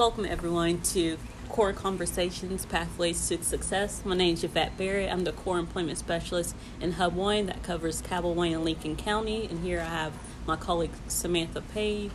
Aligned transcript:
Welcome 0.00 0.24
everyone 0.24 0.80
to 0.94 1.18
Core 1.50 1.74
Conversations 1.74 2.64
Pathways 2.64 3.28
to 3.28 3.44
Success. 3.44 4.02
My 4.02 4.16
name 4.16 4.32
is 4.32 4.42
Yvette 4.42 4.78
Barrett. 4.78 5.12
I'm 5.12 5.24
the 5.24 5.32
Core 5.32 5.58
Employment 5.58 5.98
Specialist 5.98 6.56
in 6.80 6.92
Hub 6.92 7.14
1 7.14 7.44
that 7.44 7.62
covers 7.62 8.00
Cabell, 8.00 8.34
Wayne, 8.34 8.54
and 8.54 8.64
Lincoln 8.64 8.96
County. 8.96 9.44
And 9.44 9.62
here 9.62 9.78
I 9.78 9.84
have 9.84 10.14
my 10.46 10.56
colleague 10.56 10.92
Samantha 11.06 11.60
Page. 11.60 12.12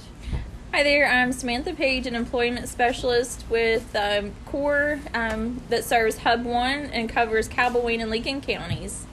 Hi 0.74 0.82
there, 0.82 1.08
I'm 1.08 1.32
Samantha 1.32 1.76
Page, 1.76 2.08
an 2.08 2.16
employment 2.16 2.70
specialist 2.70 3.44
with 3.52 3.96
um, 3.96 4.32
CORE 4.48 5.00
um, 5.14 5.62
that 5.70 5.84
serves 5.84 6.18
Hub 6.18 6.44
1 6.44 6.86
and 6.86 7.08
covers 7.08 7.48
Cabell, 7.48 7.84
Wayne, 7.84 8.02
and 8.02 8.10
Lincoln 8.10 8.42
counties. 8.42 9.06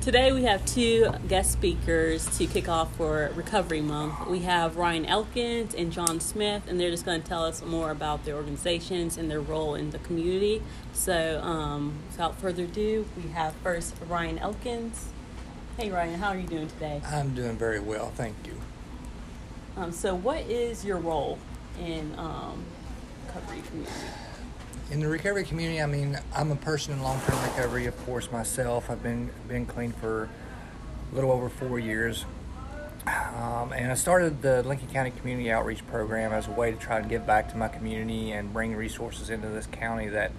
Today 0.00 0.32
we 0.32 0.44
have 0.44 0.64
two 0.64 1.12
guest 1.28 1.52
speakers 1.52 2.24
to 2.38 2.46
kick 2.46 2.70
off 2.70 2.96
for 2.96 3.30
Recovery 3.34 3.82
Month. 3.82 4.28
We 4.28 4.38
have 4.40 4.78
Ryan 4.78 5.04
Elkins 5.04 5.74
and 5.74 5.92
John 5.92 6.20
Smith, 6.20 6.62
and 6.68 6.80
they're 6.80 6.90
just 6.90 7.04
going 7.04 7.20
to 7.20 7.28
tell 7.28 7.44
us 7.44 7.62
more 7.62 7.90
about 7.90 8.24
their 8.24 8.36
organizations 8.36 9.18
and 9.18 9.30
their 9.30 9.42
role 9.42 9.74
in 9.74 9.90
the 9.90 9.98
community. 9.98 10.62
So, 10.94 11.38
um, 11.42 11.98
without 12.08 12.40
further 12.40 12.64
ado, 12.64 13.04
we 13.14 13.28
have 13.32 13.52
first 13.56 13.94
Ryan 14.08 14.38
Elkins. 14.38 15.08
Hey 15.76 15.90
Ryan, 15.90 16.18
how 16.18 16.28
are 16.28 16.38
you 16.38 16.48
doing 16.48 16.68
today? 16.68 17.02
I'm 17.04 17.34
doing 17.34 17.58
very 17.58 17.80
well, 17.80 18.10
thank 18.16 18.36
you. 18.46 18.54
Um, 19.76 19.92
so, 19.92 20.14
what 20.14 20.40
is 20.48 20.82
your 20.82 20.96
role 20.96 21.38
in 21.78 22.14
um, 22.16 22.64
recovery 23.26 23.60
community? 23.68 23.92
In 24.90 24.98
the 24.98 25.06
recovery 25.06 25.44
community, 25.44 25.80
I 25.80 25.86
mean, 25.86 26.18
I'm 26.34 26.50
a 26.50 26.56
person 26.56 26.92
in 26.94 27.00
long-term 27.00 27.40
recovery, 27.44 27.86
of 27.86 27.96
course, 28.04 28.28
myself. 28.32 28.90
I've 28.90 29.04
been 29.04 29.30
been 29.46 29.64
clean 29.64 29.92
for 29.92 30.24
a 30.24 31.14
little 31.14 31.30
over 31.30 31.48
four 31.48 31.78
years, 31.78 32.24
um, 33.06 33.72
and 33.72 33.92
I 33.92 33.94
started 33.94 34.42
the 34.42 34.64
Lincoln 34.64 34.88
County 34.88 35.12
Community 35.12 35.48
Outreach 35.48 35.86
Program 35.86 36.32
as 36.32 36.48
a 36.48 36.50
way 36.50 36.72
to 36.72 36.76
try 36.76 37.00
to 37.00 37.06
give 37.06 37.24
back 37.24 37.50
to 37.52 37.56
my 37.56 37.68
community 37.68 38.32
and 38.32 38.52
bring 38.52 38.74
resources 38.74 39.30
into 39.30 39.46
this 39.46 39.66
county 39.66 40.08
that 40.08 40.32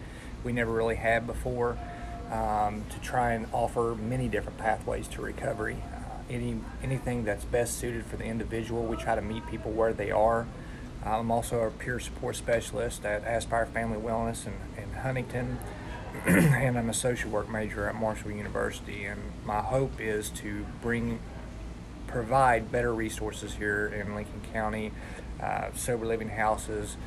we 0.44 0.52
never 0.52 0.74
really 0.74 0.98
had 0.98 1.26
before. 1.26 1.78
Um, 2.30 2.84
to 2.90 3.00
try 3.00 3.34
and 3.34 3.48
offer 3.54 3.96
many 3.96 4.28
different 4.28 4.58
pathways 4.58 5.08
to 5.10 5.22
recovery. 5.22 5.78
Uh, 5.94 6.24
any 6.30 6.60
anything 6.84 7.24
that's 7.24 7.46
best 7.46 7.78
suited 7.78 8.06
for 8.06 8.18
the 8.18 8.26
individual, 8.26 8.84
we 8.84 8.98
try 8.98 9.16
to 9.16 9.22
meet 9.22 9.48
people 9.48 9.72
where 9.72 9.94
they 9.94 10.12
are. 10.12 10.46
I'm 11.04 11.32
also 11.32 11.62
a 11.62 11.72
peer 11.72 12.00
support 12.00 12.36
specialist 12.36 13.06
at 13.06 13.24
Aspire 13.24 13.66
Family 13.66 13.98
Wellness 13.98 14.46
in, 14.46 14.54
in 14.82 14.92
Huntington, 14.94 15.58
and 16.26 16.78
I'm 16.78 16.90
a 16.90 16.94
social 16.94 17.32
work 17.32 17.50
major 17.50 17.88
at 17.88 17.96
Marshall 17.96 18.32
University. 18.32 19.06
And 19.06 19.20
my 19.44 19.62
hope 19.62 20.00
is 20.00 20.30
to 20.32 20.66
bring, 20.82 21.20
provide 22.06 22.72
better 22.72 22.94
resources 22.94 23.56
here 23.56 23.88
in 23.88 24.14
Lincoln 24.14 24.42
County, 24.54 24.92
uh, 25.42 25.70
sober 25.76 26.06
living 26.06 26.30
houses, 26.30 26.98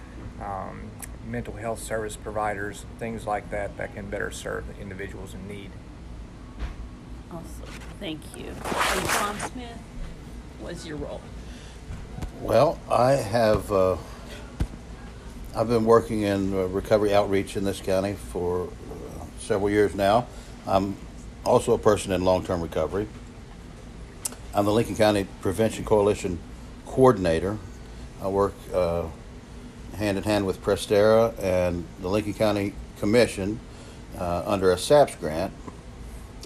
um, 0.43 0.91
mental 1.25 1.55
health 1.55 1.81
service 1.81 2.17
providers, 2.17 2.85
things 2.99 3.27
like 3.27 3.51
that 3.51 3.77
that 3.77 3.95
can 3.95 4.11
better 4.11 4.33
serve 4.33 4.67
the 4.67 4.81
individuals 4.83 5.35
in 5.35 5.47
need. 5.47 5.71
Awesome, 7.31 7.73
thank 8.01 8.21
you. 8.37 8.49
And 8.49 9.09
John 9.09 9.39
Smith, 9.39 9.79
what's 10.61 10.85
your 10.85 10.97
role? 10.97 11.21
Well, 12.41 12.79
I 12.91 13.13
have. 13.13 13.73
Uh, 13.73 13.97
I've 15.57 15.69
been 15.69 15.85
working 15.85 16.23
in 16.23 16.53
uh, 16.53 16.65
recovery 16.67 17.15
outreach 17.15 17.57
in 17.57 17.65
this 17.65 17.81
county 17.81 18.15
for 18.15 18.65
uh, 18.67 19.25
several 19.39 19.71
years 19.71 19.95
now. 19.95 20.27
I'm 20.67 20.97
also 21.45 21.73
a 21.73 21.79
person 21.79 22.13
in 22.13 22.23
long-term 22.23 22.61
recovery. 22.61 23.07
I'm 24.53 24.65
the 24.65 24.73
Lincoln 24.73 24.97
County 24.97 25.27
Prevention 25.41 25.85
Coalition 25.85 26.39
coordinator. 26.87 27.57
I 28.21 28.29
work 28.29 28.55
uh, 28.75 29.07
hand 29.97 30.19
in 30.19 30.25
hand 30.25 30.47
with 30.47 30.63
Prestera 30.63 31.39
and 31.43 31.85
the 32.01 32.09
Lincoln 32.09 32.35
County 32.35 32.75
Commission 32.99 33.59
uh, 34.19 34.43
under 34.45 34.73
a 34.73 34.79
SAPS 34.79 35.17
grant. 35.17 35.53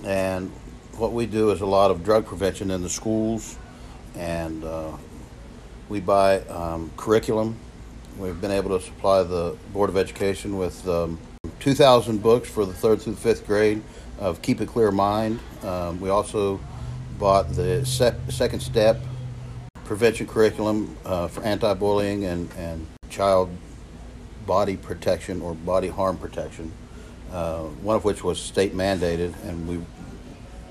And 0.05 0.53
what 0.97 1.13
we 1.13 1.27
do 1.27 1.51
is 1.51 1.61
a 1.61 1.67
lot 1.67 1.91
of 1.91 2.05
drug 2.05 2.27
prevention 2.27 2.71
in 2.71 2.83
the 2.83 2.91
schools 2.91 3.59
and 4.15 4.65
we 5.89 6.01
buy 6.01 6.41
um, 6.43 6.91
curriculum. 6.97 7.57
We've 8.19 8.41
been 8.41 8.51
able 8.51 8.79
to 8.79 8.85
supply 8.85 9.23
the 9.23 9.57
Board 9.73 9.91
of 9.91 9.97
Education 9.97 10.59
with 10.59 10.87
um, 10.89 11.19
2,000 11.61 12.23
books 12.23 12.49
for 12.49 12.67
the 12.67 12.73
third 12.73 13.01
through 13.01 13.15
the 13.15 13.21
fifth 13.21 13.47
grade 13.47 13.83
of 14.19 14.43
Keep 14.43 14.61
a 14.61 14.67
Clear 14.67 14.91
Mind. 14.91 15.39
Um, 15.63 16.01
we 16.01 16.11
also 16.11 16.61
bought 17.19 17.53
the 17.53 17.85
second 17.85 18.61
step 18.61 19.01
prevention 19.85 20.27
curriculum 20.27 20.97
uh, 21.05 21.29
for 21.29 21.43
anti 21.43 21.73
bullying 21.75 22.25
and, 22.25 22.53
and 22.59 22.87
child 23.09 23.51
body 24.47 24.77
protection 24.77 25.41
or 25.41 25.55
body 25.55 25.89
harm 25.89 26.19
protection, 26.19 26.73
uh, 27.33 27.61
one 27.63 27.97
of 27.97 28.05
which 28.05 28.23
was 28.23 28.41
state 28.41 28.75
mandated, 28.75 29.35
and 29.45 29.67
we 29.67 29.79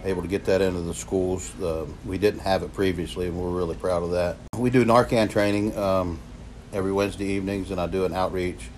able 0.03 0.21
to 0.21 0.27
get 0.27 0.45
that 0.45 0.61
into 0.61 0.81
the 0.81 0.93
schools. 0.93 1.53
Uh, 1.61 1.85
we 2.05 2.17
didn't 2.17 2.41
have 2.41 2.63
it 2.63 2.73
previously, 2.73 3.27
and 3.27 3.37
we're 3.37 3.49
really 3.49 3.75
proud 3.75 4.03
of 4.03 4.11
that. 4.11 4.37
We 4.57 4.69
do 4.69 4.85
Narcan 4.85 5.29
training 5.29 5.77
um, 5.77 6.19
every 6.73 6.91
Wednesday 6.91 7.25
evenings, 7.25 7.71
and 7.71 7.79
I 7.79 7.87
do 7.87 8.05
an 8.05 8.13
outreach. 8.13 8.69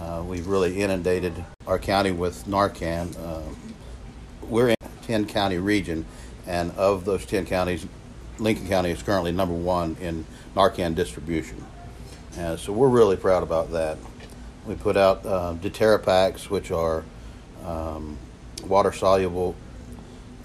Uh, 0.00 0.22
we've 0.26 0.46
really 0.46 0.80
inundated 0.80 1.44
our 1.66 1.78
county 1.78 2.10
with 2.10 2.46
Narcan. 2.46 3.16
Uh, 3.18 3.42
we're 4.48 4.68
in 4.70 4.76
a 4.80 5.06
10 5.06 5.26
county 5.26 5.58
region, 5.58 6.04
and 6.46 6.72
of 6.72 7.04
those 7.04 7.24
10 7.26 7.46
counties, 7.46 7.86
Lincoln 8.38 8.66
County 8.68 8.90
is 8.90 9.02
currently 9.02 9.32
number 9.32 9.54
one 9.54 9.96
in 10.00 10.26
Narcan 10.54 10.94
distribution. 10.94 11.64
And 12.36 12.58
so 12.58 12.72
we're 12.72 12.88
really 12.88 13.16
proud 13.16 13.42
about 13.42 13.70
that. 13.72 13.96
We 14.66 14.74
put 14.74 14.96
out 14.96 15.24
uh, 15.24 15.54
packs, 15.98 16.50
which 16.50 16.70
are 16.70 17.04
um, 17.64 18.18
water 18.66 18.92
soluble 18.92 19.54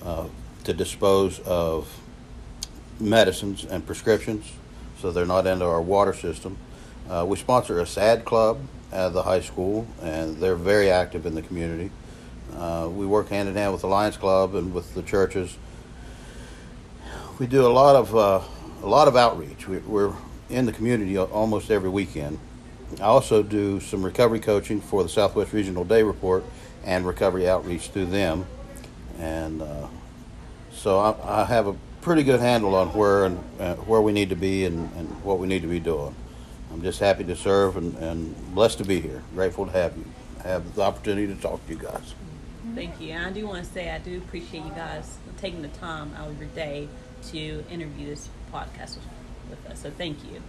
uh, 0.03 0.27
to 0.63 0.73
dispose 0.73 1.39
of 1.39 1.87
medicines 2.99 3.65
and 3.65 3.85
prescriptions, 3.85 4.51
so 4.99 5.11
they're 5.11 5.25
not 5.25 5.47
into 5.47 5.65
our 5.65 5.81
water 5.81 6.13
system. 6.13 6.57
Uh, 7.09 7.25
we 7.27 7.37
sponsor 7.37 7.79
a 7.79 7.85
SADD 7.85 8.23
club 8.25 8.59
at 8.91 9.13
the 9.13 9.23
high 9.23 9.41
school, 9.41 9.87
and 10.01 10.37
they're 10.37 10.55
very 10.55 10.89
active 10.89 11.25
in 11.25 11.35
the 11.35 11.41
community. 11.41 11.91
Uh, 12.55 12.89
we 12.91 13.05
work 13.05 13.29
hand 13.29 13.47
in 13.47 13.55
hand 13.55 13.71
with 13.71 13.81
the 13.81 13.87
Lions 13.87 14.17
Club 14.17 14.55
and 14.55 14.73
with 14.73 14.93
the 14.95 15.03
churches. 15.03 15.57
We 17.37 17.47
do 17.47 17.65
a 17.65 17.69
lot 17.69 17.95
of 17.95 18.15
uh, 18.15 18.41
a 18.83 18.87
lot 18.87 19.07
of 19.07 19.15
outreach. 19.15 19.67
We, 19.67 19.77
we're 19.79 20.13
in 20.49 20.65
the 20.65 20.71
community 20.71 21.17
almost 21.17 21.71
every 21.71 21.89
weekend. 21.89 22.39
I 22.99 23.03
also 23.03 23.43
do 23.43 23.79
some 23.79 24.03
recovery 24.03 24.39
coaching 24.39 24.81
for 24.81 25.03
the 25.03 25.09
Southwest 25.09 25.53
Regional 25.53 25.85
Day 25.85 26.01
Report 26.01 26.43
and 26.83 27.05
recovery 27.05 27.47
outreach 27.47 27.89
through 27.89 28.07
them 28.07 28.45
and 29.19 29.61
uh, 29.61 29.87
so 30.71 30.99
I, 30.99 31.41
I, 31.41 31.45
have 31.45 31.67
a 31.67 31.75
pretty 32.01 32.23
good 32.23 32.39
handle 32.39 32.75
on 32.75 32.87
where 32.89 33.25
and 33.25 33.43
uh, 33.59 33.75
where 33.75 34.01
we 34.01 34.11
need 34.11 34.29
to 34.29 34.35
be 34.35 34.65
and, 34.65 34.89
and, 34.95 35.09
what 35.23 35.39
we 35.39 35.47
need 35.47 35.61
to 35.61 35.67
be 35.67 35.79
doing. 35.79 36.15
I'm 36.71 36.81
just 36.81 36.99
happy 36.99 37.23
to 37.25 37.35
serve 37.35 37.75
and, 37.75 37.95
and 37.97 38.55
blessed 38.55 38.77
to 38.77 38.85
be 38.85 39.01
here. 39.01 39.21
Grateful 39.33 39.65
to 39.65 39.71
have 39.71 39.97
you, 39.97 40.05
have 40.43 40.75
the 40.75 40.81
opportunity 40.81 41.27
to 41.27 41.39
talk 41.41 41.65
to 41.67 41.73
you 41.73 41.79
guys. 41.79 42.13
Thank 42.75 43.01
you. 43.01 43.11
And 43.11 43.25
I 43.25 43.31
do 43.31 43.45
want 43.47 43.63
to 43.65 43.69
say 43.69 43.89
I 43.89 43.97
do 43.97 44.17
appreciate 44.17 44.63
you 44.63 44.71
guys 44.71 45.17
taking 45.37 45.61
the 45.61 45.67
time 45.69 46.13
out 46.15 46.29
of 46.29 46.39
your 46.39 46.49
day 46.49 46.87
to 47.31 47.63
interview 47.69 48.07
this 48.07 48.29
podcast 48.53 48.95
with, 48.95 49.05
with 49.49 49.71
us. 49.71 49.81
So 49.81 49.91
thank 49.91 50.23
you. 50.23 50.41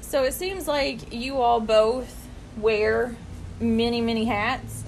So 0.00 0.22
it 0.22 0.34
seems 0.34 0.68
like 0.68 1.12
you 1.12 1.38
all 1.38 1.60
both 1.60 2.28
wear 2.56 3.16
many, 3.60 4.00
many 4.00 4.24
hats. 4.24 4.84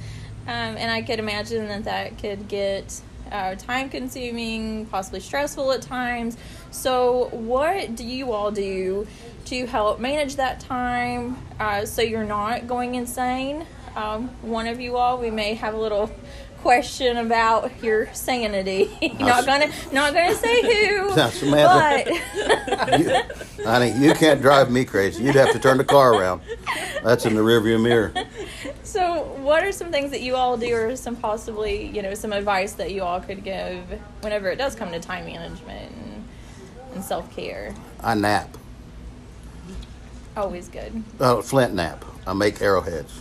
Um, 0.49 0.79
and 0.79 0.91
I 0.91 1.03
could 1.03 1.19
imagine 1.19 1.69
that 1.69 1.85
that 1.85 2.19
could 2.19 2.49
get 2.49 3.03
uh, 3.31 3.55
time 3.57 3.91
consuming, 3.91 4.87
possibly 4.87 5.21
stressful 5.21 5.71
at 5.73 5.83
times. 5.83 6.39
So, 6.71 7.29
what 7.33 7.95
do 7.95 8.05
you 8.05 8.33
all 8.33 8.51
do 8.51 9.07
to 9.45 9.67
help 9.67 10.01
manage 10.01 10.37
that 10.37 10.61
time 10.61 11.37
uh, 11.61 11.85
so 11.85 12.01
you're 12.01 12.25
not 12.25 12.67
going 12.67 12.95
insane? 12.95 13.67
Um, 13.95 14.29
one 14.41 14.67
of 14.67 14.81
you 14.81 14.97
all, 14.97 15.19
we 15.19 15.31
may 15.31 15.53
have 15.55 15.75
a 15.75 15.79
little 15.79 16.11
question 16.63 17.19
about 17.19 17.83
your 17.83 18.13
sanity. 18.15 18.91
not 19.21 19.45
gonna, 19.45 19.71
not 19.93 20.15
gonna 20.15 20.35
say 20.35 20.63
who. 20.63 21.15
Now, 21.17 21.29
Samantha, 21.29 22.05
but 22.69 23.01
you, 23.01 23.65
honey, 23.65 23.93
you 23.99 24.15
can't 24.15 24.41
drive 24.41 24.71
me 24.71 24.85
crazy. 24.85 25.25
You'd 25.25 25.35
have 25.35 25.53
to 25.53 25.59
turn 25.59 25.79
the 25.79 25.85
car 25.85 26.15
around. 26.15 26.41
That's 27.03 27.27
in 27.27 27.35
the 27.35 27.43
rearview 27.43 27.83
mirror. 27.83 28.13
So, 28.89 29.25
what 29.43 29.63
are 29.65 29.71
some 29.71 29.91
things 29.91 30.13
that 30.13 30.23
you 30.23 30.35
all 30.35 30.57
do, 30.57 30.75
or 30.75 30.97
some 30.97 31.15
possibly, 31.15 31.89
you 31.89 32.01
know, 32.01 32.15
some 32.15 32.33
advice 32.33 32.73
that 32.73 32.91
you 32.91 33.03
all 33.03 33.21
could 33.21 33.45
give 33.45 33.85
whenever 34.23 34.49
it 34.49 34.57
does 34.57 34.75
come 34.75 34.91
to 34.93 34.99
time 34.99 35.27
management 35.27 35.93
and, 35.93 36.29
and 36.95 37.05
self 37.05 37.31
care? 37.37 37.75
I 38.01 38.15
nap. 38.15 38.57
Always 40.39 40.69
good. 40.69 41.05
Oh, 41.21 41.43
flint 41.43 41.75
knap. 41.75 42.03
I 42.27 42.33
make 42.33 42.63
arrowheads. 42.63 43.13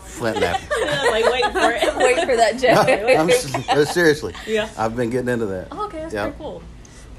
Flint 0.00 0.36
knap. 0.36 0.60
like 1.10 1.24
wait 1.24 1.44
for 1.52 1.72
it. 1.72 1.96
wait 1.96 2.28
for 2.28 2.36
that 2.36 2.58
joke. 2.58 3.66
I'm, 3.70 3.86
seriously. 3.86 4.34
Yeah. 4.46 4.68
I've 4.76 4.94
been 4.94 5.08
getting 5.08 5.30
into 5.30 5.46
that. 5.46 5.68
Oh, 5.72 5.86
okay, 5.86 6.00
that's 6.00 6.12
yeah. 6.12 6.24
pretty 6.24 6.36
cool. 6.36 6.62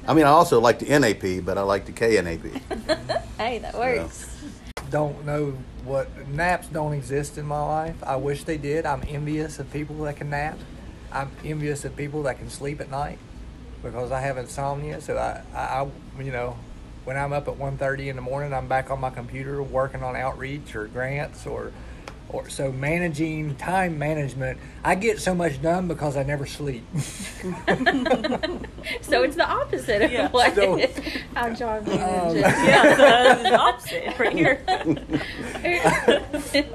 I 0.06 0.14
mean, 0.14 0.26
I 0.26 0.28
also 0.28 0.60
like 0.60 0.78
the 0.78 0.96
NAP, 0.96 1.44
but 1.44 1.58
I 1.58 1.62
like 1.62 1.86
the 1.86 1.92
KNAP. 1.92 3.26
hey, 3.36 3.58
that 3.58 3.74
works. 3.74 4.32
Yeah. 4.76 4.82
don't 4.90 5.26
know 5.26 5.54
what 5.88 6.28
naps 6.28 6.68
don't 6.68 6.92
exist 6.92 7.38
in 7.38 7.46
my 7.46 7.60
life. 7.60 7.96
I 8.04 8.16
wish 8.16 8.44
they 8.44 8.58
did. 8.58 8.84
I'm 8.84 9.02
envious 9.08 9.58
of 9.58 9.72
people 9.72 9.96
that 10.02 10.16
can 10.16 10.30
nap. 10.30 10.58
I'm 11.10 11.30
envious 11.44 11.84
of 11.84 11.96
people 11.96 12.22
that 12.24 12.38
can 12.38 12.50
sleep 12.50 12.80
at 12.80 12.90
night 12.90 13.18
because 13.82 14.12
I 14.12 14.20
have 14.20 14.36
insomnia. 14.36 15.00
So 15.00 15.16
I, 15.16 15.42
I, 15.54 15.82
I 15.82 16.22
you 16.22 16.30
know, 16.30 16.56
when 17.04 17.16
I'm 17.16 17.32
up 17.32 17.48
at 17.48 17.54
1.30 17.54 18.08
in 18.08 18.16
the 18.16 18.22
morning, 18.22 18.52
I'm 18.52 18.68
back 18.68 18.90
on 18.90 19.00
my 19.00 19.08
computer 19.08 19.62
working 19.62 20.02
on 20.02 20.14
outreach 20.14 20.76
or 20.76 20.86
grants 20.88 21.46
or 21.46 21.72
or 22.30 22.48
so 22.48 22.70
managing 22.72 23.54
time 23.56 23.98
management 23.98 24.58
i 24.84 24.94
get 24.94 25.18
so 25.18 25.34
much 25.34 25.60
done 25.62 25.88
because 25.88 26.16
i 26.16 26.22
never 26.22 26.46
sleep 26.46 26.84
So 29.02 29.22
it's 29.22 29.36
the 29.36 29.46
opposite 29.48 30.02
of 30.02 30.12
Yeah. 30.12 30.28
what 30.30 30.54
So- 30.54 30.78
how 31.34 31.50
John 31.54 31.78
Um, 31.78 31.84
manages. 31.86 32.42
yeah, 32.42 32.96
so 32.96 33.02
that's 33.02 33.42
the 33.42 33.56
opposite 33.58 34.18
right 34.18 34.32
here. 34.32 34.60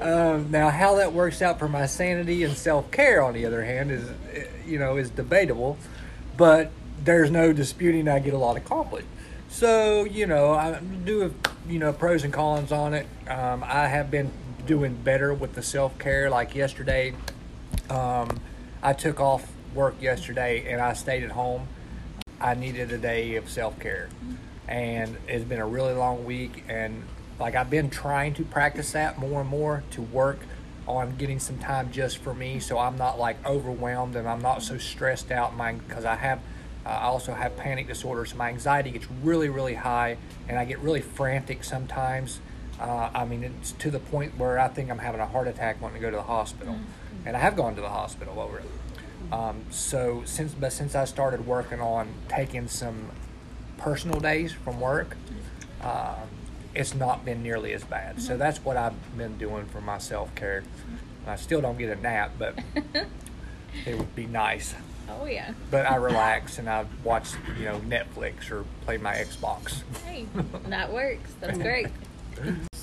um, 0.00 0.50
now 0.50 0.70
how 0.70 0.96
that 0.96 1.12
works 1.12 1.42
out 1.42 1.58
for 1.58 1.68
my 1.68 1.86
sanity 1.86 2.42
and 2.44 2.56
self-care 2.56 3.22
on 3.22 3.34
the 3.34 3.46
other 3.46 3.64
hand 3.64 3.90
is 3.90 4.08
you 4.66 4.78
know 4.78 4.96
is 4.96 5.10
debatable 5.10 5.76
but 6.36 6.70
there's 7.04 7.30
no 7.30 7.52
disputing 7.52 8.08
i 8.08 8.18
get 8.18 8.34
a 8.34 8.38
lot 8.38 8.56
accomplished 8.56 9.06
so 9.48 10.04
you 10.04 10.26
know 10.26 10.52
i 10.54 10.78
do 11.04 11.34
you 11.68 11.78
know 11.78 11.92
pros 11.92 12.24
and 12.24 12.32
cons 12.32 12.72
on 12.72 12.94
it 12.94 13.06
um, 13.28 13.62
i 13.64 13.86
have 13.86 14.10
been 14.10 14.30
doing 14.66 14.94
better 14.94 15.32
with 15.34 15.54
the 15.54 15.62
self-care 15.62 16.30
like 16.30 16.54
yesterday 16.54 17.14
um, 17.90 18.40
i 18.82 18.92
took 18.92 19.20
off 19.20 19.50
work 19.74 19.94
yesterday 20.00 20.70
and 20.70 20.80
i 20.80 20.92
stayed 20.92 21.22
at 21.22 21.30
home 21.30 21.66
I 22.44 22.52
needed 22.52 22.92
a 22.92 22.98
day 22.98 23.36
of 23.36 23.48
self 23.48 23.78
care. 23.80 24.10
And 24.68 25.16
it's 25.26 25.44
been 25.44 25.60
a 25.60 25.66
really 25.66 25.94
long 25.94 26.26
week. 26.26 26.64
And 26.68 27.02
like 27.40 27.54
I've 27.54 27.70
been 27.70 27.88
trying 27.88 28.34
to 28.34 28.44
practice 28.44 28.92
that 28.92 29.18
more 29.18 29.40
and 29.40 29.48
more 29.48 29.82
to 29.92 30.02
work 30.02 30.40
on 30.86 31.16
getting 31.16 31.40
some 31.40 31.58
time 31.58 31.90
just 31.90 32.18
for 32.18 32.34
me 32.34 32.60
so 32.60 32.78
I'm 32.78 32.98
not 32.98 33.18
like 33.18 33.42
overwhelmed 33.46 34.16
and 34.16 34.28
I'm 34.28 34.42
not 34.42 34.62
so 34.62 34.76
stressed 34.76 35.30
out. 35.30 35.56
Because 35.88 36.04
I 36.04 36.16
have, 36.16 36.40
uh, 36.84 36.90
I 36.90 37.04
also 37.04 37.32
have 37.32 37.56
panic 37.56 37.86
disorder. 37.86 38.26
So 38.26 38.36
my 38.36 38.50
anxiety 38.50 38.90
gets 38.90 39.06
really, 39.22 39.48
really 39.48 39.74
high 39.74 40.18
and 40.46 40.58
I 40.58 40.66
get 40.66 40.78
really 40.80 41.00
frantic 41.00 41.64
sometimes. 41.64 42.40
Uh, 42.80 43.10
I 43.14 43.24
mean, 43.24 43.44
it's 43.44 43.72
to 43.72 43.90
the 43.90 44.00
point 44.00 44.36
where 44.38 44.58
I 44.58 44.68
think 44.68 44.90
I'm 44.90 44.98
having 44.98 45.20
a 45.20 45.26
heart 45.26 45.48
attack 45.48 45.80
wanting 45.80 45.96
to 45.96 46.02
go 46.02 46.10
to 46.10 46.16
the 46.16 46.22
hospital. 46.22 46.78
And 47.26 47.36
I 47.36 47.40
have 47.40 47.56
gone 47.56 47.74
to 47.76 47.80
the 47.80 47.88
hospital 47.88 48.40
over 48.40 48.58
it. 48.58 48.64
Um, 49.32 49.64
so 49.70 50.22
since 50.26 50.52
but 50.52 50.72
since 50.72 50.94
I 50.94 51.04
started 51.06 51.46
working 51.46 51.80
on 51.80 52.08
taking 52.28 52.68
some 52.68 53.10
personal 53.78 54.20
days 54.20 54.52
from 54.52 54.80
work, 54.80 55.16
uh, 55.82 56.16
it's 56.74 56.94
not 56.94 57.24
been 57.24 57.42
nearly 57.42 57.72
as 57.72 57.84
bad. 57.84 58.20
So 58.20 58.36
that's 58.36 58.58
what 58.64 58.76
I've 58.76 59.16
been 59.16 59.38
doing 59.38 59.66
for 59.66 59.80
my 59.80 59.98
self 59.98 60.34
care. 60.34 60.62
I 61.26 61.36
still 61.36 61.62
don't 61.62 61.78
get 61.78 61.96
a 61.96 62.00
nap, 62.00 62.32
but 62.38 62.58
it 63.86 63.96
would 63.96 64.14
be 64.14 64.26
nice. 64.26 64.74
oh 65.08 65.24
yeah. 65.24 65.52
But 65.70 65.86
I 65.86 65.96
relax 65.96 66.58
and 66.58 66.68
I 66.68 66.84
watch 67.02 67.30
you 67.58 67.64
know 67.64 67.80
Netflix 67.80 68.50
or 68.50 68.64
play 68.84 68.98
my 68.98 69.14
Xbox. 69.14 69.82
Hey, 70.04 70.26
that 70.66 70.92
works. 70.92 71.32
That's 71.40 71.56
great. 71.56 71.86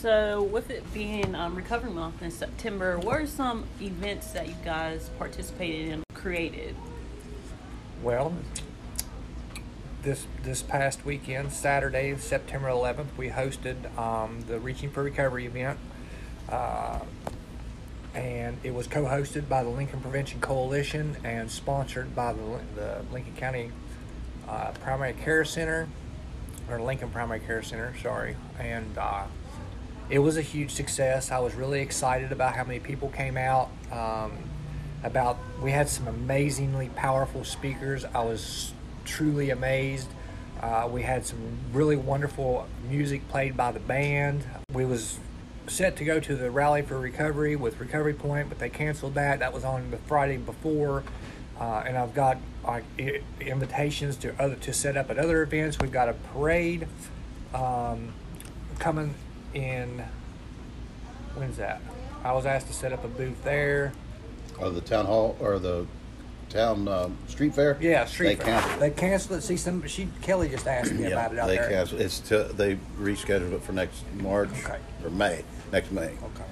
So, 0.01 0.41
with 0.41 0.71
it 0.71 0.91
being 0.95 1.35
um, 1.35 1.53
Recovery 1.53 1.91
Month 1.91 2.23
in 2.23 2.31
September, 2.31 2.97
what 2.97 3.21
are 3.21 3.27
some 3.27 3.65
events 3.79 4.31
that 4.31 4.47
you 4.47 4.55
guys 4.65 5.11
participated 5.19 5.89
in, 5.89 6.03
created? 6.15 6.75
Well, 8.01 8.33
this 10.01 10.25
this 10.41 10.63
past 10.63 11.05
weekend, 11.05 11.53
Saturday, 11.53 12.17
September 12.17 12.69
11th, 12.69 13.15
we 13.15 13.29
hosted 13.29 13.95
um, 13.95 14.41
the 14.47 14.59
Reaching 14.59 14.89
for 14.89 15.03
Recovery 15.03 15.45
event, 15.45 15.77
uh, 16.49 17.01
and 18.15 18.57
it 18.63 18.73
was 18.73 18.87
co-hosted 18.87 19.47
by 19.47 19.61
the 19.61 19.69
Lincoln 19.69 20.01
Prevention 20.01 20.41
Coalition 20.41 21.15
and 21.23 21.51
sponsored 21.51 22.15
by 22.15 22.33
the, 22.33 22.59
the 22.73 23.05
Lincoln 23.13 23.35
County 23.35 23.71
uh, 24.49 24.71
Primary 24.81 25.13
Care 25.13 25.45
Center, 25.45 25.87
or 26.67 26.81
Lincoln 26.81 27.11
Primary 27.11 27.41
Care 27.41 27.61
Center, 27.61 27.93
sorry, 28.01 28.35
and. 28.57 28.97
Uh, 28.97 29.25
it 30.11 30.19
was 30.19 30.37
a 30.37 30.41
huge 30.41 30.71
success. 30.71 31.31
I 31.31 31.39
was 31.39 31.55
really 31.55 31.79
excited 31.79 32.31
about 32.31 32.55
how 32.55 32.63
many 32.65 32.79
people 32.79 33.09
came 33.09 33.37
out. 33.37 33.69
Um, 33.91 34.33
about 35.03 35.37
we 35.63 35.71
had 35.71 35.89
some 35.89 36.07
amazingly 36.07 36.89
powerful 36.89 37.43
speakers. 37.43 38.05
I 38.05 38.23
was 38.23 38.73
truly 39.05 39.49
amazed. 39.49 40.09
Uh, 40.61 40.87
we 40.91 41.01
had 41.01 41.25
some 41.25 41.39
really 41.73 41.95
wonderful 41.95 42.67
music 42.87 43.27
played 43.29 43.57
by 43.57 43.71
the 43.71 43.79
band. 43.79 44.43
We 44.71 44.85
was 44.85 45.17
set 45.67 45.95
to 45.95 46.05
go 46.05 46.19
to 46.19 46.35
the 46.35 46.51
rally 46.51 46.83
for 46.83 46.99
recovery 46.99 47.55
with 47.55 47.79
Recovery 47.79 48.13
Point, 48.13 48.49
but 48.49 48.59
they 48.59 48.69
canceled 48.69 49.15
that. 49.15 49.39
That 49.39 49.53
was 49.53 49.63
on 49.63 49.89
the 49.89 49.97
Friday 49.97 50.37
before. 50.37 51.03
Uh, 51.59 51.83
and 51.87 51.97
I've 51.97 52.13
got 52.13 52.37
i- 52.67 53.21
invitations 53.39 54.17
to 54.17 54.39
other 54.39 54.55
to 54.55 54.73
set 54.73 54.97
up 54.97 55.09
at 55.09 55.17
other 55.17 55.41
events. 55.41 55.79
We've 55.79 55.91
got 55.91 56.09
a 56.09 56.13
parade 56.13 56.87
um, 57.55 58.13
coming 58.77 59.15
in. 59.53 60.03
When's 61.35 61.57
that? 61.57 61.81
I 62.23 62.33
was 62.33 62.45
asked 62.45 62.67
to 62.67 62.73
set 62.73 62.93
up 62.93 63.03
a 63.03 63.07
booth 63.07 63.43
there. 63.43 63.93
Or 64.59 64.69
the 64.69 64.81
town 64.81 65.05
hall 65.05 65.35
or 65.39 65.57
the 65.59 65.87
town 66.49 66.87
uh, 66.87 67.09
street 67.27 67.55
fair. 67.55 67.77
Yeah, 67.81 68.05
street 68.05 68.37
They 68.39 68.43
fair. 68.45 68.45
canceled. 68.59 68.79
They 68.81 68.89
canceled 68.91 69.39
it. 69.39 69.41
See, 69.43 69.57
some 69.57 69.87
she 69.87 70.07
Kelly 70.21 70.49
just 70.49 70.67
asked 70.67 70.91
me 70.91 71.03
yeah, 71.03 71.09
about 71.09 71.31
it 71.33 71.39
out 71.39 71.47
they 71.47 71.55
there. 71.55 71.69
canceled. 71.69 72.01
It's 72.01 72.19
to, 72.21 72.43
they 72.43 72.75
rescheduled 72.99 73.53
it 73.53 73.63
for 73.63 73.71
next 73.71 74.03
March 74.15 74.49
Okay. 74.63 74.77
or 75.03 75.09
May. 75.09 75.43
Next 75.71 75.91
May. 75.91 76.07
Okay. 76.09 76.43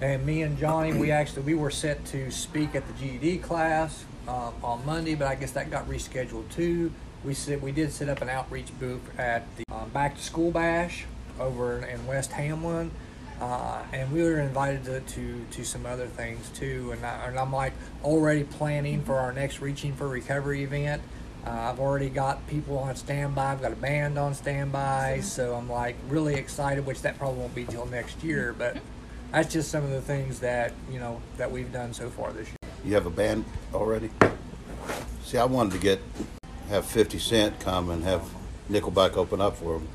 And 0.00 0.26
me 0.26 0.42
and 0.42 0.58
Johnny, 0.58 0.92
we 0.92 1.10
actually 1.10 1.42
we 1.42 1.54
were 1.54 1.70
set 1.70 2.04
to 2.06 2.30
speak 2.30 2.74
at 2.74 2.84
the 2.86 2.92
GED 2.94 3.38
class 3.38 4.04
um, 4.28 4.52
on 4.62 4.84
Monday, 4.84 5.14
but 5.14 5.26
I 5.28 5.34
guess 5.36 5.52
that 5.52 5.70
got 5.70 5.88
rescheduled 5.88 6.50
too. 6.50 6.92
We 7.24 7.32
said 7.34 7.62
we 7.62 7.72
did 7.72 7.92
set 7.92 8.08
up 8.08 8.20
an 8.22 8.28
outreach 8.28 8.68
booth 8.78 9.00
at 9.18 9.44
the 9.56 9.64
um, 9.74 9.88
Back 9.90 10.16
to 10.16 10.22
School 10.22 10.50
Bash 10.50 11.04
over 11.40 11.78
in, 11.78 11.84
in 11.84 12.06
West 12.06 12.32
Hamlin, 12.32 12.90
uh, 13.40 13.82
and 13.92 14.10
we 14.12 14.22
were 14.22 14.40
invited 14.40 14.84
to, 14.84 15.00
to, 15.00 15.44
to 15.50 15.64
some 15.64 15.86
other 15.86 16.06
things 16.06 16.48
too. 16.50 16.92
And, 16.92 17.04
I, 17.04 17.26
and 17.26 17.38
I'm 17.38 17.52
like 17.52 17.72
already 18.02 18.44
planning 18.44 19.02
for 19.02 19.16
our 19.16 19.32
next 19.32 19.60
Reaching 19.60 19.94
for 19.94 20.08
Recovery 20.08 20.62
event. 20.62 21.02
Uh, 21.46 21.50
I've 21.50 21.78
already 21.78 22.08
got 22.08 22.44
people 22.48 22.78
on 22.78 22.96
standby. 22.96 23.52
I've 23.52 23.62
got 23.62 23.72
a 23.72 23.76
band 23.76 24.18
on 24.18 24.34
standby, 24.34 25.20
so 25.20 25.54
I'm 25.54 25.70
like 25.70 25.94
really 26.08 26.34
excited. 26.34 26.84
Which 26.84 27.02
that 27.02 27.18
probably 27.18 27.38
won't 27.38 27.54
be 27.54 27.64
till 27.64 27.86
next 27.86 28.24
year, 28.24 28.52
but 28.58 28.78
that's 29.30 29.52
just 29.52 29.70
some 29.70 29.84
of 29.84 29.90
the 29.90 30.00
things 30.00 30.40
that 30.40 30.72
you 30.90 30.98
know 30.98 31.22
that 31.36 31.52
we've 31.52 31.72
done 31.72 31.94
so 31.94 32.10
far 32.10 32.32
this 32.32 32.48
year. 32.48 32.56
You 32.84 32.94
have 32.94 33.06
a 33.06 33.10
band 33.10 33.44
already? 33.72 34.10
See, 35.22 35.38
I 35.38 35.44
wanted 35.44 35.74
to 35.74 35.78
get 35.78 36.00
have 36.68 36.84
Fifty 36.84 37.20
Cent 37.20 37.60
come 37.60 37.90
and 37.90 38.02
have 38.02 38.28
Nickelback 38.68 39.16
open 39.16 39.40
up 39.40 39.56
for 39.56 39.76
him. 39.76 39.88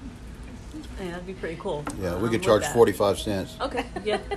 Yeah, 1.00 1.12
that'd 1.12 1.28
be 1.28 1.34
pretty 1.34 1.58
cool. 1.60 1.84
Yeah, 2.00 2.16
Um, 2.16 2.22
we 2.22 2.30
could 2.30 2.40
with 2.40 2.44
charge 2.44 2.62
that. 2.64 2.74
forty 2.74 2.92
five 2.92 3.20
cents. 3.20 3.56
Okay, 3.62 3.86
yeah. 4.04 4.20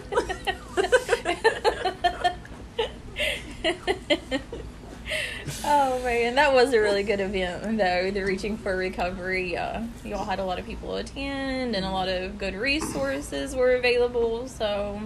Oh 5.67 5.99
man, 6.03 6.35
that 6.35 6.53
was 6.53 6.73
a 6.73 6.81
really 6.81 7.03
good 7.03 7.21
event 7.21 7.79
though. 7.79 8.11
The 8.11 8.23
Reaching 8.23 8.57
for 8.59 8.77
Recovery. 8.77 9.57
Uh, 9.57 9.83
you 10.05 10.15
all 10.15 10.25
had 10.25 10.39
a 10.39 10.45
lot 10.45 10.59
of 10.59 10.67
people 10.67 10.97
attend, 10.97 11.75
and 11.75 11.85
a 11.85 11.91
lot 11.91 12.09
of 12.09 12.39
good 12.39 12.55
resources 12.55 13.55
were 13.55 13.75
available. 13.75 14.47
So 14.49 15.01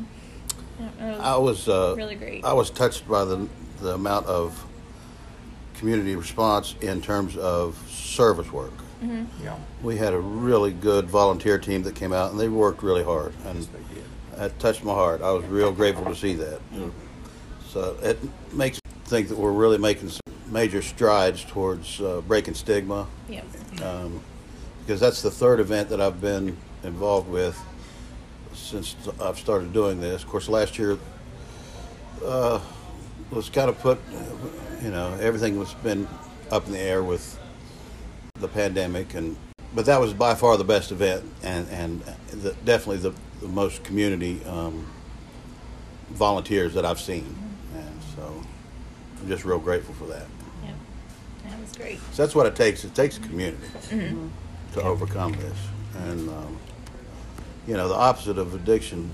it 0.80 1.00
was 1.02 1.20
I 1.20 1.36
was 1.36 1.68
uh, 1.68 1.94
really 1.96 2.14
great. 2.16 2.44
I 2.44 2.52
was 2.52 2.70
touched 2.70 3.06
by 3.08 3.24
the 3.24 3.48
the 3.80 3.94
amount 3.94 4.26
of 4.26 4.64
community 5.74 6.16
response 6.16 6.74
in 6.80 7.00
terms 7.02 7.36
of 7.36 7.76
service 7.88 8.50
work. 8.52 8.72
Yeah, 9.00 9.56
We 9.82 9.96
had 9.96 10.12
a 10.12 10.18
really 10.18 10.72
good 10.72 11.08
volunteer 11.08 11.58
team 11.58 11.82
that 11.84 11.94
came 11.94 12.12
out, 12.12 12.30
and 12.32 12.40
they 12.40 12.48
worked 12.48 12.82
really 12.82 13.04
hard, 13.04 13.32
and 13.46 13.62
they 13.62 13.94
did. 13.94 14.04
that 14.36 14.58
touched 14.58 14.82
my 14.84 14.92
heart. 14.94 15.22
I 15.22 15.30
was 15.32 15.44
real 15.46 15.72
grateful 15.72 16.04
to 16.06 16.14
see 16.16 16.34
that. 16.34 16.60
So 17.70 17.96
it 18.02 18.18
makes 18.52 18.78
me 18.84 18.90
think 19.04 19.28
that 19.28 19.38
we're 19.38 19.52
really 19.52 19.78
making 19.78 20.08
some 20.08 20.20
major 20.50 20.80
strides 20.82 21.44
towards 21.44 22.00
uh, 22.00 22.22
breaking 22.26 22.54
stigma, 22.54 23.06
Yep. 23.28 23.44
um, 23.82 24.20
because 24.80 24.98
that's 25.00 25.22
the 25.22 25.30
third 25.30 25.60
event 25.60 25.88
that 25.90 26.00
I've 26.00 26.20
been 26.20 26.56
involved 26.82 27.28
with 27.28 27.56
since 28.54 28.96
I've 29.20 29.38
started 29.38 29.72
doing 29.72 30.00
this. 30.00 30.22
Of 30.22 30.28
course, 30.28 30.48
last 30.48 30.78
year 30.78 30.98
uh, 32.24 32.60
was 33.30 33.48
kind 33.50 33.68
of 33.68 33.78
put, 33.78 33.98
you 34.82 34.90
know, 34.90 35.16
everything 35.20 35.58
was 35.58 35.74
been 35.74 36.08
up 36.50 36.66
in 36.66 36.72
the 36.72 36.78
air 36.80 37.02
with 37.04 37.38
the 38.40 38.48
pandemic, 38.48 39.14
and 39.14 39.36
but 39.74 39.86
that 39.86 40.00
was 40.00 40.12
by 40.12 40.34
far 40.34 40.56
the 40.56 40.64
best 40.64 40.90
event, 40.90 41.24
and 41.42 41.68
and 41.68 42.02
the, 42.30 42.54
definitely 42.64 42.98
the, 42.98 43.14
the 43.40 43.48
most 43.48 43.84
community 43.84 44.40
um, 44.46 44.86
volunteers 46.10 46.74
that 46.74 46.84
I've 46.84 47.00
seen, 47.00 47.36
and 47.74 48.00
so 48.16 48.42
I'm 49.20 49.28
just 49.28 49.44
real 49.44 49.58
grateful 49.58 49.94
for 49.94 50.06
that. 50.06 50.26
Yep. 50.64 50.74
That 51.48 51.60
was 51.60 51.72
great. 51.72 51.98
So 52.12 52.22
that's 52.22 52.34
what 52.34 52.46
it 52.46 52.56
takes. 52.56 52.84
It 52.84 52.94
takes 52.94 53.18
a 53.18 53.20
community 53.20 53.66
to 53.90 54.82
overcome 54.82 55.32
this, 55.32 55.58
and 55.96 56.28
um, 56.28 56.58
you 57.66 57.76
know, 57.76 57.88
the 57.88 57.94
opposite 57.94 58.38
of 58.38 58.54
addiction 58.54 59.12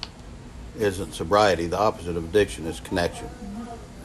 isn't 0.78 1.12
sobriety. 1.12 1.66
The 1.66 1.78
opposite 1.78 2.16
of 2.16 2.24
addiction 2.24 2.66
is 2.66 2.80
connection. 2.80 3.28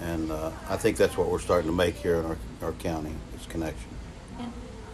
And 0.01 0.31
uh, 0.31 0.51
I 0.69 0.77
think 0.77 0.97
that's 0.97 1.17
what 1.17 1.29
we're 1.29 1.39
starting 1.39 1.69
to 1.69 1.75
make 1.75 1.95
here 1.95 2.15
in 2.15 2.25
our, 2.25 2.38
our 2.61 2.71
county 2.73 3.13
is 3.39 3.45
connection. 3.45 3.88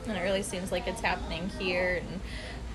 And 0.08 0.18
it 0.18 0.22
really 0.22 0.44
seems 0.44 0.72
like 0.72 0.88
it's 0.88 1.02
happening 1.02 1.50
here. 1.60 2.02
And 2.08 2.22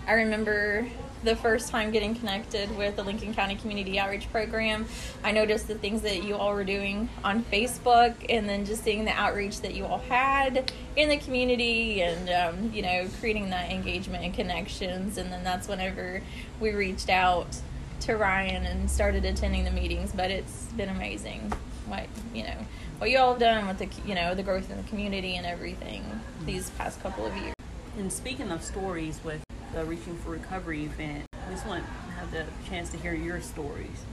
I 0.06 0.14
remember 0.14 0.86
the 1.22 1.36
first 1.36 1.68
time 1.68 1.90
getting 1.90 2.14
connected 2.14 2.74
with 2.76 2.96
the 2.96 3.02
Lincoln 3.02 3.34
County 3.34 3.54
Community 3.54 3.98
Outreach 3.98 4.30
Program. 4.32 4.86
I 5.22 5.32
noticed 5.32 5.68
the 5.68 5.74
things 5.74 6.02
that 6.02 6.24
you 6.24 6.36
all 6.36 6.54
were 6.54 6.64
doing 6.64 7.10
on 7.22 7.44
Facebook 7.44 8.14
and 8.28 8.48
then 8.48 8.64
just 8.64 8.82
seeing 8.82 9.04
the 9.04 9.12
outreach 9.12 9.60
that 9.60 9.74
you 9.74 9.84
all 9.84 9.98
had 9.98 10.72
in 10.96 11.08
the 11.10 11.18
community 11.18 12.02
and, 12.02 12.30
um, 12.30 12.72
you 12.72 12.82
know, 12.82 13.06
creating 13.20 13.50
that 13.50 13.70
engagement 13.70 14.24
and 14.24 14.32
connections. 14.32 15.18
And 15.18 15.30
then 15.30 15.44
that's 15.44 15.68
whenever 15.68 16.22
we 16.58 16.72
reached 16.72 17.10
out 17.10 17.54
to 18.00 18.16
Ryan 18.16 18.64
and 18.64 18.90
started 18.90 19.26
attending 19.26 19.64
the 19.64 19.70
meetings. 19.70 20.12
But 20.12 20.30
it's 20.30 20.64
been 20.76 20.88
amazing 20.88 21.52
what, 21.86 22.06
you 22.32 22.44
know, 22.44 22.56
what 23.00 23.08
you 23.08 23.18
all 23.18 23.30
have 23.30 23.40
done 23.40 23.66
with 23.66 23.78
the, 23.78 23.88
you 24.06 24.14
know, 24.14 24.34
the 24.34 24.42
growth 24.42 24.70
in 24.70 24.76
the 24.76 24.82
community 24.82 25.36
and 25.36 25.46
everything 25.46 26.04
these 26.44 26.68
past 26.70 27.02
couple 27.02 27.24
of 27.24 27.34
years. 27.34 27.54
And 27.96 28.12
speaking 28.12 28.50
of 28.50 28.62
stories 28.62 29.18
with 29.24 29.42
the 29.72 29.86
Reaching 29.86 30.16
for 30.18 30.30
Recovery 30.32 30.84
event, 30.84 31.24
we 31.48 31.54
just 31.54 31.66
want 31.66 31.82
to 31.82 31.90
have 32.12 32.30
the 32.30 32.44
chance 32.68 32.90
to 32.90 32.98
hear 32.98 33.14
your 33.14 33.40
stories 33.40 34.04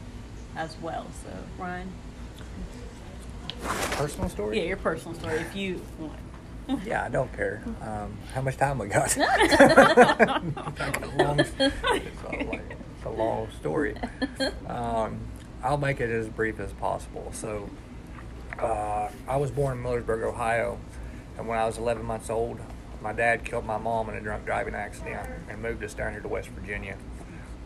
as 0.55 0.77
well. 0.81 1.05
So, 1.23 1.29
Ryan, 1.61 1.91
Personal 3.91 4.29
story? 4.29 4.57
yeah, 4.59 4.67
your 4.67 4.77
personal 4.77 5.17
story 5.19 5.35
if 5.39 5.53
you 5.55 5.81
want. 5.99 6.13
Yeah, 6.85 7.03
I 7.05 7.09
don't 7.09 7.31
care. 7.33 7.61
Um, 7.81 8.17
how 8.33 8.41
much 8.41 8.55
time 8.57 8.77
we 8.77 8.87
got? 8.87 9.05
It's 9.17 9.17
a 9.17 10.41
long, 11.17 11.39
it's 11.39 11.51
a, 11.59 11.71
like, 12.45 12.61
it's 12.71 13.05
a 13.05 13.09
long 13.09 13.47
story. 13.59 13.95
Um, 14.67 15.19
I'll 15.63 15.77
make 15.77 15.99
it 16.01 16.09
as 16.09 16.27
brief 16.29 16.59
as 16.59 16.71
possible. 16.73 17.31
So, 17.33 17.69
uh, 18.59 19.09
I 19.27 19.37
was 19.37 19.51
born 19.51 19.77
in 19.77 19.83
Millersburg, 19.83 20.23
Ohio, 20.23 20.79
and 21.37 21.47
when 21.47 21.59
I 21.59 21.65
was 21.65 21.77
11 21.77 22.03
months 22.03 22.29
old, 22.29 22.59
my 23.01 23.13
dad 23.13 23.43
killed 23.45 23.65
my 23.65 23.77
mom 23.77 24.09
in 24.09 24.15
a 24.15 24.21
drunk 24.21 24.45
driving 24.45 24.73
accident 24.73 25.29
and 25.49 25.61
moved 25.61 25.83
us 25.83 25.93
down 25.93 26.11
here 26.11 26.21
to 26.21 26.27
West 26.27 26.49
Virginia. 26.49 26.97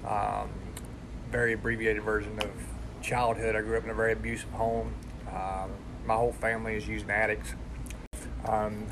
Um, 0.05 0.49
very 1.31 1.53
abbreviated 1.53 2.03
version 2.03 2.37
of 2.39 2.51
childhood. 3.01 3.55
I 3.55 3.61
grew 3.61 3.77
up 3.77 3.85
in 3.85 3.89
a 3.89 3.93
very 3.93 4.13
abusive 4.13 4.49
home. 4.51 4.93
Um, 5.29 5.71
my 6.05 6.15
whole 6.15 6.33
family 6.33 6.75
is 6.75 6.87
using 6.87 7.09
addicts. 7.09 7.53
Um, 8.45 8.85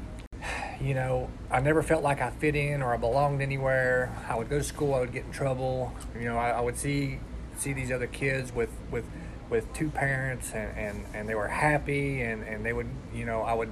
you 0.79 0.93
know, 0.93 1.29
I 1.51 1.59
never 1.59 1.83
felt 1.83 2.03
like 2.03 2.21
I 2.21 2.29
fit 2.29 2.55
in 2.55 2.81
or 2.81 2.93
I 2.93 2.97
belonged 2.97 3.41
anywhere. 3.41 4.15
I 4.29 4.37
would 4.37 4.49
go 4.49 4.59
to 4.59 4.63
school, 4.63 4.93
I 4.93 5.01
would 5.01 5.11
get 5.11 5.25
in 5.25 5.31
trouble. 5.31 5.93
You 6.15 6.25
know, 6.25 6.37
I, 6.37 6.51
I 6.51 6.61
would 6.61 6.77
see 6.77 7.19
see 7.57 7.73
these 7.73 7.91
other 7.91 8.07
kids 8.07 8.53
with 8.53 8.69
with 8.89 9.03
with 9.49 9.71
two 9.73 9.89
parents 9.89 10.51
and, 10.53 10.77
and, 10.77 11.05
and 11.13 11.29
they 11.29 11.35
were 11.35 11.47
happy 11.47 12.21
and, 12.21 12.43
and 12.43 12.65
they 12.65 12.73
would 12.73 12.89
you 13.13 13.25
know 13.25 13.41
I 13.41 13.53
would 13.53 13.71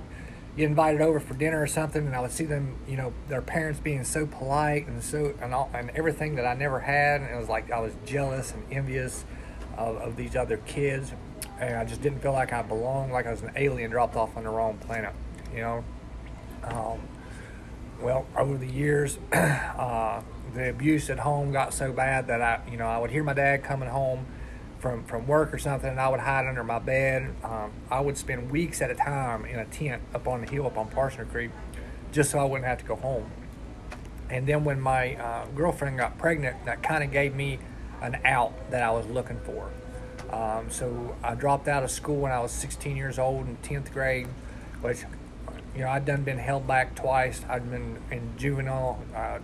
get 0.56 0.66
invited 0.66 1.02
over 1.02 1.20
for 1.20 1.36
dinner 1.36 1.62
or 1.62 1.68
something 1.68 2.06
and 2.06 2.16
I 2.16 2.20
would 2.20 2.32
see 2.32 2.46
them 2.46 2.78
you 2.88 2.98
know 2.98 3.14
their 3.28 3.42
parents 3.42 3.80
being 3.80 4.04
so 4.04 4.26
polite 4.26 4.88
and 4.88 5.04
so 5.04 5.34
and 5.42 5.54
all 5.54 5.70
and 5.74 5.92
everything 5.92 6.36
that 6.36 6.46
I 6.46 6.56
never 6.56 6.80
had 6.80 7.22
and 7.22 7.30
it 7.30 7.38
was 7.38 7.50
like 7.50 7.72
I 7.72 7.80
was 7.80 7.94
jealous 8.06 8.54
and 8.54 8.64
envious 8.72 9.26
of, 9.78 9.98
of 9.98 10.16
these 10.16 10.36
other 10.36 10.58
kids 10.58 11.12
and 11.60 11.76
I 11.76 11.86
just 11.86 12.02
didn't 12.02 12.20
feel 12.20 12.34
like 12.34 12.54
I 12.54 12.64
belonged 12.64 13.12
like 13.12 13.28
I 13.28 13.32
was 13.32 13.42
an 13.42 13.52
alien 13.56 13.92
dropped 13.92 14.16
off 14.16 14.36
on 14.36 14.44
the 14.44 14.50
wrong 14.50 14.78
planet 14.78 15.14
you 15.54 15.62
know? 15.62 15.84
Um, 16.64 17.00
well, 18.02 18.26
over 18.38 18.58
the 18.58 18.68
years, 18.68 19.18
uh, 19.32 20.22
the 20.54 20.70
abuse 20.70 21.10
at 21.10 21.20
home 21.20 21.52
got 21.52 21.74
so 21.74 21.92
bad 21.92 22.28
that 22.28 22.42
I, 22.42 22.62
you 22.70 22.78
know, 22.78 22.86
I 22.86 23.00
would 23.00 23.12
hear 23.12 23.24
my 23.24 23.34
dad 23.34 23.64
coming 23.64 23.90
home 23.90 24.26
from 24.80 25.04
from 25.06 25.28
work 25.28 25.54
or 25.54 25.58
something, 25.58 25.90
and 25.90 26.00
I 26.00 26.10
would 26.10 26.20
hide 26.20 26.48
under 26.48 26.64
my 26.64 26.80
bed. 26.80 27.34
Um, 27.44 27.72
I 27.90 28.00
would 28.00 28.18
spend 28.18 28.52
weeks 28.52 28.82
at 28.82 28.92
a 28.92 28.96
time 28.96 29.46
in 29.46 29.60
a 29.60 29.66
tent 29.66 30.02
up 30.14 30.28
on 30.28 30.42
the 30.42 30.48
hill 30.48 30.66
up 30.66 30.78
on 30.78 30.90
Parsner 30.90 31.30
Creek, 31.30 31.52
just 32.12 32.32
so 32.32 32.40
I 32.40 32.44
wouldn't 32.44 32.68
have 32.68 32.80
to 32.80 32.86
go 32.86 32.96
home. 32.96 33.30
And 34.30 34.46
then 34.46 34.64
when 34.64 34.80
my 34.80 35.16
uh, 35.16 35.46
girlfriend 35.56 35.98
got 35.98 36.18
pregnant, 36.18 36.66
that 36.66 36.84
kind 36.84 37.04
of 37.04 37.12
gave 37.12 37.34
me 37.34 37.60
an 38.02 38.20
out 38.26 38.54
that 38.72 38.84
I 38.84 38.92
was 38.92 39.06
looking 39.08 39.40
for. 39.40 39.70
Um, 40.32 40.70
so 40.70 41.16
I 41.24 41.36
dropped 41.36 41.68
out 41.68 41.84
of 41.84 41.92
school 41.92 42.18
when 42.18 42.32
I 42.32 42.40
was 42.40 42.52
16 42.52 42.98
years 42.98 43.18
old 43.18 43.48
in 43.48 43.58
10th 43.58 43.94
grade, 43.94 44.28
which 44.82 45.04
you 45.74 45.82
know, 45.82 45.90
I'd 45.90 46.06
done 46.06 46.24
been 46.24 46.40
held 46.40 46.68
back 46.68 46.96
twice. 46.96 47.42
I'd 47.48 47.70
been 47.70 48.00
in 48.12 48.34
juvenile 48.38 49.02
uh, 49.16 49.40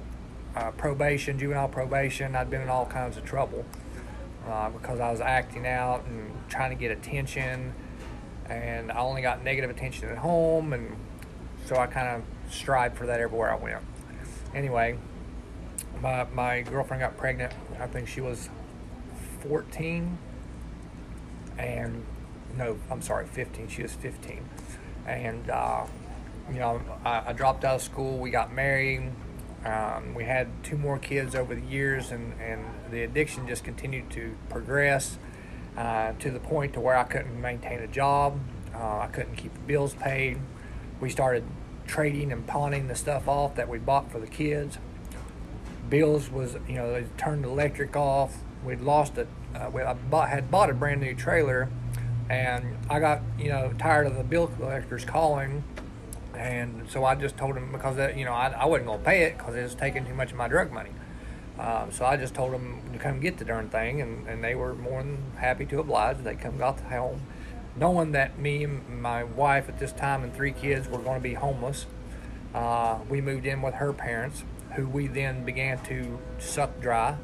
uh, 0.56 0.72
probation, 0.72 1.40
juvenile 1.40 1.70
probation. 1.70 2.36
I'd 2.36 2.50
been 2.50 2.62
in 2.62 2.70
all 2.70 2.86
kinds 2.86 3.18
of 3.18 3.24
trouble 3.24 3.66
uh, 4.48 4.70
because 4.70 5.00
I 5.00 5.12
was 5.12 5.22
acting 5.22 5.66
out 5.68 6.06
and 6.06 6.32
trying 6.50 6.70
to 6.72 6.76
get 6.76 6.92
attention, 6.92 7.74
and 8.50 8.92
I 8.92 8.98
only 9.00 9.22
got 9.22 9.44
negative 9.44 9.70
attention 9.70 10.10
at 10.10 10.18
home, 10.18 10.74
and 10.74 10.96
so 11.66 11.78
I 11.78 11.88
kind 11.88 12.08
of 12.08 12.54
strived 12.54 12.98
for 12.98 13.06
that 13.06 13.20
everywhere 13.20 13.52
I 13.52 13.56
went. 13.56 13.84
Anyway, 14.54 14.98
my 16.02 16.26
my 16.26 16.62
girlfriend 16.62 17.02
got 17.02 17.18
pregnant. 17.18 17.54
I 17.80 17.88
think 17.88 18.08
she 18.08 18.22
was 18.22 18.50
14, 19.42 20.18
and 21.58 22.06
no, 22.58 22.78
I'm 22.92 23.02
sorry, 23.02 23.26
15. 23.28 23.68
She 23.68 23.82
was 23.82 23.94
15, 23.94 24.48
and 25.08 25.50
uh, 25.50 25.86
you 26.52 26.60
know, 26.60 26.82
I, 27.06 27.24
I, 27.28 27.34
dropped 27.34 27.64
out 27.64 27.76
of 27.76 27.82
school. 27.82 28.20
We 28.20 28.30
got 28.30 28.54
married. 28.54 29.12
Um, 29.66 30.14
we 30.14 30.26
had 30.26 30.48
two 30.64 30.78
more 30.78 31.00
kids 31.00 31.36
over 31.36 31.56
the 31.56 31.62
years, 31.62 32.12
and, 32.12 32.34
and 32.42 32.66
the 32.92 33.04
addiction 33.04 33.48
just 33.48 33.64
continued 33.64 34.10
to 34.12 34.36
progress 34.50 35.18
uh, 35.78 36.14
to 36.20 36.32
the 36.32 36.40
point 36.40 36.74
to 36.74 36.80
where 36.80 36.98
I 36.98 37.04
couldn't 37.04 37.40
maintain 37.40 37.80
a 37.80 37.88
job. 37.88 38.40
Uh, 38.76 39.00
I 39.00 39.08
couldn't 39.08 39.36
keep 39.36 39.54
the 39.54 39.62
bills 39.62 39.94
paid. 39.94 40.40
We 41.00 41.10
started 41.10 41.46
trading 41.88 42.32
and 42.32 42.46
pawning 42.46 42.88
the 42.88 42.96
stuff 42.96 43.28
off 43.28 43.56
that 43.56 43.70
we 43.70 43.78
bought 43.78 44.12
for 44.12 44.20
the 44.20 44.28
kids. 44.28 44.78
Bills 45.90 46.30
was, 46.30 46.58
you 46.68 46.76
know, 46.76 46.92
they 46.92 47.06
turned 47.18 47.44
the 47.44 47.50
electric 47.50 47.96
off. 47.96 48.38
We'd 48.66 48.82
lost 48.82 49.18
it. 49.18 49.28
Uh, 49.56 49.70
we, 49.72 49.82
I 49.82 49.94
bought, 49.94 50.30
had 50.30 50.50
bought 50.50 50.70
a 50.70 50.74
brand 50.74 51.02
new 51.02 51.14
trailer, 51.16 51.70
and 52.30 52.78
I 52.90 53.00
got, 53.00 53.22
you 53.38 53.50
know, 53.50 53.74
tired 53.78 54.08
of 54.08 54.16
the 54.16 54.24
bill 54.24 54.48
collectors 54.48 55.06
calling 55.06 55.64
and 56.36 56.90
so 56.90 57.06
I 57.06 57.16
just 57.16 57.38
told 57.38 57.56
him 57.56 57.72
because 57.72 57.96
that, 57.98 58.18
you 58.18 58.26
know 58.26 58.34
I, 58.34 58.50
I 58.50 58.66
wasn't 58.66 58.88
gonna 58.88 59.04
pay 59.04 59.24
it 59.24 59.38
because 59.38 59.56
it 59.56 59.64
was 59.64 59.76
taking 59.76 60.06
too 60.06 60.14
much 60.14 60.32
of 60.32 60.38
my 60.38 60.48
drug 60.48 60.72
money. 60.72 60.92
Um, 61.60 61.92
so 61.92 62.06
I 62.06 62.18
just 62.18 62.34
told 62.34 62.52
them 62.52 62.82
to 62.94 63.00
come 63.00 63.20
get 63.20 63.38
the 63.38 63.46
darn 63.46 63.70
thing, 63.70 64.02
and, 64.02 64.28
and 64.28 64.44
they 64.44 64.56
were 64.56 64.74
more 64.74 65.04
than 65.04 65.20
happy 65.38 65.66
to 65.68 65.80
oblige. 65.80 66.18
They 66.18 66.36
come 66.36 66.58
got 66.58 66.78
the 66.78 66.86
home, 66.86 67.22
knowing 67.76 68.12
that 68.14 68.40
me 68.40 68.64
and 68.64 69.02
my 69.02 69.24
wife 69.24 69.70
at 69.70 69.78
this 69.80 69.92
time 69.92 70.24
and 70.24 70.34
three 70.34 70.52
kids 70.52 70.88
were 70.88 70.98
going 70.98 71.20
to 71.20 71.24
be 71.24 71.36
homeless. 71.36 71.86
Uh, 72.56 73.00
we 73.08 73.22
moved 73.22 73.46
in 73.46 73.62
with 73.62 73.76
her 73.76 73.94
parents, 73.94 74.44
who 74.76 74.88
we 74.88 75.08
then 75.08 75.46
began 75.46 75.80
to 75.86 76.20
suck 76.40 76.82
dry, 76.82 77.18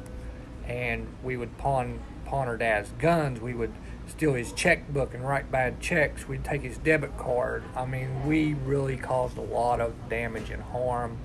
and 0.66 1.08
we 1.24 1.36
would 1.36 1.56
pawn 1.58 1.98
pawn 2.30 2.46
her 2.46 2.56
dad's 2.56 2.90
guns. 2.92 3.40
We 3.40 3.54
would 3.54 3.72
steal 4.06 4.34
his 4.34 4.52
checkbook 4.52 5.14
and 5.14 5.26
write 5.26 5.50
bad 5.50 5.80
checks. 5.80 6.28
We'd 6.28 6.44
take 6.44 6.62
his 6.62 6.78
debit 6.78 7.18
card. 7.18 7.64
I 7.74 7.84
mean, 7.84 8.24
we 8.24 8.54
really 8.54 8.96
caused 8.96 9.36
a 9.36 9.42
lot 9.42 9.80
of 9.80 10.08
damage 10.08 10.50
and 10.50 10.62
harm 10.62 11.18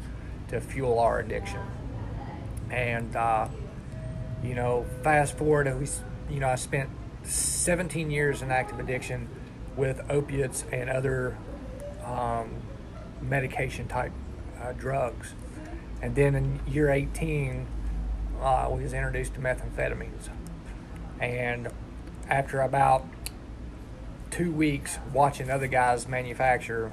to 0.48 0.60
fuel 0.60 0.98
our 0.98 1.20
addiction. 1.20 1.62
And, 2.72 3.16
uh, 3.16 3.48
you 4.44 4.56
know, 4.56 4.88
fast 5.04 5.38
forward, 5.38 5.68
least, 5.80 6.02
you 6.28 6.40
know, 6.40 6.50
I 6.50 6.56
spent 6.56 6.90
17 7.24 8.10
years 8.10 8.42
in 8.42 8.50
active 8.50 8.80
addiction 8.80 9.30
with 9.76 10.02
opiates 10.10 10.66
and 10.72 10.90
other 10.90 11.38
um, 12.04 12.50
medication 13.22 13.88
type 13.88 14.12
uh, 14.60 14.72
drugs. 14.72 15.34
And 16.02 16.16
then 16.16 16.34
in 16.34 16.60
year 16.68 16.90
18, 16.90 17.68
uh, 18.40 18.44
I 18.44 18.68
was 18.68 18.92
introduced 18.92 19.36
to 19.36 19.40
methamphetamines. 19.40 20.30
And 21.20 21.70
after 22.30 22.62
about 22.62 23.06
two 24.32 24.52
weeks 24.52 24.98
watching 25.14 25.50
other 25.50 25.68
guys 25.68 26.08
manufacture, 26.08 26.92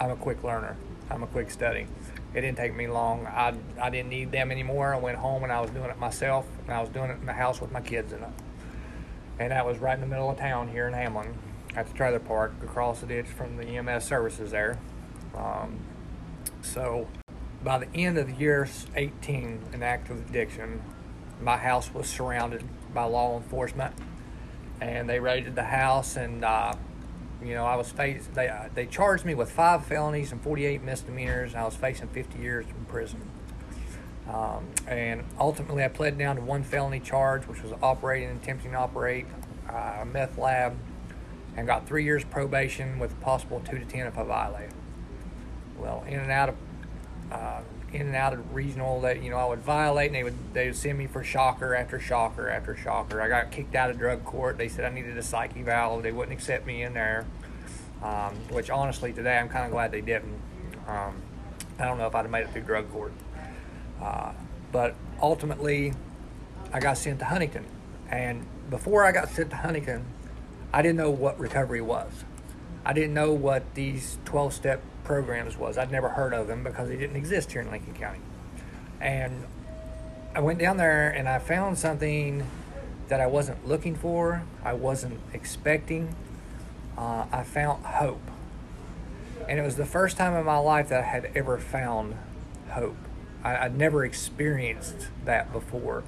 I'm 0.00 0.10
a 0.10 0.16
quick 0.16 0.42
learner. 0.44 0.76
I'm 1.10 1.22
a 1.22 1.26
quick 1.26 1.50
study. 1.50 1.86
It 2.34 2.40
didn't 2.40 2.56
take 2.56 2.74
me 2.74 2.86
long. 2.86 3.26
I, 3.26 3.54
I 3.80 3.90
didn't 3.90 4.08
need 4.08 4.32
them 4.32 4.50
anymore. 4.50 4.94
I 4.94 4.98
went 4.98 5.18
home 5.18 5.42
and 5.42 5.52
I 5.52 5.60
was 5.60 5.70
doing 5.70 5.90
it 5.90 5.98
myself. 5.98 6.46
And 6.64 6.72
I 6.72 6.80
was 6.80 6.88
doing 6.88 7.10
it 7.10 7.18
in 7.20 7.26
the 7.26 7.32
house 7.32 7.60
with 7.60 7.72
my 7.72 7.80
kids 7.80 8.12
in 8.12 8.22
it. 8.22 8.30
And 9.38 9.50
that 9.50 9.66
was 9.66 9.78
right 9.78 9.94
in 9.94 10.00
the 10.00 10.06
middle 10.06 10.30
of 10.30 10.38
town 10.38 10.68
here 10.68 10.86
in 10.86 10.94
Hamlin 10.94 11.34
at 11.74 11.88
the 11.88 11.94
trailer 11.94 12.18
park 12.18 12.52
across 12.62 13.00
the 13.00 13.06
ditch 13.06 13.26
from 13.26 13.56
the 13.56 13.64
EMS 13.64 14.04
services 14.04 14.50
there. 14.52 14.78
Um, 15.36 15.80
so 16.62 17.08
by 17.62 17.78
the 17.78 17.88
end 17.94 18.18
of 18.18 18.26
the 18.26 18.34
year 18.34 18.68
18 18.94 19.60
in 19.72 19.82
active 19.82 20.28
addiction, 20.28 20.82
my 21.40 21.56
house 21.56 21.92
was 21.92 22.06
surrounded 22.08 22.64
by 22.94 23.04
law 23.04 23.36
enforcement 23.36 23.94
and 24.80 25.08
they 25.08 25.20
raided 25.20 25.54
the 25.54 25.64
house 25.64 26.16
and 26.16 26.44
uh, 26.44 26.72
you 27.42 27.54
know 27.54 27.64
I 27.64 27.76
was 27.76 27.90
faced 27.90 28.34
they 28.34 28.48
uh, 28.48 28.68
they 28.74 28.86
charged 28.86 29.24
me 29.24 29.34
with 29.34 29.50
five 29.50 29.84
felonies 29.86 30.32
and 30.32 30.40
48 30.42 30.82
misdemeanors 30.82 31.54
I 31.54 31.64
was 31.64 31.74
facing 31.76 32.08
50 32.08 32.38
years 32.38 32.66
in 32.66 32.84
prison 32.86 33.20
Um, 34.28 34.68
and 34.86 35.24
ultimately, 35.38 35.84
I 35.84 35.88
pled 35.88 36.16
down 36.18 36.36
to 36.36 36.42
one 36.42 36.62
felony 36.62 37.00
charge, 37.00 37.46
which 37.46 37.62
was 37.62 37.72
operating 37.82 38.30
and 38.30 38.42
attempting 38.42 38.72
to 38.72 38.78
operate 38.78 39.26
uh, 39.68 39.98
a 40.02 40.04
meth 40.06 40.38
lab, 40.38 40.76
and 41.56 41.66
got 41.66 41.86
three 41.86 42.04
years 42.04 42.24
probation 42.24 42.98
with 42.98 43.20
possible 43.20 43.60
two 43.60 43.78
to 43.78 43.84
ten 43.84 44.06
if 44.06 44.16
I 44.16 44.22
violate. 44.24 44.70
Well, 45.78 46.04
in 46.08 46.20
and 46.20 46.30
out 46.30 46.50
of 46.50 46.56
uh, 47.32 47.60
in 47.92 48.06
and 48.06 48.16
out 48.16 48.32
of 48.32 48.54
regional 48.54 49.00
that 49.02 49.22
you 49.22 49.30
know 49.30 49.36
I 49.36 49.44
would 49.44 49.60
violate, 49.60 50.06
and 50.06 50.14
they 50.14 50.24
would 50.24 50.54
they 50.54 50.66
would 50.66 50.76
send 50.76 50.98
me 50.98 51.06
for 51.06 51.22
shocker 51.22 51.74
after 51.74 52.00
shocker 52.00 52.48
after 52.48 52.76
shocker. 52.76 53.20
I 53.20 53.28
got 53.28 53.50
kicked 53.50 53.74
out 53.74 53.90
of 53.90 53.98
drug 53.98 54.24
court. 54.24 54.58
They 54.58 54.68
said 54.68 54.84
I 54.84 54.94
needed 54.94 55.16
a 55.18 55.22
psych 55.22 55.56
eval. 55.56 56.00
They 56.00 56.12
wouldn't 56.12 56.36
accept 56.36 56.66
me 56.66 56.82
in 56.82 56.94
there. 56.94 57.26
Um, 58.02 58.34
which 58.50 58.68
honestly, 58.70 59.12
today 59.12 59.38
I'm 59.38 59.48
kind 59.48 59.64
of 59.64 59.70
glad 59.70 59.92
they 59.92 60.00
didn't. 60.00 60.40
Um, 60.88 61.22
I 61.78 61.84
don't 61.84 61.98
know 61.98 62.06
if 62.06 62.14
I'd 62.14 62.22
have 62.22 62.30
made 62.30 62.44
it 62.44 62.52
through 62.52 62.62
drug 62.62 62.90
court. 62.90 63.12
Uh, 64.00 64.32
but 64.72 64.96
ultimately, 65.20 65.92
I 66.72 66.80
got 66.80 66.98
sent 66.98 67.20
to 67.20 67.26
Huntington, 67.26 67.66
and 68.10 68.44
before 68.70 69.04
I 69.04 69.12
got 69.12 69.28
sent 69.28 69.50
to 69.50 69.56
Huntington, 69.56 70.04
I 70.72 70.82
didn't 70.82 70.96
know 70.96 71.10
what 71.10 71.38
recovery 71.38 71.80
was. 71.80 72.10
I 72.84 72.92
didn't 72.92 73.14
know 73.14 73.32
what 73.32 73.74
these 73.74 74.18
12 74.24 74.54
step 74.54 74.82
programs 75.04 75.56
was. 75.56 75.78
I'd 75.78 75.90
never 75.90 76.08
heard 76.08 76.32
of 76.32 76.46
them 76.46 76.62
because 76.62 76.88
they 76.88 76.96
didn't 76.96 77.16
exist 77.16 77.52
here 77.52 77.62
in 77.62 77.70
Lincoln 77.70 77.94
County. 77.94 78.20
And 79.00 79.44
I 80.34 80.40
went 80.40 80.58
down 80.58 80.76
there 80.76 81.10
and 81.10 81.28
I 81.28 81.38
found 81.38 81.78
something 81.78 82.46
that 83.08 83.20
I 83.20 83.26
wasn't 83.26 83.66
looking 83.66 83.94
for, 83.94 84.42
I 84.64 84.72
wasn't 84.72 85.20
expecting. 85.32 86.14
Uh, 86.96 87.24
I 87.32 87.42
found 87.42 87.84
hope. 87.84 88.30
And 89.48 89.58
it 89.58 89.62
was 89.62 89.76
the 89.76 89.86
first 89.86 90.16
time 90.16 90.34
in 90.34 90.44
my 90.44 90.58
life 90.58 90.88
that 90.90 91.00
I 91.00 91.06
had 91.06 91.30
ever 91.34 91.58
found 91.58 92.16
hope. 92.70 92.96
I, 93.42 93.68
would 93.68 93.76
never 93.76 94.04
experienced 94.04 95.08
that 95.24 95.52
before. 95.52 96.04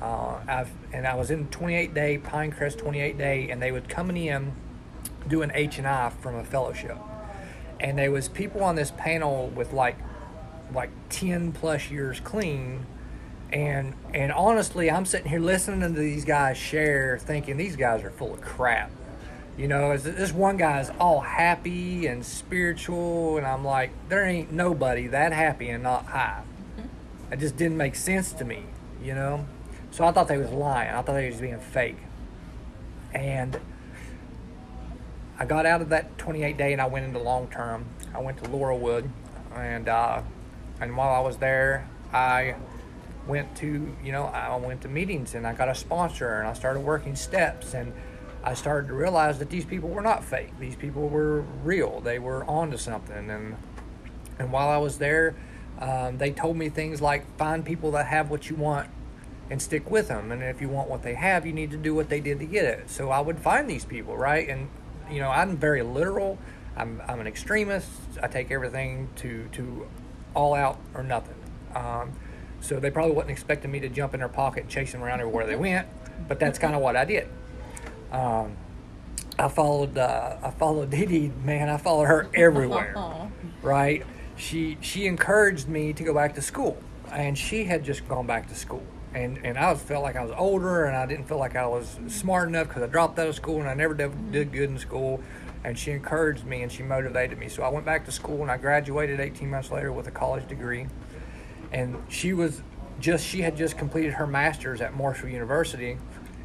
Uh, 0.00 0.40
I've, 0.48 0.70
and 0.92 1.06
I 1.06 1.14
was 1.14 1.30
in 1.30 1.46
28 1.48 1.94
day 1.94 2.18
Pinecrest 2.18 2.78
28 2.78 3.16
day, 3.16 3.48
and 3.50 3.62
they 3.62 3.70
would 3.70 3.88
coming 3.88 4.16
in 4.16 4.52
doing 5.28 5.50
H 5.54 5.78
and 5.78 5.86
I 5.86 6.10
from 6.10 6.34
a 6.34 6.44
fellowship, 6.44 6.98
and 7.84 7.98
there 7.98 8.10
was 8.10 8.30
people 8.30 8.64
on 8.64 8.76
this 8.76 8.90
panel 8.92 9.48
with 9.54 9.74
like 9.74 9.96
like 10.72 10.90
10 11.10 11.52
plus 11.52 11.90
years 11.90 12.18
clean. 12.20 12.86
And 13.52 13.94
and 14.12 14.32
honestly 14.32 14.90
i'm 14.90 15.04
sitting 15.04 15.28
here 15.28 15.38
listening 15.38 15.80
to 15.80 16.00
these 16.00 16.24
guys 16.24 16.56
share 16.56 17.18
thinking 17.18 17.56
these 17.56 17.76
guys 17.76 18.02
are 18.02 18.10
full 18.10 18.34
of 18.34 18.40
crap. 18.40 18.90
You 19.56 19.68
know 19.68 19.96
this 19.96 20.32
one 20.32 20.56
guy 20.56 20.80
is 20.80 20.90
all 20.98 21.20
happy 21.20 22.06
and 22.06 22.24
spiritual 22.26 23.36
and 23.36 23.46
i'm 23.46 23.64
like 23.64 23.90
there 24.08 24.24
ain't 24.24 24.50
nobody 24.50 25.06
that 25.08 25.32
happy 25.32 25.68
and 25.68 25.84
not 25.84 26.06
high 26.06 26.42
mm-hmm. 26.76 27.32
it 27.32 27.38
just 27.38 27.56
didn't 27.56 27.76
make 27.76 27.94
sense 27.94 28.32
to 28.32 28.44
me 28.44 28.64
you 29.00 29.14
know? 29.14 29.46
So 29.92 30.04
i 30.04 30.10
thought 30.10 30.26
they 30.26 30.38
was 30.38 30.50
lying. 30.50 30.90
I 30.90 31.02
thought 31.02 31.12
they 31.12 31.30
was 31.30 31.40
being 31.40 31.60
fake. 31.60 31.98
And 33.12 33.60
I 35.38 35.44
got 35.44 35.66
out 35.66 35.82
of 35.82 35.88
that 35.88 36.16
28 36.18 36.56
day 36.56 36.72
and 36.72 36.80
I 36.80 36.86
went 36.86 37.06
into 37.06 37.18
long 37.18 37.48
term. 37.48 37.86
I 38.14 38.20
went 38.20 38.42
to 38.42 38.50
Laurelwood, 38.50 39.08
and 39.54 39.88
uh, 39.88 40.22
and 40.80 40.96
while 40.96 41.12
I 41.12 41.20
was 41.20 41.38
there, 41.38 41.88
I 42.12 42.54
went 43.26 43.56
to 43.56 43.96
you 44.02 44.12
know 44.12 44.24
I 44.24 44.54
went 44.56 44.82
to 44.82 44.88
meetings 44.88 45.34
and 45.34 45.46
I 45.46 45.54
got 45.54 45.68
a 45.68 45.74
sponsor 45.74 46.38
and 46.38 46.46
I 46.46 46.52
started 46.52 46.80
working 46.80 47.16
steps 47.16 47.74
and 47.74 47.92
I 48.44 48.54
started 48.54 48.88
to 48.88 48.94
realize 48.94 49.38
that 49.38 49.50
these 49.50 49.64
people 49.64 49.88
were 49.88 50.02
not 50.02 50.22
fake. 50.22 50.58
These 50.60 50.76
people 50.76 51.08
were 51.08 51.40
real. 51.62 52.00
They 52.00 52.18
were 52.18 52.44
onto 52.44 52.76
something 52.76 53.30
and 53.30 53.56
and 54.38 54.52
while 54.52 54.68
I 54.68 54.78
was 54.78 54.98
there, 54.98 55.34
um, 55.80 56.18
they 56.18 56.30
told 56.30 56.56
me 56.56 56.68
things 56.68 57.00
like 57.00 57.36
find 57.36 57.64
people 57.64 57.90
that 57.92 58.06
have 58.06 58.30
what 58.30 58.50
you 58.50 58.56
want 58.56 58.88
and 59.50 59.60
stick 59.60 59.90
with 59.90 60.08
them. 60.08 60.32
And 60.32 60.42
if 60.42 60.60
you 60.60 60.68
want 60.68 60.88
what 60.88 61.02
they 61.02 61.14
have, 61.14 61.46
you 61.46 61.52
need 61.52 61.70
to 61.70 61.76
do 61.76 61.94
what 61.94 62.08
they 62.08 62.20
did 62.20 62.38
to 62.40 62.46
get 62.46 62.64
it. 62.64 62.90
So 62.90 63.10
I 63.10 63.20
would 63.20 63.38
find 63.38 63.68
these 63.68 63.84
people, 63.84 64.16
right? 64.16 64.48
And 64.48 64.68
you 65.10 65.20
know, 65.20 65.30
I'm 65.30 65.56
very 65.56 65.82
literal. 65.82 66.38
I'm, 66.76 67.00
I'm 67.06 67.20
an 67.20 67.26
extremist. 67.26 67.88
I 68.22 68.26
take 68.26 68.50
everything 68.50 69.08
to, 69.16 69.48
to 69.52 69.86
all 70.34 70.54
out 70.54 70.78
or 70.94 71.02
nothing. 71.02 71.36
Um, 71.74 72.12
so 72.60 72.80
they 72.80 72.90
probably 72.90 73.14
wasn't 73.14 73.32
expecting 73.32 73.70
me 73.70 73.80
to 73.80 73.88
jump 73.88 74.14
in 74.14 74.20
their 74.20 74.28
pocket 74.28 74.62
and 74.62 74.70
chase 74.70 74.92
them 74.92 75.02
around 75.02 75.20
everywhere 75.20 75.46
they 75.46 75.56
went, 75.56 75.86
but 76.28 76.40
that's 76.40 76.58
kind 76.58 76.74
of 76.74 76.80
what 76.80 76.96
I 76.96 77.04
did. 77.04 77.28
Um, 78.10 78.56
I 79.38 79.48
followed 79.48 79.98
uh, 79.98 80.38
I 80.42 80.50
followed 80.50 80.90
Dee, 80.90 81.32
man. 81.44 81.68
I 81.68 81.76
followed 81.76 82.04
her 82.04 82.28
everywhere, 82.32 83.30
right? 83.62 84.06
She 84.36 84.78
she 84.80 85.06
encouraged 85.06 85.68
me 85.68 85.92
to 85.92 86.02
go 86.04 86.14
back 86.14 86.34
to 86.36 86.42
school, 86.42 86.78
and 87.10 87.36
she 87.36 87.64
had 87.64 87.84
just 87.84 88.08
gone 88.08 88.26
back 88.26 88.48
to 88.48 88.54
school 88.54 88.84
and 89.14 89.38
and 89.44 89.56
I 89.56 89.74
felt 89.74 90.02
like 90.02 90.16
I 90.16 90.22
was 90.22 90.32
older, 90.36 90.84
and 90.84 90.96
I 90.96 91.06
didn't 91.06 91.26
feel 91.26 91.38
like 91.38 91.56
I 91.56 91.66
was 91.66 91.98
smart 92.08 92.48
enough 92.48 92.68
because 92.68 92.82
I 92.82 92.86
dropped 92.86 93.18
out 93.18 93.28
of 93.28 93.34
school 93.34 93.60
and 93.60 93.68
I 93.68 93.74
never 93.74 93.94
did, 93.94 94.32
did 94.32 94.52
good 94.52 94.70
in 94.70 94.78
school. 94.78 95.20
And 95.62 95.78
she 95.78 95.92
encouraged 95.92 96.44
me 96.44 96.62
and 96.62 96.70
she 96.70 96.82
motivated 96.82 97.38
me. 97.38 97.48
So 97.48 97.62
I 97.62 97.70
went 97.70 97.86
back 97.86 98.04
to 98.04 98.12
school 98.12 98.42
and 98.42 98.50
I 98.50 98.58
graduated 98.58 99.18
18 99.18 99.48
months 99.48 99.70
later 99.70 99.92
with 99.92 100.06
a 100.06 100.10
college 100.10 100.46
degree. 100.46 100.88
And 101.72 102.02
she 102.10 102.34
was 102.34 102.60
just 103.00 103.26
she 103.26 103.40
had 103.40 103.56
just 103.56 103.78
completed 103.78 104.14
her 104.14 104.26
master's 104.26 104.80
at 104.80 104.94
Marshall 104.94 105.28
University, 105.30 105.92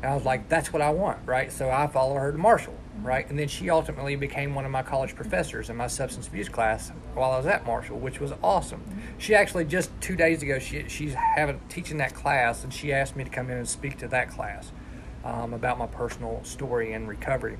and 0.01 0.11
I 0.11 0.15
was 0.15 0.25
like, 0.25 0.47
that's 0.47 0.71
what 0.71 0.81
I 0.81 0.91
want, 0.91 1.19
right? 1.25 1.51
So 1.51 1.69
I 1.69 1.87
followed 1.87 2.19
her 2.19 2.31
to 2.31 2.37
Marshall 2.37 2.77
right? 3.03 3.29
And 3.29 3.37
then 3.37 3.47
she 3.47 3.69
ultimately 3.69 4.15
became 4.15 4.53
one 4.53 4.65
of 4.65 4.71
my 4.71 4.83
college 4.83 5.15
professors 5.15 5.69
in 5.69 5.75
my 5.75 5.87
substance 5.87 6.27
abuse 6.27 6.49
class 6.49 6.91
while 7.13 7.31
I 7.31 7.37
was 7.37 7.45
at 7.45 7.65
Marshall, 7.65 7.99
which 7.99 8.19
was 8.19 8.33
awesome. 8.43 8.83
She 9.17 9.35
actually 9.35 9.65
just 9.65 9.89
two 10.01 10.15
days 10.15 10.43
ago 10.43 10.59
she 10.59 10.87
she's 10.87 11.13
having 11.13 11.59
teaching 11.69 11.97
that 11.97 12.13
class, 12.13 12.63
and 12.63 12.73
she 12.73 12.93
asked 12.93 13.15
me 13.15 13.23
to 13.23 13.29
come 13.29 13.49
in 13.49 13.57
and 13.57 13.67
speak 13.67 13.97
to 13.99 14.07
that 14.09 14.29
class 14.29 14.71
um, 15.23 15.53
about 15.53 15.77
my 15.77 15.87
personal 15.87 16.43
story 16.43 16.93
and 16.93 17.07
recovery, 17.07 17.57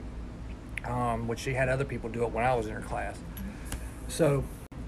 um, 0.86 1.28
which 1.28 1.40
she 1.40 1.54
had 1.54 1.70
other 1.70 1.86
people 1.86 2.10
do 2.10 2.24
it 2.24 2.32
when 2.32 2.46
I 2.46 2.56
was 2.56 2.68
in 2.68 2.74
her 2.74 2.82
class. 2.82 3.18
So. 4.08 4.44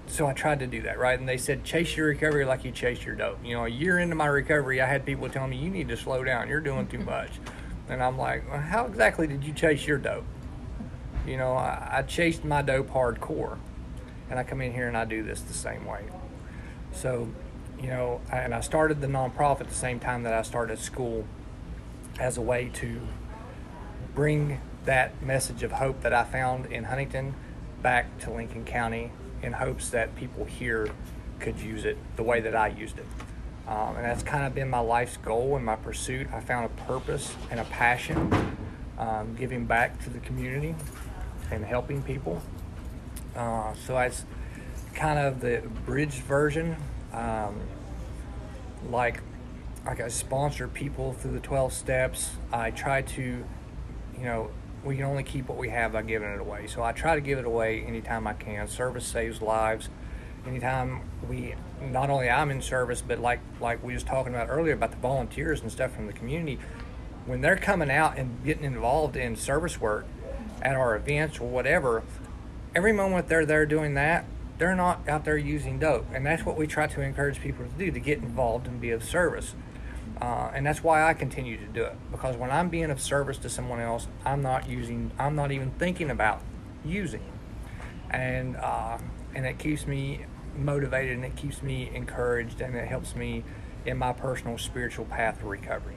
So 0.08 0.26
I 0.26 0.34
tried 0.34 0.58
to 0.58 0.66
do 0.66 0.82
that, 0.82 0.98
right? 0.98 1.18
And 1.18 1.26
they 1.26 1.38
said, 1.38 1.64
chase 1.64 1.96
your 1.96 2.08
recovery 2.08 2.44
like 2.44 2.66
you 2.66 2.70
chase 2.70 3.02
your 3.02 3.14
dope. 3.14 3.38
You 3.42 3.54
know, 3.54 3.64
a 3.64 3.68
year 3.68 3.98
into 3.98 4.14
my 4.14 4.26
recovery, 4.26 4.78
I 4.78 4.86
had 4.86 5.06
people 5.06 5.26
telling 5.30 5.50
me, 5.50 5.56
you 5.56 5.70
need 5.70 5.88
to 5.88 5.96
slow 5.96 6.22
down. 6.22 6.48
You're 6.48 6.60
doing 6.60 6.86
too 6.86 6.98
much. 7.06 7.30
And 7.88 8.02
I'm 8.02 8.18
like, 8.18 8.46
well, 8.50 8.60
how 8.60 8.84
exactly 8.84 9.26
did 9.26 9.42
you 9.42 9.54
chase 9.54 9.86
your 9.86 9.96
dope? 9.96 10.24
You 11.26 11.36
know, 11.36 11.52
I, 11.52 11.98
I 11.98 12.02
chased 12.02 12.44
my 12.44 12.62
dope 12.62 12.90
hardcore, 12.90 13.58
and 14.28 14.38
I 14.38 14.42
come 14.42 14.60
in 14.60 14.72
here 14.72 14.88
and 14.88 14.96
I 14.96 15.04
do 15.04 15.22
this 15.22 15.40
the 15.40 15.54
same 15.54 15.84
way. 15.86 16.04
So, 16.92 17.28
you 17.80 17.88
know, 17.88 18.20
I, 18.30 18.38
and 18.38 18.54
I 18.54 18.60
started 18.60 19.00
the 19.00 19.06
nonprofit 19.06 19.68
the 19.68 19.74
same 19.74 20.00
time 20.00 20.24
that 20.24 20.32
I 20.32 20.42
started 20.42 20.78
school 20.78 21.24
as 22.18 22.36
a 22.36 22.40
way 22.40 22.70
to 22.74 23.00
bring 24.14 24.60
that 24.84 25.22
message 25.22 25.62
of 25.62 25.72
hope 25.72 26.02
that 26.02 26.12
I 26.12 26.24
found 26.24 26.66
in 26.66 26.84
Huntington 26.84 27.34
back 27.82 28.18
to 28.20 28.30
Lincoln 28.30 28.64
County 28.64 29.12
in 29.42 29.54
hopes 29.54 29.90
that 29.90 30.14
people 30.16 30.44
here 30.44 30.88
could 31.38 31.58
use 31.60 31.84
it 31.84 31.96
the 32.16 32.22
way 32.22 32.40
that 32.40 32.54
I 32.54 32.68
used 32.68 32.98
it. 32.98 33.06
Um, 33.66 33.96
and 33.96 34.04
that's 34.04 34.22
kind 34.22 34.44
of 34.44 34.54
been 34.54 34.68
my 34.68 34.80
life's 34.80 35.16
goal 35.16 35.56
and 35.56 35.64
my 35.64 35.76
pursuit. 35.76 36.26
I 36.32 36.40
found 36.40 36.66
a 36.66 36.82
purpose 36.82 37.34
and 37.50 37.60
a 37.60 37.64
passion 37.64 38.56
um, 38.98 39.34
giving 39.38 39.66
back 39.66 40.02
to 40.04 40.10
the 40.10 40.18
community 40.18 40.74
and 41.52 41.64
helping 41.64 42.02
people. 42.02 42.42
Uh, 43.36 43.74
so 43.86 43.94
that's 43.94 44.24
kind 44.94 45.18
of 45.18 45.40
the 45.40 45.62
bridge 45.86 46.14
version. 46.20 46.76
Um, 47.12 47.60
like, 48.90 49.20
like 49.84 50.00
I 50.00 50.08
sponsor 50.08 50.66
people 50.66 51.12
through 51.12 51.32
the 51.32 51.40
12 51.40 51.72
steps. 51.72 52.30
I 52.52 52.70
try 52.70 53.02
to, 53.02 53.22
you 53.22 54.24
know, 54.24 54.50
we 54.84 54.96
can 54.96 55.04
only 55.04 55.22
keep 55.22 55.48
what 55.48 55.58
we 55.58 55.68
have 55.68 55.92
by 55.92 56.02
giving 56.02 56.28
it 56.28 56.40
away. 56.40 56.66
So 56.66 56.82
I 56.82 56.92
try 56.92 57.14
to 57.14 57.20
give 57.20 57.38
it 57.38 57.44
away 57.44 57.82
anytime 57.82 58.26
I 58.26 58.32
can. 58.32 58.66
Service 58.66 59.06
saves 59.06 59.40
lives. 59.40 59.88
Anytime 60.46 61.02
we, 61.28 61.54
not 61.80 62.10
only 62.10 62.28
I'm 62.28 62.50
in 62.50 62.60
service, 62.60 63.00
but 63.00 63.20
like 63.20 63.38
like 63.60 63.80
we 63.84 63.94
was 63.94 64.02
talking 64.02 64.34
about 64.34 64.48
earlier 64.50 64.74
about 64.74 64.90
the 64.90 64.96
volunteers 64.96 65.60
and 65.60 65.70
stuff 65.70 65.94
from 65.94 66.08
the 66.08 66.12
community, 66.12 66.58
when 67.26 67.42
they're 67.42 67.56
coming 67.56 67.92
out 67.92 68.18
and 68.18 68.44
getting 68.44 68.64
involved 68.64 69.14
in 69.14 69.36
service 69.36 69.80
work, 69.80 70.04
at 70.62 70.76
our 70.76 70.96
events 70.96 71.38
or 71.38 71.48
whatever, 71.48 72.02
every 72.74 72.92
moment 72.92 73.28
they're 73.28 73.44
there 73.44 73.66
doing 73.66 73.94
that, 73.94 74.24
they're 74.58 74.76
not 74.76 75.06
out 75.08 75.24
there 75.24 75.36
using 75.36 75.78
dope. 75.78 76.06
And 76.14 76.24
that's 76.24 76.46
what 76.46 76.56
we 76.56 76.66
try 76.66 76.86
to 76.86 77.00
encourage 77.00 77.40
people 77.40 77.66
to 77.66 77.70
do 77.72 77.90
to 77.90 78.00
get 78.00 78.18
involved 78.18 78.66
and 78.66 78.80
be 78.80 78.90
of 78.90 79.02
service. 79.04 79.54
Uh, 80.20 80.50
and 80.54 80.64
that's 80.64 80.84
why 80.84 81.02
I 81.02 81.14
continue 81.14 81.56
to 81.56 81.66
do 81.66 81.82
it 81.82 81.96
because 82.12 82.36
when 82.36 82.50
I'm 82.50 82.68
being 82.68 82.90
of 82.90 83.00
service 83.00 83.38
to 83.38 83.48
someone 83.48 83.80
else, 83.80 84.06
I'm 84.24 84.40
not 84.40 84.68
using, 84.68 85.10
I'm 85.18 85.34
not 85.34 85.50
even 85.50 85.72
thinking 85.72 86.10
about 86.10 86.40
using, 86.84 87.24
and 88.08 88.56
uh, 88.56 88.98
and 89.34 89.46
it 89.46 89.58
keeps 89.58 89.84
me 89.86 90.26
motivated 90.56 91.16
and 91.16 91.24
it 91.24 91.34
keeps 91.34 91.60
me 91.62 91.90
encouraged 91.92 92.60
and 92.60 92.76
it 92.76 92.86
helps 92.86 93.16
me 93.16 93.42
in 93.84 93.96
my 93.96 94.12
personal 94.12 94.58
spiritual 94.58 95.06
path 95.06 95.40
of 95.40 95.46
recovery. 95.46 95.96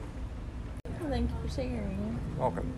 Thank 1.08 1.30
you 1.30 1.48
for 1.48 1.54
sharing. 1.54 2.18
Welcome. 2.36 2.72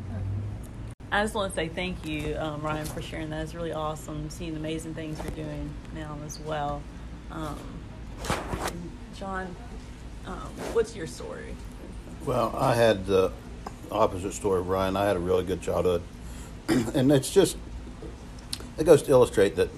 I 1.10 1.22
just 1.22 1.34
want 1.34 1.52
to 1.52 1.56
say 1.56 1.68
thank 1.68 2.04
you, 2.04 2.36
um, 2.38 2.60
Ryan, 2.60 2.84
for 2.84 3.00
sharing 3.00 3.30
that. 3.30 3.42
It's 3.42 3.54
really 3.54 3.72
awesome 3.72 4.28
seeing 4.28 4.52
the 4.52 4.60
amazing 4.60 4.94
things 4.94 5.18
you're 5.22 5.44
doing 5.44 5.70
now 5.94 6.18
as 6.26 6.38
well. 6.40 6.82
Um, 7.30 7.58
John, 9.16 9.54
Um, 10.26 10.34
what's 10.74 10.94
your 10.94 11.06
story? 11.06 11.54
Well, 12.26 12.54
I 12.54 12.74
had 12.74 13.06
the 13.06 13.32
opposite 13.90 14.34
story, 14.34 14.60
of 14.60 14.68
Ryan. 14.68 14.96
I 14.96 15.06
had 15.06 15.16
a 15.16 15.20
really 15.20 15.44
good 15.44 15.62
childhood, 15.62 16.02
and 16.68 17.10
it's 17.10 17.30
just 17.32 17.56
it 18.76 18.84
goes 18.84 19.02
to 19.04 19.10
illustrate 19.10 19.56
that 19.56 19.70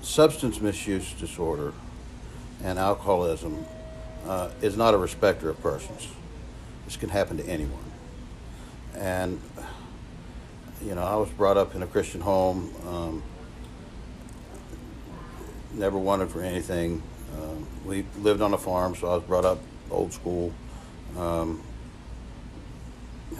substance 0.00 0.60
misuse 0.62 1.12
disorder 1.12 1.74
and 2.64 2.78
alcoholism 2.78 3.66
uh, 4.26 4.48
is 4.62 4.76
not 4.78 4.94
a 4.94 4.96
respecter 4.96 5.50
of 5.50 5.60
persons. 5.62 6.08
This 6.86 6.96
can 6.96 7.10
happen 7.10 7.36
to 7.36 7.46
anyone, 7.46 7.84
and 8.94 9.38
you 10.82 10.94
know, 10.94 11.02
I 11.02 11.16
was 11.16 11.28
brought 11.30 11.56
up 11.56 11.74
in 11.74 11.82
a 11.82 11.86
Christian 11.86 12.20
home. 12.20 12.72
Um, 12.86 13.22
never 15.72 15.98
wanted 15.98 16.30
for 16.30 16.40
anything. 16.40 17.02
Um, 17.36 17.66
we 17.84 18.04
lived 18.18 18.40
on 18.40 18.54
a 18.54 18.58
farm, 18.58 18.94
so 18.94 19.08
I 19.08 19.14
was 19.14 19.24
brought 19.24 19.44
up 19.44 19.58
old 19.90 20.12
school. 20.12 20.52
Um, 21.16 21.62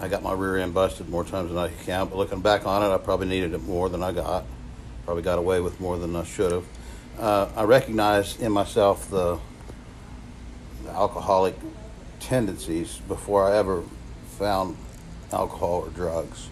I 0.01 0.09
got 0.09 0.22
my 0.22 0.33
rear 0.33 0.59
end 0.59 0.74
busted 0.74 1.09
more 1.09 1.24
times 1.24 1.48
than 1.48 1.59
I 1.59 1.68
can 1.68 1.85
count, 1.85 2.11
but 2.11 2.16
looking 2.16 2.40
back 2.40 2.66
on 2.66 2.83
it, 2.83 2.94
I 2.94 2.98
probably 2.98 3.27
needed 3.29 3.55
it 3.55 3.62
more 3.62 3.88
than 3.88 4.03
I 4.03 4.12
got. 4.12 4.44
Probably 5.05 5.22
got 5.22 5.38
away 5.38 5.61
with 5.61 5.81
more 5.81 5.96
than 5.96 6.14
I 6.14 6.24
should 6.24 6.53
have. 6.53 6.64
Uh, 7.18 7.48
I 7.57 7.64
recognized 7.64 8.40
in 8.40 8.53
myself 8.53 9.11
the, 9.11 9.38
the 10.85 10.90
alcoholic 10.90 11.57
tendencies 12.20 13.01
before 13.09 13.51
I 13.51 13.57
ever 13.57 13.83
found 14.38 14.77
alcohol 15.33 15.85
or 15.87 15.88
drugs. 15.90 16.48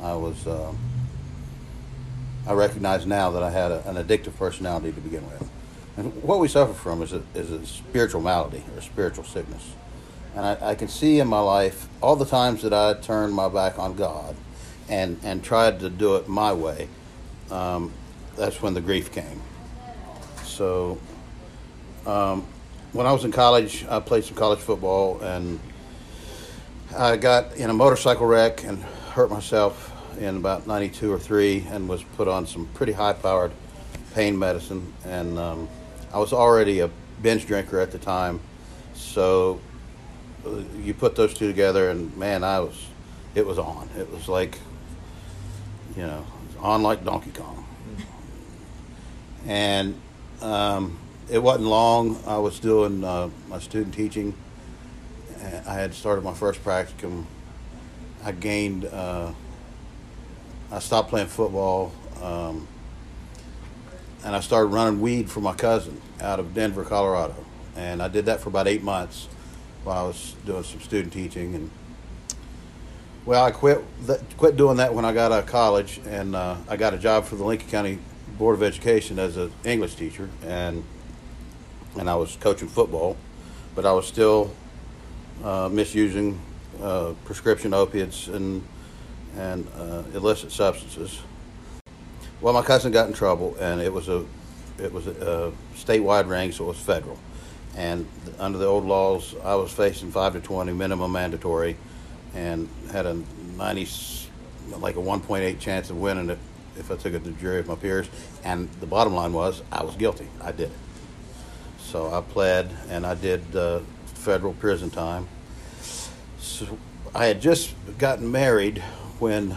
I 0.00 0.14
was, 0.14 0.46
uh, 0.46 0.72
I 2.46 2.52
recognize 2.52 3.06
now 3.06 3.30
that 3.30 3.42
I 3.42 3.50
had 3.50 3.70
a, 3.70 3.88
an 3.88 3.96
addictive 3.96 4.36
personality 4.36 4.92
to 4.92 5.00
begin 5.00 5.24
with. 5.28 5.48
And 5.96 6.22
what 6.22 6.40
we 6.40 6.48
suffer 6.48 6.72
from 6.72 7.02
is 7.02 7.12
a, 7.12 7.22
is 7.34 7.50
a 7.50 7.64
spiritual 7.66 8.20
malady 8.20 8.62
or 8.72 8.78
a 8.78 8.82
spiritual 8.82 9.24
sickness. 9.24 9.74
And 10.34 10.44
I, 10.44 10.70
I 10.70 10.74
can 10.74 10.88
see 10.88 11.20
in 11.20 11.28
my 11.28 11.40
life 11.40 11.88
all 12.00 12.16
the 12.16 12.26
times 12.26 12.62
that 12.62 12.72
I 12.72 12.94
turned 12.94 13.32
my 13.32 13.48
back 13.48 13.78
on 13.78 13.94
God 13.94 14.34
and, 14.88 15.18
and 15.22 15.42
tried 15.42 15.80
to 15.80 15.90
do 15.90 16.16
it 16.16 16.28
my 16.28 16.52
way. 16.52 16.88
Um, 17.50 17.92
that's 18.36 18.60
when 18.60 18.74
the 18.74 18.80
grief 18.80 19.12
came. 19.12 19.40
So, 20.44 20.98
um, 22.04 22.46
when 22.92 23.06
I 23.06 23.12
was 23.12 23.24
in 23.24 23.32
college, 23.32 23.84
I 23.88 24.00
played 24.00 24.24
some 24.24 24.36
college 24.36 24.60
football 24.60 25.20
and 25.20 25.58
I 26.96 27.16
got 27.16 27.56
in 27.56 27.70
a 27.70 27.72
motorcycle 27.72 28.26
wreck 28.26 28.62
and 28.64 28.84
hurt 29.14 29.30
myself 29.30 29.92
in 30.18 30.36
about 30.36 30.66
92 30.66 31.12
or 31.12 31.20
3 31.20 31.66
and 31.70 31.88
was 31.88 32.02
put 32.16 32.26
on 32.26 32.46
some 32.46 32.66
pretty 32.74 32.90
high 32.90 33.12
powered 33.12 33.52
pain 34.12 34.36
medicine. 34.36 34.92
And 35.04 35.38
um, 35.38 35.68
I 36.12 36.18
was 36.18 36.32
already 36.32 36.80
a 36.80 36.90
binge 37.22 37.46
drinker 37.46 37.78
at 37.78 37.92
the 37.92 37.98
time. 37.98 38.40
So 38.94 39.60
uh, 40.44 40.62
you 40.82 40.94
put 40.94 41.14
those 41.14 41.32
two 41.32 41.46
together, 41.46 41.90
and 41.90 42.16
man, 42.16 42.42
I 42.42 42.58
was, 42.58 42.86
it 43.36 43.46
was 43.46 43.56
on. 43.56 43.88
It 43.96 44.10
was 44.12 44.28
like, 44.28 44.58
you 45.96 46.02
know, 46.02 46.26
on 46.58 46.82
like 46.82 47.04
Donkey 47.04 47.30
Kong. 47.30 47.64
And 49.46 49.94
um, 50.40 50.98
it 51.30 51.38
wasn't 51.38 51.68
long. 51.68 52.18
I 52.26 52.38
was 52.38 52.58
doing 52.58 53.04
uh, 53.04 53.30
my 53.48 53.60
student 53.60 53.94
teaching. 53.94 54.34
I 55.66 55.74
had 55.74 55.94
started 55.94 56.24
my 56.24 56.34
first 56.34 56.64
practicum. 56.64 57.26
I 58.24 58.32
gained. 58.32 58.86
Uh, 58.86 59.32
I 60.72 60.78
stopped 60.78 61.10
playing 61.10 61.26
football, 61.26 61.92
um, 62.22 62.66
and 64.24 64.34
I 64.34 64.40
started 64.40 64.68
running 64.68 65.00
weed 65.00 65.30
for 65.30 65.40
my 65.40 65.52
cousin 65.52 66.00
out 66.20 66.40
of 66.40 66.54
Denver, 66.54 66.84
Colorado. 66.84 67.36
And 67.76 68.02
I 68.02 68.08
did 68.08 68.24
that 68.26 68.40
for 68.40 68.48
about 68.48 68.66
eight 68.66 68.82
months 68.82 69.28
while 69.84 70.04
I 70.04 70.06
was 70.06 70.34
doing 70.46 70.62
some 70.62 70.80
student 70.80 71.12
teaching. 71.12 71.54
And 71.54 71.70
well, 73.26 73.44
I 73.44 73.50
quit 73.50 73.84
quit 74.38 74.56
doing 74.56 74.78
that 74.78 74.94
when 74.94 75.04
I 75.04 75.12
got 75.12 75.30
out 75.30 75.44
of 75.44 75.46
college, 75.46 76.00
and 76.06 76.34
uh, 76.34 76.56
I 76.66 76.78
got 76.78 76.94
a 76.94 76.98
job 76.98 77.26
for 77.26 77.36
the 77.36 77.44
Lincoln 77.44 77.68
County 77.68 77.98
Board 78.38 78.54
of 78.54 78.62
Education 78.62 79.18
as 79.18 79.36
an 79.36 79.52
English 79.64 79.96
teacher, 79.96 80.30
and 80.42 80.82
and 81.98 82.08
I 82.08 82.14
was 82.14 82.36
coaching 82.40 82.68
football, 82.68 83.18
but 83.74 83.84
I 83.84 83.92
was 83.92 84.06
still 84.06 84.50
uh, 85.44 85.68
misusing 85.70 86.40
uh, 86.82 87.14
prescription 87.24 87.74
opiates 87.74 88.28
and 88.28 88.66
and 89.36 89.66
uh, 89.76 90.02
illicit 90.14 90.52
substances. 90.52 91.20
Well, 92.40 92.54
my 92.54 92.62
cousin 92.62 92.92
got 92.92 93.08
in 93.08 93.14
trouble, 93.14 93.56
and 93.60 93.80
it 93.80 93.92
was 93.92 94.08
a 94.08 94.24
it 94.78 94.92
was 94.92 95.06
a, 95.06 95.10
a 95.10 95.52
statewide 95.76 96.28
ring, 96.28 96.52
so 96.52 96.64
it 96.64 96.68
was 96.68 96.78
federal. 96.78 97.18
And 97.76 98.06
under 98.38 98.58
the 98.58 98.66
old 98.66 98.84
laws, 98.84 99.34
I 99.42 99.54
was 99.56 99.72
facing 99.72 100.10
five 100.12 100.34
to 100.34 100.40
twenty 100.40 100.72
minimum 100.72 101.12
mandatory, 101.12 101.76
and 102.34 102.68
had 102.92 103.06
a 103.06 103.20
ninety 103.56 103.88
like 104.78 104.96
a 104.96 105.00
one 105.00 105.20
point 105.20 105.44
eight 105.44 105.60
chance 105.60 105.90
of 105.90 105.98
winning 105.98 106.30
it 106.30 106.38
if 106.76 106.90
I 106.90 106.96
took 106.96 107.14
it 107.14 107.24
to 107.24 107.30
the 107.30 107.40
jury 107.40 107.60
of 107.60 107.68
my 107.68 107.76
peers. 107.76 108.08
And 108.44 108.68
the 108.80 108.86
bottom 108.86 109.14
line 109.14 109.32
was 109.32 109.62
I 109.72 109.82
was 109.82 109.96
guilty. 109.96 110.28
I 110.40 110.52
did 110.52 110.70
it. 110.70 110.78
So 111.78 112.12
I 112.12 112.20
pled, 112.20 112.70
and 112.88 113.06
I 113.06 113.14
did 113.14 113.54
uh, 113.54 113.80
federal 114.06 114.52
prison 114.54 114.90
time. 114.90 115.28
I 117.14 117.26
had 117.26 117.40
just 117.40 117.74
gotten 117.98 118.30
married 118.30 118.78
when 119.18 119.56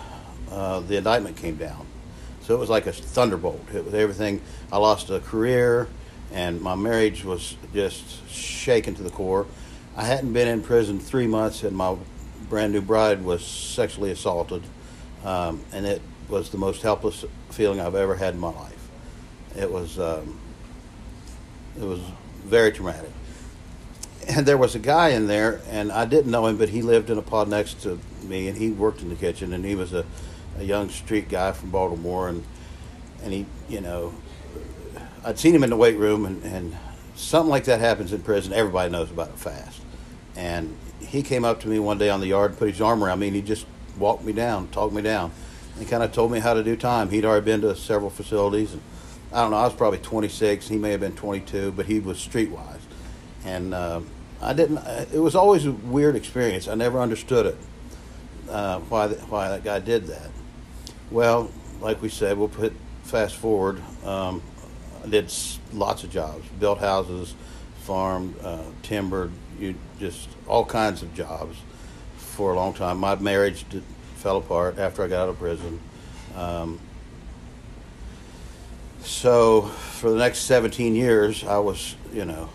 uh, 0.52 0.80
the 0.82 0.98
indictment 0.98 1.38
came 1.38 1.56
down. 1.56 1.86
So 2.42 2.56
it 2.56 2.60
was 2.60 2.70
like 2.70 2.88
a 2.88 2.94
thunderbolt. 2.94 3.62
It 3.74 3.84
was 3.84 3.94
everything. 3.94 4.42
I 4.72 4.78
lost 4.78 5.10
a 5.10 5.20
career, 5.20 5.88
and 6.32 6.62
my 6.62 6.76
marriage 6.76 7.26
was 7.26 7.58
just 7.74 8.30
shaken 8.30 8.96
to 8.96 9.04
the 9.04 9.10
core. 9.10 9.46
I 9.98 10.06
hadn't 10.06 10.32
been 10.34 10.48
in 10.48 10.62
prison 10.62 11.00
three 11.00 11.28
months, 11.28 11.64
and 11.64 11.76
my 11.76 11.98
brand 12.50 12.74
new 12.74 12.82
bride 12.82 13.24
was 13.24 13.46
sexually 13.46 14.12
assaulted, 14.12 14.64
um, 15.26 15.62
and 15.74 15.86
it 15.86 16.02
was 16.30 16.50
the 16.50 16.58
most 16.58 16.82
helpless 16.82 17.26
feeling 17.50 17.82
I've 17.82 17.96
ever 17.96 18.16
had 18.16 18.34
in 18.34 18.40
my 18.40 18.52
life. 18.52 18.90
It 19.58 19.72
was 19.72 20.00
um, 20.00 20.40
it 21.76 21.84
was 21.84 22.00
very 22.46 22.72
traumatic. 22.72 23.12
And 24.30 24.46
there 24.46 24.58
was 24.58 24.76
a 24.76 24.80
guy 24.80 25.10
in 25.10 25.28
there, 25.28 25.62
and 25.70 25.92
I 25.92 26.06
didn't 26.06 26.32
know 26.32 26.48
him, 26.48 26.58
but 26.58 26.70
he 26.70 26.82
lived 26.82 27.10
in 27.10 27.18
a 27.18 27.22
pod 27.22 27.48
next 27.48 27.82
to 27.84 28.00
me, 28.24 28.50
and 28.50 28.58
he 28.58 28.72
worked 28.72 29.02
in 29.02 29.10
the 29.10 29.16
kitchen, 29.16 29.54
and 29.54 29.64
he 29.64 29.74
was 29.74 29.94
a, 29.94 30.06
a 30.60 30.64
young 30.64 30.90
street 30.90 31.30
guy 31.30 31.54
from 31.54 31.70
Baltimore, 31.70 32.28
and 32.28 32.44
and 33.24 33.34
he, 33.34 33.46
you 33.68 33.82
know, 33.82 34.14
I'd 35.24 35.40
seen 35.40 35.56
him 35.56 35.64
in 35.64 35.70
the 35.70 35.76
weight 35.76 35.98
room, 35.98 36.26
and, 36.26 36.44
and 36.44 36.78
something 37.16 37.50
like 37.50 37.66
that 37.66 37.80
happens 37.80 38.14
in 38.14 38.22
prison. 38.22 38.54
Everybody 38.54 38.92
knows 38.92 39.12
about 39.12 39.30
it 39.30 39.40
fast. 39.40 39.82
And 40.36 40.78
he 41.00 41.24
came 41.24 41.44
up 41.44 41.60
to 41.62 41.68
me 41.68 41.80
one 41.80 41.98
day 41.98 42.10
on 42.10 42.20
the 42.20 42.28
yard, 42.28 42.58
put 42.58 42.70
his 42.70 42.82
arm 42.82 43.04
around 43.04 43.20
me, 43.20 43.28
and 43.28 43.36
he 43.36 43.42
just 43.42 43.66
walked 43.98 44.24
me 44.24 44.34
down, 44.34 44.68
talked 44.70 44.94
me 44.94 45.02
down, 45.02 45.32
and 45.78 45.88
kind 45.88 46.04
of 46.04 46.12
told 46.12 46.32
me 46.32 46.40
how 46.40 46.54
to 46.54 46.64
do 46.64 46.76
time. 46.76 47.10
He'd 47.10 47.26
already 47.26 47.46
been 47.46 47.62
to 47.62 47.76
several 47.76 48.10
facilities, 48.10 48.74
and 48.74 48.82
I 49.34 49.42
don't 49.42 49.52
know, 49.52 49.58
I 49.58 49.66
was 49.66 49.74
probably 49.74 50.00
26, 50.00 50.68
he 50.68 50.78
may 50.78 50.92
have 50.92 51.00
been 51.00 51.16
22, 51.16 51.72
but 51.72 51.88
he 51.88 52.00
was 52.00 52.18
streetwise, 52.18 52.80
and 53.44 53.74
uh, 53.74 54.02
I 54.42 54.54
didn't. 54.54 54.78
It 55.14 55.20
was 55.20 55.36
always 55.36 55.66
a 55.66 55.72
weird 55.72 56.16
experience. 56.16 56.68
I 56.68 56.76
never 56.76 57.00
understood 57.00 57.46
it 57.46 57.58
uh, 58.50 58.80
why 58.82 59.08
the, 59.08 59.16
why 59.26 59.50
that 59.50 59.64
guy 59.64 59.80
did 59.80 60.08
that. 60.08 60.30
Well, 61.12 61.52
like 61.82 62.02
we 62.02 62.10
said, 62.10 62.38
we'll 62.38 62.48
put 62.48 62.74
fast 63.04 63.36
forward. 63.36 63.82
Um, 64.04 64.42
I 65.04 65.08
did 65.08 65.34
lots 65.74 66.04
of 66.04 66.12
jobs, 66.12 66.48
built 66.60 66.80
houses, 66.80 67.36
farmed, 67.84 68.36
uh, 68.44 68.64
timbered, 68.84 69.32
you 69.60 69.76
just 70.00 70.30
all 70.48 70.66
kinds 70.66 71.02
of 71.02 71.14
jobs 71.14 71.58
for 72.18 72.54
a 72.54 72.56
long 72.56 72.74
time. 72.74 72.98
My 72.98 73.16
marriage 73.16 73.68
did, 73.70 73.84
fell 74.16 74.38
apart 74.38 74.78
after 74.78 75.04
I 75.04 75.08
got 75.08 75.24
out 75.24 75.30
of 75.30 75.40
prison. 75.40 75.80
Um, 76.36 76.80
so 79.02 79.62
for 79.62 80.10
the 80.10 80.18
next 80.18 80.40
17 80.40 80.96
years, 80.96 81.44
I 81.44 81.60
was, 81.60 81.96
you 82.14 82.26
know, 82.26 82.50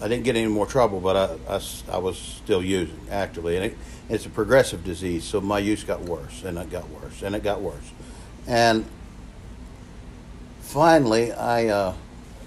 I 0.00 0.08
didn't 0.08 0.24
get 0.24 0.36
any 0.36 0.48
more 0.48 0.66
trouble, 0.66 1.00
but 1.00 1.16
I, 1.16 1.54
I, 1.54 1.60
I 1.92 1.98
was 1.98 2.18
still 2.18 2.62
using 2.62 3.00
actively. 3.10 3.56
And 3.56 3.64
it, 3.66 3.78
it's 4.08 4.26
a 4.26 4.30
progressive 4.30 4.84
disease, 4.84 5.24
so 5.24 5.40
my 5.40 5.58
use 5.58 5.84
got 5.84 6.02
worse, 6.02 6.44
and 6.44 6.58
it 6.58 6.70
got 6.70 6.88
worse, 6.90 7.22
and 7.22 7.34
it 7.34 7.42
got 7.42 7.60
worse. 7.60 7.90
And 8.46 8.84
finally, 10.60 11.32
I, 11.32 11.68
uh, 11.68 11.94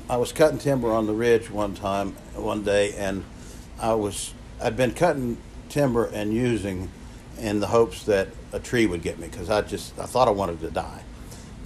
I 0.10 0.18
was 0.18 0.32
cutting 0.32 0.60
timber 0.60 0.92
on 0.92 1.08
the 1.08 1.14
ridge 1.14 1.50
one 1.50 1.74
time, 1.74 2.12
one 2.36 2.64
day, 2.64 2.94
and 2.96 3.26
I 3.80 3.94
was, 3.96 4.34
I'd 4.62 4.78
been 4.78 4.94
cutting 4.94 5.38
timber 5.70 6.06
and 6.06 6.34
using 6.34 6.90
in 7.40 7.60
the 7.60 7.68
hopes 7.68 8.04
that 8.04 8.28
a 8.54 8.60
tree 8.60 8.86
would 8.86 9.02
get 9.02 9.18
me, 9.18 9.28
because 9.28 9.50
I 9.50 9.62
just, 9.62 9.98
I 9.98 10.06
thought 10.06 10.28
I 10.28 10.32
wanted 10.32 10.60
to 10.62 10.70
die. 10.70 11.04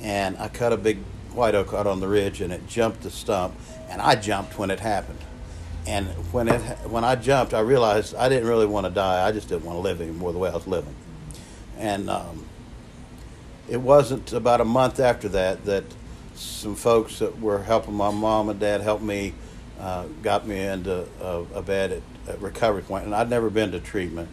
And 0.01 0.37
I 0.37 0.47
cut 0.47 0.71
a 0.73 0.77
big 0.77 0.99
white 1.33 1.55
oak 1.55 1.73
out 1.73 1.87
on 1.87 1.99
the 1.99 2.07
ridge, 2.07 2.39
and 2.39 2.53
it 2.53 2.67
jumped 2.67 3.01
the 3.01 3.11
stump, 3.11 3.53
and 3.89 4.01
I 4.01 4.15
jumped 4.15 4.57
when 4.57 4.71
it 4.71 4.79
happened 4.79 5.19
and 5.85 6.07
when 6.31 6.47
it 6.47 6.61
when 6.89 7.03
I 7.03 7.15
jumped, 7.15 7.53
I 7.53 7.59
realized 7.59 8.15
I 8.15 8.29
didn't 8.29 8.47
really 8.47 8.65
want 8.65 8.85
to 8.85 8.91
die. 8.91 9.27
I 9.27 9.31
just 9.31 9.49
didn't 9.49 9.65
want 9.65 9.77
to 9.77 9.81
live 9.81 10.01
anymore 10.01 10.31
the 10.31 10.39
way 10.39 10.49
I 10.49 10.53
was 10.53 10.67
living. 10.67 10.95
And 11.77 12.09
um, 12.09 12.45
it 13.69 13.81
wasn't 13.81 14.31
about 14.33 14.61
a 14.61 14.65
month 14.65 14.99
after 14.99 15.27
that 15.29 15.65
that 15.65 15.83
some 16.35 16.75
folks 16.75 17.19
that 17.19 17.39
were 17.39 17.63
helping 17.63 17.93
my 17.93 18.11
mom 18.11 18.49
and 18.49 18.59
dad 18.59 18.81
helped 18.81 19.03
me 19.03 19.33
uh, 19.79 20.05
got 20.21 20.47
me 20.47 20.59
into 20.59 21.05
a, 21.21 21.45
a 21.55 21.61
bed 21.61 21.91
at, 21.91 22.01
at 22.33 22.41
Recovery 22.41 22.83
Point, 22.83 23.05
and 23.05 23.13
I'd 23.13 23.29
never 23.29 23.49
been 23.49 23.71
to 23.71 23.79
treatment. 23.79 24.29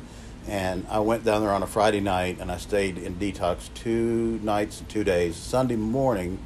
And 0.47 0.87
I 0.89 1.01
went 1.01 1.25
down 1.25 1.43
there 1.43 1.53
on 1.53 1.63
a 1.63 1.67
Friday 1.67 2.01
night, 2.01 2.39
and 2.41 2.51
I 2.51 2.57
stayed 2.57 2.97
in 2.99 3.17
detox 3.17 3.73
two 3.75 4.41
nights 4.43 4.81
and 4.81 4.89
two 4.89 5.05
days. 5.05 5.37
Sunday 5.37 5.77
morning, 5.77 6.39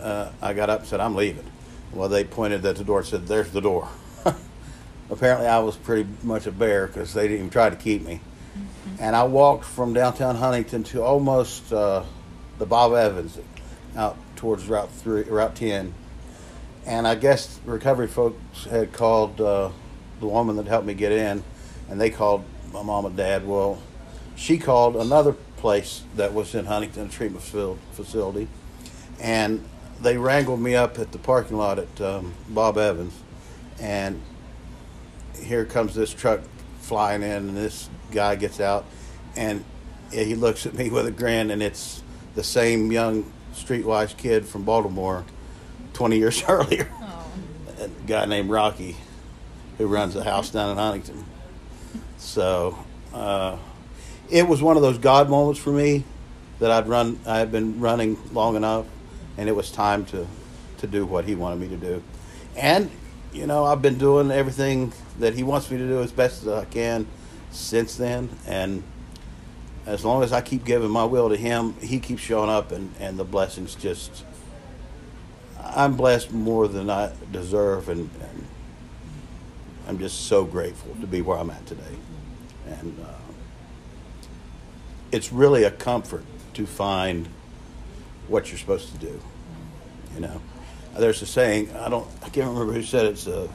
uh, 0.00 0.32
I 0.40 0.52
got 0.52 0.70
up 0.70 0.80
and 0.80 0.88
said, 0.88 1.00
"I'm 1.00 1.14
leaving." 1.14 1.46
Well, 1.92 2.08
they 2.08 2.24
pointed 2.24 2.64
at 2.64 2.76
the 2.76 2.84
door 2.84 2.98
and 2.98 3.06
said, 3.06 3.26
"There's 3.26 3.50
the 3.50 3.60
door." 3.60 3.88
Apparently, 5.10 5.46
I 5.46 5.58
was 5.58 5.76
pretty 5.76 6.08
much 6.22 6.46
a 6.46 6.52
bear 6.52 6.86
because 6.86 7.12
they 7.14 7.22
didn't 7.22 7.38
even 7.38 7.50
try 7.50 7.68
to 7.68 7.76
keep 7.76 8.06
me. 8.06 8.20
And 8.98 9.16
I 9.16 9.24
walked 9.24 9.64
from 9.64 9.92
downtown 9.92 10.36
Huntington 10.36 10.84
to 10.84 11.02
almost 11.02 11.72
uh, 11.72 12.04
the 12.58 12.66
Bob 12.66 12.92
Evans, 12.92 13.38
out 13.96 14.16
towards 14.36 14.66
Route 14.66 14.90
Three, 14.92 15.22
Route 15.22 15.56
Ten. 15.56 15.94
And 16.86 17.06
I 17.06 17.14
guess 17.14 17.58
recovery 17.64 18.06
folks 18.08 18.64
had 18.64 18.92
called 18.92 19.40
uh, 19.40 19.70
the 20.20 20.26
woman 20.26 20.56
that 20.56 20.66
helped 20.66 20.86
me 20.86 20.94
get 20.94 21.12
in, 21.12 21.42
and 21.88 22.00
they 22.00 22.10
called 22.10 22.44
my 22.72 22.82
mom 22.82 23.04
and 23.04 23.16
dad. 23.16 23.46
Well, 23.46 23.80
she 24.36 24.58
called 24.58 24.96
another 24.96 25.32
place 25.56 26.02
that 26.16 26.32
was 26.32 26.54
in 26.54 26.66
Huntington, 26.66 27.06
a 27.06 27.08
treatment 27.10 27.44
facility, 27.92 28.48
and 29.20 29.64
they 30.00 30.16
wrangled 30.16 30.60
me 30.60 30.74
up 30.74 30.98
at 30.98 31.12
the 31.12 31.18
parking 31.18 31.56
lot 31.56 31.78
at 31.78 32.00
um, 32.00 32.34
Bob 32.48 32.78
Evans, 32.78 33.14
and 33.80 34.22
here 35.42 35.64
comes 35.64 35.94
this 35.94 36.12
truck 36.12 36.40
flying 36.80 37.22
in, 37.22 37.30
and 37.48 37.56
this 37.56 37.88
guy 38.12 38.34
gets 38.36 38.60
out, 38.60 38.84
and 39.36 39.64
he 40.12 40.34
looks 40.34 40.66
at 40.66 40.74
me 40.74 40.90
with 40.90 41.06
a 41.06 41.10
grin, 41.10 41.50
and 41.50 41.62
it's 41.62 42.02
the 42.34 42.42
same 42.42 42.90
young 42.92 43.30
streetwise 43.54 44.16
kid 44.16 44.46
from 44.46 44.64
Baltimore, 44.64 45.24
20 45.92 46.18
years 46.18 46.42
earlier, 46.48 46.88
Oh. 47.00 47.26
a 47.80 47.88
guy 48.06 48.24
named 48.26 48.50
Rocky, 48.50 48.96
who 49.78 49.86
runs 49.86 50.16
a 50.16 50.24
house 50.24 50.50
down 50.50 50.70
in 50.70 50.76
Huntington. 50.76 51.24
So 52.18 52.78
uh, 53.14 53.56
it 54.30 54.46
was 54.46 54.62
one 54.62 54.76
of 54.76 54.82
those 54.82 54.98
God 54.98 55.28
moments 55.30 55.60
for 55.60 55.70
me 55.70 56.04
that 56.58 56.70
I'd 56.70 56.86
run. 56.88 57.18
I 57.26 57.38
had 57.38 57.50
been 57.50 57.80
running 57.80 58.18
long 58.32 58.56
enough, 58.56 58.86
and 59.38 59.48
it 59.48 59.52
was 59.52 59.70
time 59.70 60.04
to 60.06 60.26
to 60.78 60.86
do 60.86 61.04
what 61.04 61.24
He 61.26 61.34
wanted 61.34 61.60
me 61.60 61.68
to 61.68 61.76
do. 61.76 62.02
And 62.56 62.90
you 63.32 63.46
know, 63.46 63.64
I've 63.64 63.80
been 63.82 63.96
doing 63.98 64.30
everything 64.30 64.92
that 65.20 65.34
He 65.34 65.42
wants 65.42 65.70
me 65.70 65.78
to 65.78 65.86
do 65.86 66.02
as 66.02 66.12
best 66.12 66.42
as 66.42 66.48
I 66.48 66.64
can 66.64 67.06
since 67.50 67.96
then. 67.96 68.28
And 68.46 68.82
as 69.86 70.04
long 70.04 70.22
as 70.22 70.32
I 70.32 70.40
keep 70.40 70.64
giving 70.64 70.90
my 70.90 71.04
will 71.04 71.28
to 71.28 71.36
Him, 71.36 71.74
He 71.80 72.00
keeps 72.00 72.22
showing 72.22 72.50
up, 72.50 72.72
and 72.72 72.92
and 72.98 73.18
the 73.18 73.24
blessings 73.24 73.74
just. 73.74 74.24
I'm 75.62 75.96
blessed 75.96 76.32
more 76.32 76.66
than 76.66 76.90
I 76.90 77.12
deserve, 77.30 77.88
and, 77.88 78.10
and 78.22 78.46
I'm 79.86 79.98
just 79.98 80.26
so 80.26 80.44
grateful 80.44 80.96
to 81.00 81.06
be 81.06 81.20
where 81.20 81.38
I'm 81.38 81.50
at 81.50 81.64
today. 81.66 81.96
And 82.66 82.98
uh, 83.04 83.32
it's 85.12 85.32
really 85.32 85.64
a 85.64 85.70
comfort 85.70 86.24
to 86.54 86.66
find 86.66 87.28
what 88.28 88.48
you're 88.48 88.58
supposed 88.58 88.92
to 88.92 88.98
do. 88.98 89.20
You 90.14 90.20
know, 90.20 90.40
there's 90.96 91.22
a 91.22 91.26
saying 91.26 91.74
I 91.76 91.88
don't 91.88 92.06
I 92.22 92.28
can't 92.28 92.48
remember 92.48 92.72
who 92.72 92.82
said 92.82 93.06
it, 93.06 93.10
it's 93.10 93.24
the 93.24 93.48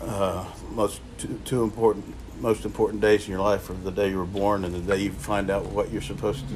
uh, 0.00 0.44
most 0.72 1.00
two, 1.18 1.40
two 1.44 1.62
important 1.62 2.14
most 2.40 2.64
important 2.64 3.00
days 3.00 3.24
in 3.26 3.30
your 3.30 3.40
life 3.40 3.70
are 3.70 3.74
the 3.74 3.92
day 3.92 4.10
you 4.10 4.18
were 4.18 4.24
born 4.24 4.64
and 4.64 4.74
the 4.74 4.80
day 4.80 5.00
you 5.02 5.12
find 5.12 5.50
out 5.50 5.64
what 5.66 5.90
you're 5.92 6.02
supposed 6.02 6.44
to 6.48 6.54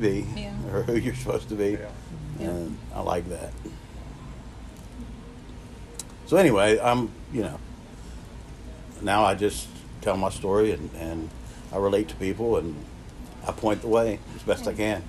be 0.00 0.24
Yeah. 0.36 0.54
or 0.72 0.82
who 0.84 0.94
you're 0.96 1.14
supposed 1.14 1.48
to 1.48 1.54
be. 1.56 1.72
Yeah. 1.72 1.90
Yeah. 2.38 2.48
And 2.50 2.78
I 2.94 3.00
like 3.00 3.28
that. 3.30 3.52
So 6.26 6.36
anyway, 6.36 6.78
I'm 6.78 7.10
you 7.32 7.42
know 7.42 7.58
now 9.02 9.24
I 9.24 9.34
just 9.34 9.68
tell 10.02 10.16
my 10.16 10.30
story 10.30 10.72
and, 10.72 10.90
and 10.96 11.30
I 11.72 11.76
relate 11.78 12.08
to 12.08 12.14
people 12.16 12.56
and 12.56 12.76
I 13.46 13.52
point 13.52 13.82
the 13.82 13.88
way 13.88 14.18
as 14.36 14.42
best 14.42 14.66
I 14.68 14.72
can. 14.74 15.02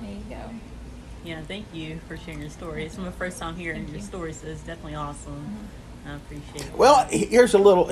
There 0.00 0.10
you 0.10 0.20
go. 0.28 0.36
Yeah, 1.24 1.42
thank 1.42 1.66
you 1.74 2.00
for 2.08 2.16
sharing 2.16 2.40
your 2.40 2.50
story. 2.50 2.86
It's 2.86 2.96
my 2.96 3.10
first 3.10 3.38
time 3.38 3.54
hearing 3.56 3.80
Thank 3.82 3.88
your 3.90 3.98
you. 3.98 4.04
story, 4.06 4.32
so 4.32 4.46
it's 4.46 4.62
definitely 4.62 4.94
awesome. 4.94 5.68
I 6.06 6.14
appreciate 6.14 6.66
it. 6.66 6.76
Well, 6.76 7.06
here's 7.10 7.54
a 7.54 7.58
little, 7.58 7.88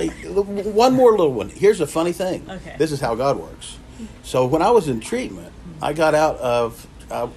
one 0.73 0.93
more 0.93 1.11
little 1.11 1.33
one. 1.33 1.49
Here's 1.49 1.81
a 1.81 1.87
funny 1.87 2.11
thing. 2.11 2.45
Okay. 2.49 2.75
This 2.77 2.91
is 2.91 2.99
how 2.99 3.15
God 3.15 3.37
works. 3.37 3.77
So 4.23 4.45
when 4.45 4.61
I 4.61 4.71
was 4.71 4.87
in 4.87 4.99
treatment, 4.99 5.51
I 5.81 5.93
got 5.93 6.15
out 6.15 6.37
of, 6.37 6.87
I, 7.11 7.29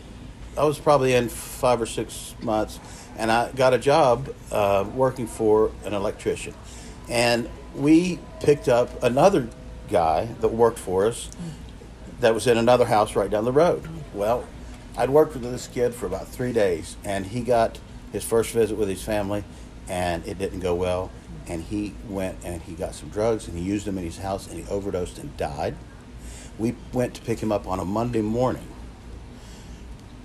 I 0.56 0.64
was 0.64 0.78
probably 0.78 1.14
in 1.14 1.28
five 1.28 1.80
or 1.80 1.86
six 1.86 2.34
months, 2.42 2.80
and 3.16 3.30
I 3.30 3.50
got 3.52 3.74
a 3.74 3.78
job 3.78 4.34
uh, 4.50 4.84
working 4.94 5.26
for 5.26 5.72
an 5.84 5.94
electrician. 5.94 6.54
And 7.08 7.48
we 7.74 8.18
picked 8.40 8.68
up 8.68 9.02
another 9.02 9.48
guy 9.90 10.26
that 10.40 10.48
worked 10.48 10.78
for 10.78 11.06
us 11.06 11.28
that 12.20 12.34
was 12.34 12.46
in 12.46 12.56
another 12.56 12.84
house 12.86 13.16
right 13.16 13.30
down 13.30 13.44
the 13.44 13.52
road. 13.52 13.86
Well, 14.14 14.46
I'd 14.96 15.10
worked 15.10 15.34
with 15.34 15.42
this 15.42 15.68
kid 15.68 15.94
for 15.94 16.06
about 16.06 16.28
three 16.28 16.52
days, 16.52 16.96
and 17.04 17.26
he 17.26 17.40
got 17.40 17.78
his 18.12 18.24
first 18.24 18.52
visit 18.52 18.76
with 18.76 18.88
his 18.88 19.02
family, 19.02 19.42
and 19.88 20.26
it 20.26 20.38
didn't 20.38 20.60
go 20.60 20.74
well. 20.74 21.10
And 21.46 21.62
he 21.62 21.94
went 22.08 22.38
and 22.44 22.62
he 22.62 22.74
got 22.74 22.94
some 22.94 23.08
drugs, 23.08 23.48
and 23.48 23.58
he 23.58 23.64
used 23.64 23.84
them 23.84 23.98
in 23.98 24.04
his 24.04 24.18
house, 24.18 24.48
and 24.48 24.58
he 24.58 24.70
overdosed 24.70 25.18
and 25.18 25.36
died. 25.36 25.76
We 26.58 26.76
went 26.92 27.14
to 27.14 27.22
pick 27.22 27.40
him 27.40 27.50
up 27.50 27.66
on 27.66 27.80
a 27.80 27.84
Monday 27.84 28.22
morning, 28.22 28.68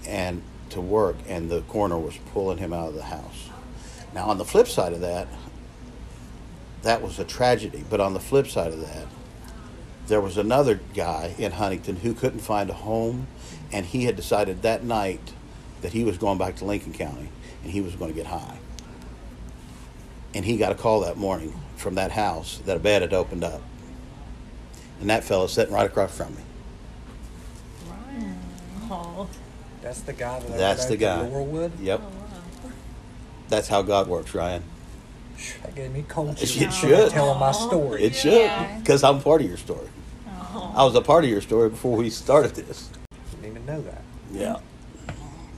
and 0.06 0.42
to 0.70 0.82
work, 0.82 1.16
and 1.28 1.50
the 1.50 1.62
coroner 1.62 1.98
was 1.98 2.18
pulling 2.34 2.58
him 2.58 2.74
out 2.74 2.90
of 2.90 2.96
the 2.96 3.04
house. 3.04 3.50
Now, 4.14 4.28
on 4.28 4.38
the 4.38 4.46
flip 4.46 4.68
side 4.68 4.94
of 4.94 5.02
that, 5.02 5.28
that 6.84 7.02
was 7.02 7.20
a 7.20 7.24
tragedy. 7.24 7.84
But 7.90 8.00
on 8.00 8.14
the 8.14 8.20
flip 8.20 8.48
side 8.48 8.74
of 8.74 8.82
that, 8.82 9.08
there 10.08 10.22
was 10.22 10.38
another 10.38 10.80
guy 10.94 11.36
in 11.38 11.54
Huntington 11.54 11.98
who 11.98 12.14
couldn't 12.14 12.40
find 12.40 12.70
a 12.70 12.74
home, 12.74 13.28
and 13.72 13.86
he 13.86 14.06
had 14.06 14.16
decided 14.16 14.62
that 14.62 14.84
night 14.84 15.34
that 15.82 15.94
he 15.94 16.04
was 16.04 16.18
going 16.18 16.38
back 16.38 16.56
to 16.58 16.66
Lincoln 16.66 16.94
County 16.94 17.30
and 17.64 17.72
he 17.72 17.82
was 17.82 17.96
going 17.96 18.12
to 18.12 18.16
get 18.16 18.28
high. 18.28 18.58
And 20.34 20.46
he 20.46 20.58
got 20.58 20.72
a 20.72 20.76
call 20.76 21.02
that 21.02 21.18
morning 21.18 21.54
from 21.78 21.96
that 21.96 22.12
house 22.12 22.60
that 22.66 22.78
a 22.78 22.80
bed 22.80 23.02
had 23.02 23.14
opened 23.14 23.44
up. 23.44 23.62
And 25.00 25.10
that 25.10 25.24
fellow 25.24 25.48
sitting 25.48 25.74
right 25.74 25.86
across 25.86 26.16
from 26.16 26.36
me. 26.36 26.42
Oh, 28.90 29.28
That's 29.82 30.02
the 30.02 30.14
guy 30.14 30.40
that 30.40 30.58
That's 30.58 30.86
the 30.86 30.98
guy. 30.98 31.26
at 31.26 31.32
Laurelwood. 31.32 31.72
Yep. 31.82 32.02
oh, 32.04 32.08
wow. 32.10 32.72
That's 33.50 33.68
how 33.68 33.82
God 33.82 34.08
works, 34.08 34.34
Ryan. 34.34 34.64
That 35.64 35.76
gave 35.76 35.92
me 35.92 36.04
cold 36.08 36.42
It 36.42 36.46
chills. 36.48 36.76
should. 36.80 37.12
Telling 37.12 37.40
my 37.40 37.52
story. 37.52 38.04
It 38.04 38.16
should, 38.16 38.34
Yeah. 38.34 38.80
because 38.80 39.04
I'm 39.04 39.22
part 39.22 39.42
of 39.42 39.48
your 39.48 39.58
story. 39.58 39.88
I 40.54 40.84
was 40.84 40.96
a 40.96 41.02
part 41.02 41.24
of 41.24 41.30
your 41.30 41.42
story 41.42 41.70
before 41.70 41.96
we 41.98 42.10
started 42.10 42.56
this. 42.56 42.90
Didn't 43.32 43.52
even 43.52 43.66
know 43.66 43.82
that. 43.82 44.02
Yeah. 44.32 44.58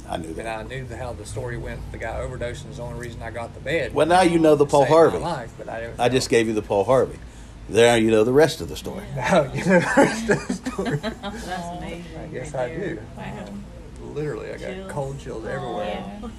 I 0.10 0.18
knew 0.18 0.30
And 0.30 0.38
that. 0.38 0.60
I 0.60 0.64
knew 0.64 0.86
the, 0.86 0.98
how 0.98 1.14
the 1.14 1.26
story 1.26 1.58
went. 1.58 1.80
The 1.92 1.98
guy 2.00 2.20
overdosing 2.20 2.70
is 2.72 2.78
the 2.78 2.84
only 2.84 3.00
reason 3.00 3.22
I 3.22 3.30
got 3.32 3.54
the 3.54 3.60
bed. 3.60 3.94
Well, 3.94 4.08
now 4.08 4.22
you 4.22 4.40
know 4.40 4.56
the 4.56 4.66
Paul 4.66 4.86
Harvey. 4.86 5.20
life, 5.20 5.52
but 5.58 5.70
I, 5.70 5.92
I 6.00 6.10
just 6.10 6.30
gave 6.30 6.48
you 6.48 6.54
the 6.54 6.62
Paul 6.64 6.84
Harvey. 6.84 7.20
There 7.70 7.96
you 8.00 8.10
know 8.10 8.24
the 8.24 8.34
rest 8.34 8.62
of 8.62 8.70
the 8.70 8.76
story. 8.76 9.04
Now 9.16 9.44
you 9.54 9.64
know 9.64 9.80
the 9.80 9.94
rest 9.98 10.30
of 10.32 10.48
the 10.48 10.54
story. 10.54 10.98
That's 11.22 11.48
amazing. 11.78 12.06
I 12.20 12.28
guess 12.28 12.54
right 12.54 12.64
I 12.72 12.76
there. 12.76 12.96
do. 12.96 13.02
Wow. 13.16 13.46
Literally, 14.14 14.48
I 14.50 14.52
got 14.54 14.60
Chills. 14.60 14.92
cold 14.92 15.20
chills 15.20 15.46
everywhere. 15.46 16.04
Yeah. 16.22 16.30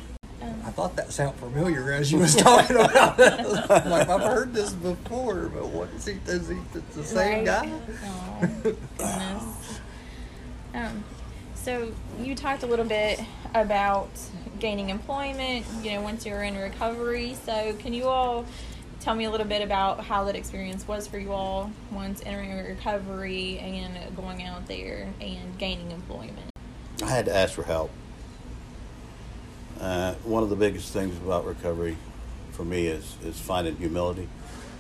I 0.67 0.71
thought 0.71 0.97
that 0.97 1.13
sounded 1.13 1.39
familiar 1.39 1.93
as 1.93 2.11
you 2.11 2.19
was 2.19 2.35
talking 2.35 2.75
about 2.77 3.21
it. 3.21 3.47
Like 3.71 4.09
I've 4.09 4.23
heard 4.23 4.53
this 4.53 4.73
before, 4.73 5.51
but 5.55 5.69
what 5.69 5.89
is 5.91 6.07
he? 6.07 6.19
Is 6.27 6.49
he 6.49 6.57
it's 6.75 6.97
the 6.97 7.05
same 7.05 7.45
Right. 7.45 7.47
guy? 7.47 7.73
Oh, 8.05 8.49
goodness. 8.63 9.81
Um, 10.75 11.05
so 11.63 11.93
you 12.21 12.35
talked 12.35 12.63
a 12.63 12.67
little 12.67 12.85
bit 12.85 13.21
about 13.55 14.09
gaining 14.59 14.91
employment, 14.91 15.67
you 15.83 15.93
know, 15.93 16.03
once 16.03 16.25
you're 16.27 16.43
in 16.43 16.57
recovery. 16.57 17.37
So 17.45 17.75
can 17.79 17.93
you 17.93 18.05
all 18.05 18.45
tell 19.01 19.15
me 19.15 19.25
a 19.25 19.31
little 19.31 19.47
bit 19.47 19.63
about 19.63 20.01
how 20.05 20.25
that 20.25 20.37
experience 20.37 20.87
was 20.87 21.07
for 21.07 21.19
you 21.19 21.33
all 21.33 21.71
once 21.91 22.23
entering 22.25 22.51
recovery 22.67 23.59
and 23.59 24.15
going 24.15 24.43
out 24.43 24.67
there 24.67 25.09
and 25.21 25.59
gaining 25.59 25.91
employment? 25.91 26.51
I 27.03 27.07
had 27.09 27.25
to 27.27 27.35
ask 27.35 27.55
for 27.55 27.63
help. 27.63 27.91
Uh, 29.81 30.13
one 30.25 30.43
of 30.43 30.51
the 30.51 30.57
biggest 30.57 30.93
things 30.93 31.17
about 31.17 31.47
recovery 31.47 31.97
for 32.53 32.65
me 32.65 32.87
is, 32.87 33.17
is 33.25 33.39
finding 33.41 33.77
humility. 33.77 34.29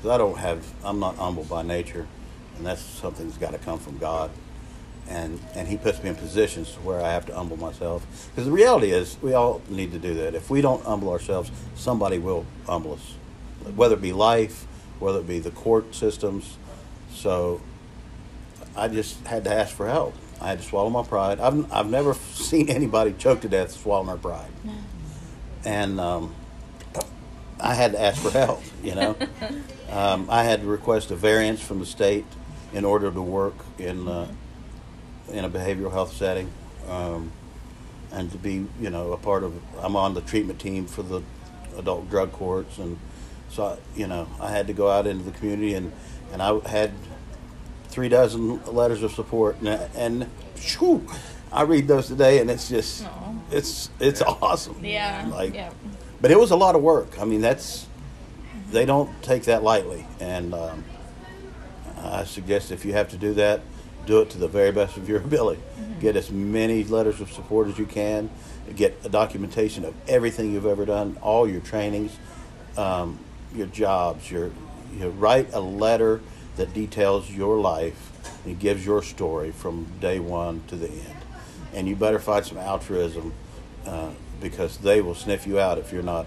'Cause 0.02 0.10
I 0.10 0.18
don't 0.18 0.36
have, 0.38 0.64
I'm 0.84 0.98
not 0.98 1.16
humble 1.16 1.44
by 1.44 1.62
nature, 1.62 2.06
and 2.56 2.66
that's 2.66 2.80
something 2.82 3.26
that's 3.26 3.38
got 3.38 3.52
to 3.52 3.58
come 3.58 3.78
from 3.78 3.98
God. 3.98 4.30
And, 5.10 5.40
and 5.54 5.68
He 5.68 5.76
puts 5.76 6.02
me 6.02 6.10
in 6.10 6.14
positions 6.14 6.74
where 6.84 7.00
I 7.00 7.12
have 7.12 7.26
to 7.26 7.34
humble 7.34 7.56
myself. 7.56 8.06
Because 8.30 8.46
the 8.46 8.52
reality 8.52 8.92
is, 8.92 9.18
we 9.20 9.34
all 9.34 9.60
need 9.68 9.92
to 9.92 9.98
do 9.98 10.14
that. 10.14 10.34
If 10.34 10.48
we 10.48 10.60
don't 10.60 10.84
humble 10.84 11.10
ourselves, 11.10 11.50
somebody 11.74 12.18
will 12.18 12.46
humble 12.66 12.94
us, 12.94 13.14
whether 13.74 13.94
it 13.94 14.02
be 14.02 14.12
life, 14.12 14.66
whether 15.00 15.18
it 15.18 15.26
be 15.26 15.40
the 15.40 15.50
court 15.50 15.94
systems. 15.94 16.56
So 17.12 17.60
I 18.76 18.88
just 18.88 19.26
had 19.26 19.44
to 19.44 19.52
ask 19.52 19.74
for 19.74 19.88
help. 19.88 20.14
I 20.40 20.48
had 20.48 20.60
to 20.60 20.64
swallow 20.64 20.90
my 20.90 21.02
pride. 21.02 21.40
I've, 21.40 21.70
I've 21.72 21.90
never 21.90 22.14
seen 22.32 22.70
anybody 22.70 23.14
choke 23.18 23.40
to 23.42 23.48
death 23.48 23.72
swallowing 23.72 24.06
their 24.06 24.16
pride. 24.16 24.50
And 25.64 26.00
um, 26.00 26.34
I 27.58 27.74
had 27.74 27.92
to 27.92 28.00
ask 28.00 28.22
for 28.22 28.30
help. 28.30 28.62
You 28.82 28.94
know, 28.94 29.16
um, 29.90 30.28
I 30.30 30.44
had 30.44 30.62
to 30.62 30.66
request 30.66 31.10
a 31.10 31.16
variance 31.16 31.60
from 31.60 31.80
the 31.80 31.86
state 31.86 32.24
in 32.72 32.84
order 32.84 33.10
to 33.10 33.20
work 33.20 33.56
in 33.78 34.08
uh, 34.08 34.28
in 35.30 35.44
a 35.44 35.50
behavioral 35.50 35.92
health 35.92 36.12
setting, 36.12 36.50
um, 36.88 37.32
and 38.12 38.30
to 38.32 38.38
be 38.38 38.66
you 38.80 38.90
know 38.90 39.12
a 39.12 39.16
part 39.16 39.44
of. 39.44 39.54
I'm 39.78 39.96
on 39.96 40.14
the 40.14 40.20
treatment 40.20 40.58
team 40.60 40.86
for 40.86 41.02
the 41.02 41.22
adult 41.76 42.10
drug 42.10 42.32
courts, 42.32 42.78
and 42.78 42.98
so 43.48 43.64
I, 43.64 43.78
you 43.96 44.06
know 44.06 44.28
I 44.40 44.50
had 44.50 44.66
to 44.68 44.72
go 44.72 44.90
out 44.90 45.06
into 45.06 45.24
the 45.24 45.32
community 45.32 45.74
and 45.74 45.92
and 46.32 46.42
I 46.42 46.58
had 46.68 46.92
three 47.88 48.08
dozen 48.08 48.64
letters 48.66 49.02
of 49.02 49.12
support 49.12 49.56
and 49.60 49.68
and 49.96 50.22
whew, 50.78 51.06
I 51.52 51.62
read 51.62 51.88
those 51.88 52.06
today 52.06 52.40
and 52.40 52.50
it's 52.50 52.68
just 52.68 53.04
Aw. 53.04 53.34
it's 53.50 53.90
it's 53.98 54.22
awesome. 54.22 54.84
Yeah. 54.84 55.28
Like, 55.30 55.54
yeah. 55.54 55.70
but 56.20 56.30
it 56.30 56.38
was 56.38 56.50
a 56.50 56.56
lot 56.56 56.74
of 56.74 56.82
work. 56.82 57.20
I 57.20 57.24
mean, 57.24 57.40
that's 57.40 57.86
they 58.70 58.84
don't 58.84 59.10
take 59.22 59.44
that 59.44 59.64
lightly, 59.64 60.06
and 60.20 60.54
um, 60.54 60.84
I 61.98 62.22
suggest 62.22 62.70
if 62.70 62.84
you 62.84 62.92
have 62.92 63.08
to 63.08 63.16
do 63.16 63.34
that, 63.34 63.62
do 64.06 64.20
it 64.20 64.30
to 64.30 64.38
the 64.38 64.48
very 64.48 64.72
best 64.72 64.96
of 64.96 65.08
your 65.08 65.18
ability. 65.24 65.62
Get 66.00 66.16
as 66.16 66.30
many 66.30 66.84
letters 66.84 67.20
of 67.20 67.30
support 67.32 67.68
as 67.68 67.78
you 67.78 67.86
can. 67.86 68.30
Get 68.76 68.98
a 69.04 69.08
documentation 69.08 69.84
of 69.84 69.94
everything 70.08 70.52
you've 70.52 70.66
ever 70.66 70.84
done, 70.84 71.18
all 71.22 71.48
your 71.48 71.60
trainings, 71.60 72.16
um, 72.76 73.18
your 73.54 73.66
jobs. 73.66 74.30
Your 74.30 74.50
you 74.92 75.00
know, 75.00 75.08
write 75.10 75.52
a 75.52 75.60
letter 75.60 76.20
that 76.56 76.72
details 76.74 77.30
your 77.30 77.58
life 77.58 78.10
and 78.44 78.58
gives 78.58 78.84
your 78.84 79.02
story 79.02 79.50
from 79.50 79.86
day 80.00 80.20
one 80.20 80.62
to 80.68 80.76
the 80.76 80.88
end. 80.88 81.16
And 81.72 81.88
you 81.88 81.96
better 81.96 82.18
find 82.18 82.44
some 82.44 82.58
altruism 82.58 83.32
uh, 83.86 84.10
because 84.40 84.78
they 84.78 85.00
will 85.00 85.14
sniff 85.14 85.46
you 85.46 85.60
out 85.60 85.78
if 85.78 85.92
you're 85.92 86.02
not 86.02 86.26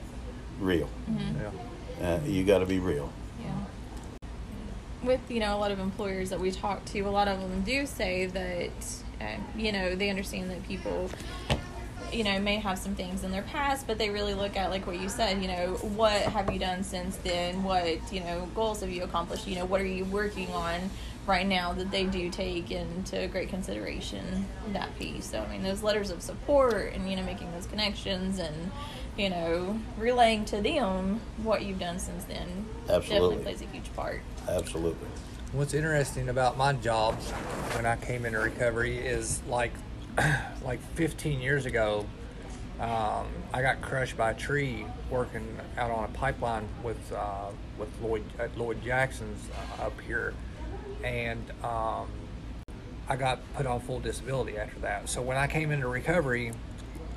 real. 0.59 0.89
Yeah. 1.09 1.51
Uh, 2.01 2.19
you 2.25 2.43
got 2.43 2.59
to 2.59 2.65
be 2.65 2.79
real. 2.79 3.11
With 5.03 5.19
you 5.29 5.39
know 5.39 5.55
a 5.55 5.59
lot 5.59 5.71
of 5.71 5.79
employers 5.79 6.29
that 6.29 6.39
we 6.39 6.51
talk 6.51 6.85
to, 6.85 7.01
a 7.01 7.09
lot 7.09 7.27
of 7.27 7.39
them 7.41 7.61
do 7.61 7.85
say 7.85 8.25
that 8.27 8.71
um, 9.19 9.45
you 9.57 9.71
know 9.71 9.95
they 9.95 10.09
understand 10.09 10.49
that 10.49 10.63
people 10.67 11.09
you 12.11 12.23
know 12.23 12.39
may 12.39 12.57
have 12.57 12.77
some 12.77 12.95
things 12.95 13.23
in 13.23 13.31
their 13.31 13.41
past, 13.41 13.85
but 13.87 13.97
they 13.97 14.09
really 14.09 14.33
look 14.33 14.55
at 14.55 14.69
like 14.69 14.87
what 14.87 14.99
you 14.99 15.09
said. 15.09 15.41
You 15.41 15.47
know, 15.49 15.67
what 15.95 16.21
have 16.21 16.51
you 16.51 16.59
done 16.59 16.83
since 16.83 17.17
then? 17.17 17.63
What 17.63 18.13
you 18.13 18.21
know 18.21 18.47
goals 18.55 18.81
have 18.81 18.91
you 18.91 19.03
accomplished? 19.03 19.47
You 19.47 19.55
know, 19.55 19.65
what 19.65 19.81
are 19.81 19.85
you 19.85 20.05
working 20.05 20.49
on 20.51 20.89
right 21.25 21.47
now 21.47 21.73
that 21.73 21.89
they 21.91 22.05
do 22.05 22.29
take 22.29 22.71
into 22.71 23.27
great 23.27 23.49
consideration 23.49 24.45
that 24.73 24.97
piece. 24.97 25.25
So 25.25 25.41
I 25.41 25.49
mean, 25.49 25.63
those 25.63 25.83
letters 25.83 26.09
of 26.09 26.21
support 26.21 26.93
and 26.93 27.09
you 27.09 27.15
know 27.15 27.23
making 27.23 27.51
those 27.51 27.65
connections 27.65 28.39
and 28.39 28.71
you 29.17 29.29
know 29.29 29.79
relaying 29.97 30.45
to 30.45 30.61
them 30.61 31.21
what 31.43 31.63
you've 31.63 31.79
done 31.79 31.99
since 31.99 32.23
then 32.25 32.65
Absolutely. 32.89 33.37
definitely 33.37 33.37
plays 33.43 33.61
a 33.61 33.65
huge 33.65 33.93
part. 33.95 34.21
Absolutely. 34.47 35.07
What's 35.51 35.73
interesting 35.73 36.29
about 36.29 36.57
my 36.57 36.73
jobs 36.73 37.29
when 37.75 37.85
I 37.85 37.95
came 37.95 38.25
into 38.25 38.39
recovery 38.39 38.97
is 38.97 39.41
like 39.47 39.71
like 40.63 40.79
15 40.95 41.39
years 41.39 41.65
ago, 41.65 42.05
um, 42.79 43.27
I 43.53 43.61
got 43.61 43.81
crushed 43.81 44.17
by 44.17 44.31
a 44.31 44.33
tree 44.33 44.85
working 45.09 45.47
out 45.77 45.91
on 45.91 46.05
a 46.05 46.07
pipeline 46.09 46.67
with 46.83 47.11
uh, 47.13 47.49
with 47.77 47.89
Lloyd 48.01 48.23
at 48.39 48.57
Lloyd 48.57 48.83
Jackson's 48.83 49.47
uh, 49.79 49.85
up 49.85 49.99
here, 50.01 50.33
and 51.03 51.51
um, 51.63 52.07
I 53.07 53.15
got 53.15 53.39
put 53.53 53.65
on 53.67 53.79
full 53.79 53.99
disability 53.99 54.57
after 54.57 54.79
that. 54.79 55.07
So 55.07 55.21
when 55.21 55.37
I 55.37 55.47
came 55.47 55.71
into 55.71 55.87
recovery, 55.87 56.51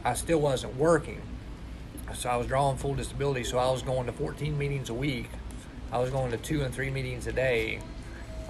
I 0.05 0.15
still 0.15 0.41
wasn't 0.41 0.77
working. 0.77 1.23
So 2.15 2.31
I 2.31 2.37
was 2.37 2.47
drawing 2.47 2.77
full 2.77 2.95
disability. 2.95 3.45
So 3.45 3.59
I 3.59 3.71
was 3.71 3.83
going 3.83 4.07
to 4.07 4.13
14 4.13 4.57
meetings 4.57 4.91
a 4.91 4.95
week. 4.95 5.29
I 5.93 5.99
was 5.99 6.11
going 6.11 6.31
to 6.31 6.37
two 6.37 6.63
and 6.63 6.75
three 6.75 6.91
meetings 6.91 7.27
a 7.27 7.33
day, 7.33 7.81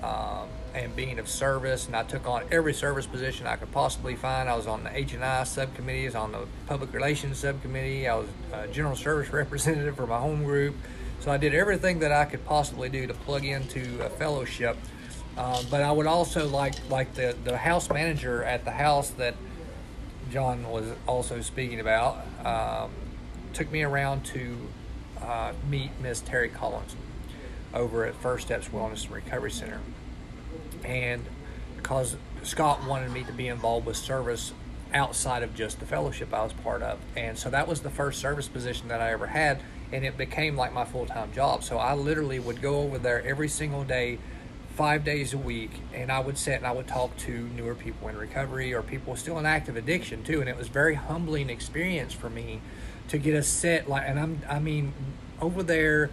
um, 0.03 0.49
and 0.75 0.95
being 0.95 1.19
of 1.19 1.29
service. 1.29 1.87
And 1.87 1.97
I 1.97 2.03
took 2.03 2.27
on 2.27 2.45
every 2.51 2.75
service 2.75 3.07
position 3.07 3.47
I 3.47 3.57
could 3.57 3.73
possibly 3.73 4.17
find. 4.17 4.49
I 4.49 4.57
was 4.57 4.67
on 4.67 4.85
the 4.85 4.97
H 4.97 5.15
and 5.15 5.25
I 5.25 5.45
subcommittees, 5.45 6.15
on 6.15 6.33
the 6.33 6.47
public 6.67 6.93
relations 6.93 7.39
subcommittee. 7.39 8.09
I 8.09 8.17
was 8.17 8.29
a 8.53 8.69
general 8.69 8.97
service 8.97 9.29
representative 9.33 9.97
for 9.97 10.07
my 10.07 10.19
home 10.19 10.45
group. 10.45 10.77
So 11.21 11.31
I 11.31 11.39
did 11.39 11.55
everything 11.55 11.99
that 12.01 12.13
I 12.13 12.25
could 12.25 12.45
possibly 12.45 12.89
do 12.89 13.07
to 13.07 13.15
plug 13.15 13.45
into 13.45 14.05
a 14.05 14.11
fellowship. 14.11 14.77
Um, 15.37 15.65
but 15.71 15.83
I 15.83 15.93
would 15.93 16.07
also 16.07 16.49
like 16.49 16.75
like 16.89 17.13
the 17.15 17.37
the 17.45 17.59
house 17.59 17.91
manager 17.91 18.43
at 18.43 18.65
the 18.65 18.71
house 18.71 19.11
that 19.11 19.35
John 20.31 20.69
was 20.71 20.87
also 21.07 21.41
speaking 21.43 21.81
about. 21.81 22.25
Um, 22.45 22.91
took 23.57 23.73
me 23.73 23.83
around 23.83 24.23
to 24.23 24.55
uh, 25.23 25.51
meet 25.71 25.91
Miss 26.03 26.21
Terry 26.21 26.51
Collins 26.51 26.95
over 27.73 28.05
at 28.05 28.15
First 28.15 28.47
Steps 28.47 28.69
Wellness 28.69 29.05
and 29.05 29.13
Recovery 29.13 29.51
Center, 29.51 29.81
and 30.85 31.25
because 31.75 32.17
Scott 32.43 32.87
wanted 32.87 33.13
me 33.13 33.25
to 33.25 33.33
be 33.33 33.49
involved 33.49 33.87
with 33.87 33.97
service 33.97 34.53
outside 34.93 35.43
of 35.43 35.55
just 35.55 35.81
the 35.81 35.87
fellowship 35.87 36.35
I 36.35 36.43
was 36.43 36.53
part 36.53 36.83
of, 36.83 36.99
and 37.17 37.39
so 37.39 37.49
that 37.49 37.67
was 37.67 37.81
the 37.81 37.89
first 37.89 38.21
service 38.21 38.47
position 38.47 38.89
that 38.89 39.01
I 39.01 39.13
ever 39.13 39.29
had, 39.29 39.63
and 39.91 40.05
it 40.05 40.19
became 40.19 40.55
like 40.55 40.75
my 40.75 40.85
full 40.85 41.07
time 41.07 41.33
job. 41.33 41.65
So 41.65 41.79
I 41.79 41.95
literally 41.95 42.39
would 42.39 42.61
go 42.61 42.81
over 42.81 42.99
there 42.99 43.27
every 43.27 43.49
single 43.49 43.85
day 43.85 44.19
five 44.75 45.03
days 45.03 45.33
a 45.33 45.39
week 45.39 45.71
and 45.95 46.13
i 46.13 46.21
would 46.21 46.37
sit 46.37 46.53
and 46.53 46.67
i 46.67 46.71
would 46.71 46.87
talk 46.87 47.17
to 47.17 47.49
newer 47.57 47.75
people 47.75 48.09
in 48.09 48.19
recovery 48.19 48.75
or 48.75 48.83
people 48.83 49.17
still 49.17 49.39
in 49.39 49.47
active 49.47 49.75
addiction 49.75 50.23
too. 50.23 50.43
And 50.43 50.51
it 50.51 50.57
was 50.59 50.69
very 50.69 50.97
humbling 50.97 51.49
experience 51.49 52.13
for 52.13 52.29
me 52.29 52.61
to 53.09 53.19
get 53.19 53.35
a 53.35 53.43
set 53.43 53.89
like 53.89 54.05
and 54.07 54.19
i'm 54.19 54.41
i 54.49 54.59
mean 54.59 54.93
over 55.41 55.63
there 55.63 56.11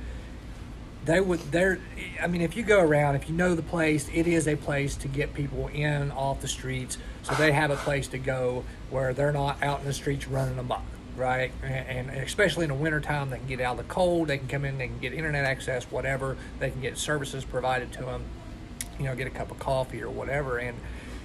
they 1.06 1.20
would 1.20 1.40
they're 1.52 1.80
i 2.22 2.28
mean 2.28 2.42
if 2.42 2.56
you 2.56 2.64
go 2.64 2.80
around 2.80 3.16
if 3.16 3.30
you 3.30 3.36
know 3.36 3.56
the 3.56 3.62
place 3.62 4.10
it 4.14 4.28
is 4.28 4.48
a 4.48 4.56
place 4.56 4.96
to 4.96 5.08
get 5.08 5.34
people 5.34 5.68
in 5.70 6.12
off 6.12 6.42
the 6.42 6.48
streets 6.48 6.98
so 7.24 7.34
they 7.36 7.52
have 7.52 7.72
a 7.72 7.76
place 7.78 8.08
to 8.08 8.18
go 8.18 8.64
where 8.90 9.14
they're 9.14 9.34
not 9.34 9.62
out 9.62 9.80
in 9.80 9.86
the 9.86 9.94
streets 9.94 10.28
running 10.28 10.58
amok 10.58 10.84
right 11.18 11.52
and, 11.62 12.10
and 12.10 12.18
especially 12.22 12.64
in 12.64 12.70
the 12.70 12.76
wintertime 12.76 13.30
they 13.30 13.38
can 13.38 13.48
get 13.48 13.62
out 13.62 13.78
of 13.78 13.88
the 13.88 13.94
cold 13.94 14.28
they 14.28 14.38
can 14.38 14.48
come 14.48 14.66
in 14.66 14.78
they 14.78 14.88
can 14.88 15.00
get 15.00 15.14
internet 15.14 15.46
access 15.46 15.84
whatever 15.86 16.38
they 16.60 16.72
can 16.72 16.82
get 16.82 16.98
services 16.98 17.44
provided 17.44 17.92
to 17.92 18.04
them 18.04 18.24
you 19.00 19.06
know, 19.06 19.16
get 19.16 19.28
a 19.28 19.32
cup 19.32 19.52
of 19.52 19.60
coffee 19.60 20.02
or 20.02 20.10
whatever. 20.10 20.58
And 20.58 20.78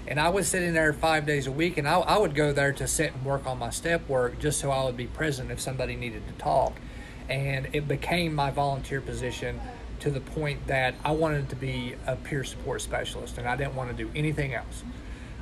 and 0.08 0.18
I 0.18 0.30
was 0.30 0.48
sitting 0.48 0.72
there 0.72 0.94
five 0.94 1.26
days 1.26 1.46
a 1.46 1.52
week, 1.52 1.76
and 1.76 1.86
I, 1.86 1.98
I 1.98 2.16
would 2.16 2.34
go 2.34 2.50
there 2.50 2.72
to 2.72 2.88
sit 2.88 3.12
and 3.12 3.24
work 3.26 3.46
on 3.46 3.58
my 3.58 3.68
step 3.68 4.08
work 4.08 4.38
just 4.38 4.58
so 4.58 4.70
I 4.70 4.82
would 4.84 4.96
be 4.96 5.06
present 5.06 5.50
if 5.50 5.60
somebody 5.60 5.96
needed 5.96 6.26
to 6.28 6.32
talk. 6.42 6.72
And 7.28 7.68
it 7.74 7.86
became 7.86 8.34
my 8.34 8.50
volunteer 8.50 9.02
position 9.02 9.60
to 10.00 10.10
the 10.10 10.20
point 10.20 10.66
that 10.66 10.94
I 11.04 11.10
wanted 11.10 11.50
to 11.50 11.56
be 11.56 11.94
a 12.06 12.16
peer 12.16 12.42
support 12.42 12.80
specialist, 12.80 13.36
and 13.36 13.46
I 13.46 13.54
didn't 13.54 13.74
want 13.74 13.94
to 13.94 14.04
do 14.04 14.10
anything 14.16 14.54
else. 14.54 14.82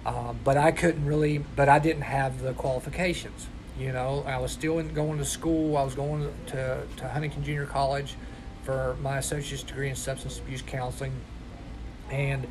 Um, 0.04 0.40
but 0.42 0.56
I 0.56 0.72
couldn't 0.72 1.04
really, 1.04 1.38
but 1.38 1.68
I 1.68 1.78
didn't 1.78 2.02
have 2.02 2.42
the 2.42 2.52
qualifications. 2.52 3.46
You 3.78 3.92
know, 3.92 4.24
I 4.26 4.38
was 4.38 4.50
still 4.50 4.80
in, 4.80 4.92
going 4.94 5.18
to 5.18 5.24
school. 5.24 5.76
I 5.76 5.84
was 5.84 5.94
going 5.94 6.32
to, 6.48 6.82
to 6.96 7.08
Huntington 7.08 7.44
Junior 7.44 7.66
College 7.66 8.14
for 8.64 8.96
my 9.00 9.18
associate's 9.18 9.62
degree 9.62 9.90
in 9.90 9.94
substance 9.94 10.40
abuse 10.40 10.62
counseling 10.62 11.12
and 12.10 12.48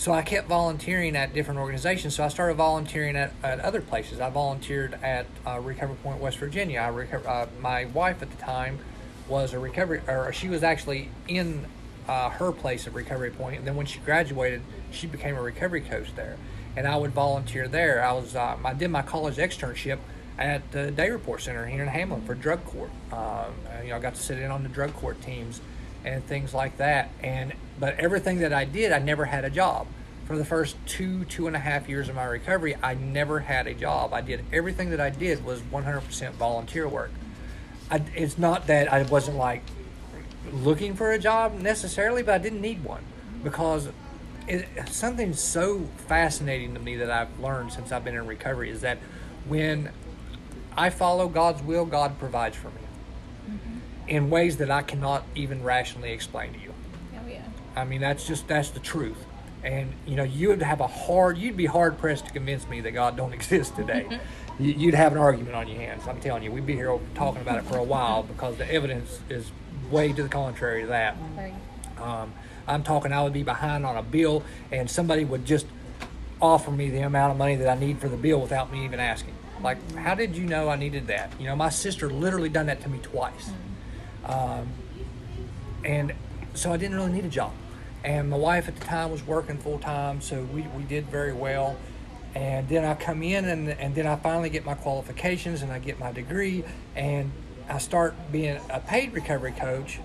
so 0.00 0.14
I 0.14 0.22
kept 0.22 0.48
volunteering 0.48 1.14
at 1.14 1.34
different 1.34 1.60
organizations. 1.60 2.14
So 2.14 2.24
I 2.24 2.28
started 2.28 2.54
volunteering 2.54 3.16
at, 3.16 3.34
at 3.42 3.60
other 3.60 3.82
places. 3.82 4.18
I 4.18 4.30
volunteered 4.30 4.94
at 5.02 5.26
uh, 5.46 5.60
Recovery 5.60 5.96
Point, 5.96 6.20
West 6.20 6.38
Virginia. 6.38 6.80
I 6.80 7.16
uh, 7.28 7.46
my 7.60 7.84
wife 7.84 8.22
at 8.22 8.30
the 8.30 8.36
time 8.38 8.78
was 9.28 9.52
a 9.52 9.58
recovery, 9.58 10.00
or 10.08 10.32
she 10.32 10.48
was 10.48 10.62
actually 10.62 11.10
in 11.28 11.66
uh, 12.08 12.30
her 12.30 12.50
place 12.50 12.86
at 12.86 12.94
Recovery 12.94 13.30
Point. 13.30 13.58
And 13.58 13.66
then 13.66 13.76
when 13.76 13.84
she 13.84 13.98
graduated, 13.98 14.62
she 14.90 15.06
became 15.06 15.36
a 15.36 15.42
recovery 15.42 15.82
coach 15.82 16.14
there. 16.16 16.38
And 16.78 16.86
I 16.86 16.96
would 16.96 17.10
volunteer 17.10 17.68
there. 17.68 18.02
I 18.02 18.12
was 18.12 18.34
uh, 18.34 18.56
I 18.64 18.72
did 18.72 18.88
my 18.88 19.02
college 19.02 19.36
externship 19.36 19.98
at 20.38 20.72
the 20.72 20.90
Day 20.90 21.10
Report 21.10 21.42
Center 21.42 21.66
here 21.66 21.82
in 21.82 21.88
Hamlin 21.88 22.22
for 22.22 22.34
drug 22.34 22.64
court. 22.64 22.90
Um, 23.12 23.52
you 23.82 23.90
know, 23.90 23.96
I 23.96 23.98
got 23.98 24.14
to 24.14 24.22
sit 24.22 24.38
in 24.38 24.50
on 24.50 24.62
the 24.62 24.70
drug 24.70 24.94
court 24.94 25.20
teams 25.20 25.60
and 26.04 26.24
things 26.24 26.54
like 26.54 26.76
that. 26.78 27.10
And 27.22 27.52
but 27.78 27.98
everything 27.98 28.40
that 28.40 28.52
I 28.52 28.64
did, 28.64 28.92
I 28.92 28.98
never 28.98 29.24
had 29.24 29.44
a 29.44 29.50
job. 29.50 29.86
For 30.26 30.36
the 30.36 30.44
first 30.44 30.76
two, 30.86 31.24
two 31.24 31.48
and 31.48 31.56
a 31.56 31.58
half 31.58 31.88
years 31.88 32.08
of 32.08 32.14
my 32.14 32.24
recovery, 32.24 32.76
I 32.82 32.94
never 32.94 33.40
had 33.40 33.66
a 33.66 33.74
job. 33.74 34.12
I 34.12 34.20
did 34.20 34.44
everything 34.52 34.90
that 34.90 35.00
I 35.00 35.10
did 35.10 35.44
was 35.44 35.60
100% 35.60 36.32
volunteer 36.32 36.86
work. 36.86 37.10
I, 37.90 38.02
it's 38.14 38.38
not 38.38 38.68
that 38.68 38.92
I 38.92 39.02
wasn't 39.02 39.38
like 39.38 39.62
looking 40.52 40.94
for 40.94 41.10
a 41.10 41.18
job 41.18 41.58
necessarily, 41.58 42.22
but 42.22 42.34
I 42.34 42.38
didn't 42.38 42.60
need 42.60 42.84
one 42.84 43.02
because 43.42 43.88
it, 44.46 44.68
something 44.88 45.34
so 45.34 45.88
fascinating 46.06 46.74
to 46.74 46.80
me 46.80 46.96
that 46.96 47.10
I've 47.10 47.40
learned 47.40 47.72
since 47.72 47.90
I've 47.90 48.04
been 48.04 48.14
in 48.14 48.26
recovery 48.26 48.70
is 48.70 48.82
that 48.82 48.98
when 49.48 49.90
I 50.76 50.90
follow 50.90 51.28
God's 51.28 51.62
will, 51.62 51.86
God 51.86 52.18
provides 52.20 52.56
for 52.56 52.68
me 52.68 52.80
in 54.10 54.28
ways 54.28 54.58
that 54.58 54.70
I 54.70 54.82
cannot 54.82 55.24
even 55.34 55.62
rationally 55.62 56.10
explain 56.12 56.52
to 56.52 56.58
you. 56.58 56.74
Oh 57.14 57.28
yeah. 57.28 57.42
I 57.76 57.84
mean, 57.84 58.00
that's 58.02 58.26
just 58.26 58.46
that's 58.48 58.70
the 58.70 58.80
truth. 58.80 59.16
And 59.62 59.92
you 60.06 60.16
know, 60.16 60.24
you 60.24 60.48
would 60.48 60.62
have 60.62 60.80
a 60.80 60.86
hard, 60.86 61.38
you'd 61.38 61.56
be 61.56 61.66
hard 61.66 61.96
pressed 61.98 62.26
to 62.26 62.32
convince 62.32 62.68
me 62.68 62.80
that 62.82 62.90
God 62.90 63.16
don't 63.16 63.32
exist 63.40 63.76
today. 63.76 64.06
You- 64.58 64.74
you'd 64.74 64.94
have 64.94 65.12
an 65.12 65.18
argument 65.18 65.54
on 65.56 65.68
your 65.68 65.78
hands. 65.78 66.06
I'm 66.06 66.20
telling 66.20 66.42
you, 66.42 66.52
we'd 66.52 66.66
be 66.66 66.74
here 66.74 66.98
talking 67.14 67.40
about 67.40 67.56
it 67.56 67.64
for 67.64 67.78
a 67.78 67.82
while 67.82 68.24
because 68.24 68.56
the 68.58 68.70
evidence 68.70 69.18
is 69.30 69.50
way 69.90 70.12
to 70.12 70.22
the 70.22 70.28
contrary 70.28 70.82
to 70.82 70.88
that. 70.88 71.16
Right. 71.34 71.54
Um, 71.98 72.34
I'm 72.68 72.82
talking, 72.82 73.10
I 73.10 73.22
would 73.22 73.32
be 73.32 73.42
behind 73.42 73.86
on 73.86 73.96
a 73.96 74.02
bill, 74.02 74.42
and 74.70 74.90
somebody 74.90 75.24
would 75.24 75.46
just 75.46 75.64
offer 76.42 76.70
me 76.70 76.90
the 76.90 77.00
amount 77.00 77.32
of 77.32 77.38
money 77.38 77.56
that 77.56 77.70
I 77.74 77.80
need 77.80 78.00
for 78.00 78.08
the 78.10 78.18
bill 78.18 78.38
without 78.38 78.70
me 78.70 78.84
even 78.84 79.00
asking. 79.00 79.32
Like, 79.62 79.78
how 79.94 80.14
did 80.14 80.36
you 80.36 80.44
know 80.44 80.68
I 80.68 80.76
needed 80.76 81.06
that? 81.06 81.32
You 81.40 81.46
know, 81.46 81.56
my 81.56 81.70
sister 81.70 82.10
literally 82.10 82.50
done 82.50 82.66
that 82.66 82.82
to 82.82 82.90
me 82.90 82.98
twice. 82.98 83.48
Um, 84.30 84.68
and 85.84 86.12
so 86.54 86.72
I 86.72 86.76
didn't 86.76 86.96
really 86.96 87.12
need 87.12 87.24
a 87.24 87.28
job. 87.28 87.52
And 88.04 88.30
my 88.30 88.36
wife 88.36 88.68
at 88.68 88.76
the 88.76 88.84
time 88.84 89.10
was 89.10 89.26
working 89.26 89.58
full 89.58 89.78
time, 89.78 90.20
so 90.20 90.42
we, 90.44 90.62
we 90.62 90.84
did 90.84 91.06
very 91.06 91.32
well. 91.32 91.76
And 92.34 92.68
then 92.68 92.84
I 92.84 92.94
come 92.94 93.22
in, 93.22 93.44
and, 93.44 93.68
and 93.68 93.94
then 93.94 94.06
I 94.06 94.16
finally 94.16 94.50
get 94.50 94.64
my 94.64 94.74
qualifications 94.74 95.62
and 95.62 95.72
I 95.72 95.80
get 95.80 95.98
my 95.98 96.12
degree, 96.12 96.64
and 96.94 97.32
I 97.68 97.78
start 97.78 98.14
being 98.30 98.58
a 98.70 98.80
paid 98.80 99.12
recovery 99.12 99.52
coach. 99.52 99.98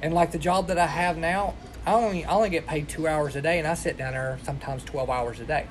And 0.00 0.14
like 0.14 0.32
the 0.32 0.38
job 0.38 0.68
that 0.68 0.78
I 0.78 0.86
have 0.86 1.16
now, 1.18 1.54
I 1.84 1.92
only 1.92 2.24
I 2.24 2.34
only 2.34 2.50
get 2.50 2.66
paid 2.66 2.88
two 2.88 3.06
hours 3.06 3.36
a 3.36 3.42
day, 3.42 3.58
and 3.58 3.66
I 3.68 3.74
sit 3.74 3.98
down 3.98 4.12
there 4.12 4.38
sometimes 4.44 4.84
twelve 4.84 5.10
hours 5.10 5.40
a 5.40 5.44
day. 5.44 5.66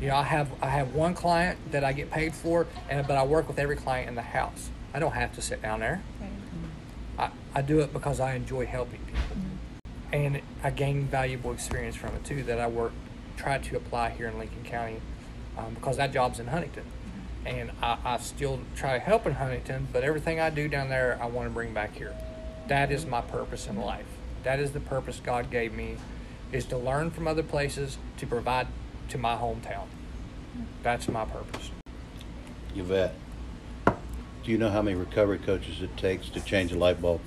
You 0.00 0.08
know, 0.08 0.16
I 0.16 0.22
have 0.24 0.50
I 0.62 0.70
have 0.70 0.94
one 0.94 1.14
client 1.14 1.58
that 1.70 1.84
I 1.84 1.92
get 1.92 2.10
paid 2.10 2.34
for, 2.34 2.66
and 2.88 3.06
but 3.06 3.16
I 3.16 3.24
work 3.24 3.46
with 3.48 3.58
every 3.58 3.76
client 3.76 4.08
in 4.08 4.14
the 4.14 4.22
house. 4.22 4.70
I 4.94 4.98
don't 4.98 5.12
have 5.12 5.34
to 5.34 5.42
sit 5.42 5.62
down 5.62 5.80
there. 5.80 6.02
I, 7.18 7.30
I 7.54 7.62
do 7.62 7.80
it 7.80 7.92
because 7.92 8.20
I 8.20 8.34
enjoy 8.34 8.66
helping 8.66 9.00
people, 9.00 9.36
mm-hmm. 9.36 10.14
and 10.14 10.40
I 10.62 10.70
gain 10.70 11.04
valuable 11.06 11.52
experience 11.52 11.96
from 11.96 12.14
it 12.14 12.24
too. 12.24 12.42
That 12.42 12.60
I 12.60 12.66
work 12.66 12.92
try 13.36 13.58
to 13.58 13.76
apply 13.76 14.10
here 14.10 14.28
in 14.28 14.38
Lincoln 14.38 14.64
County 14.64 15.00
um, 15.58 15.74
because 15.74 15.96
that 15.96 16.12
job's 16.12 16.38
in 16.38 16.48
Huntington, 16.48 16.84
mm-hmm. 16.84 17.46
and 17.46 17.70
I, 17.82 17.98
I 18.04 18.18
still 18.18 18.60
try 18.74 18.94
to 18.94 18.98
help 18.98 19.26
in 19.26 19.32
Huntington. 19.32 19.88
But 19.92 20.04
everything 20.04 20.40
I 20.40 20.50
do 20.50 20.68
down 20.68 20.88
there, 20.88 21.18
I 21.20 21.26
want 21.26 21.48
to 21.48 21.54
bring 21.54 21.72
back 21.72 21.96
here. 21.96 22.14
That 22.68 22.90
is 22.90 23.06
my 23.06 23.20
purpose 23.20 23.66
in 23.66 23.74
mm-hmm. 23.74 23.84
life. 23.84 24.06
That 24.44 24.60
is 24.60 24.72
the 24.72 24.80
purpose 24.80 25.20
God 25.22 25.50
gave 25.50 25.72
me, 25.72 25.96
is 26.52 26.64
to 26.66 26.76
learn 26.78 27.10
from 27.10 27.26
other 27.26 27.42
places 27.42 27.98
to 28.18 28.26
provide 28.26 28.68
to 29.08 29.18
my 29.18 29.34
hometown. 29.34 29.86
That's 30.82 31.08
my 31.08 31.24
purpose. 31.24 31.70
Yvette, 32.74 33.14
do 34.46 34.52
you 34.52 34.58
know 34.58 34.70
how 34.70 34.80
many 34.80 34.96
recovery 34.96 35.38
coaches 35.38 35.82
it 35.82 35.96
takes 35.96 36.28
to 36.28 36.40
change 36.40 36.70
a 36.70 36.78
light 36.78 37.02
bulb? 37.02 37.20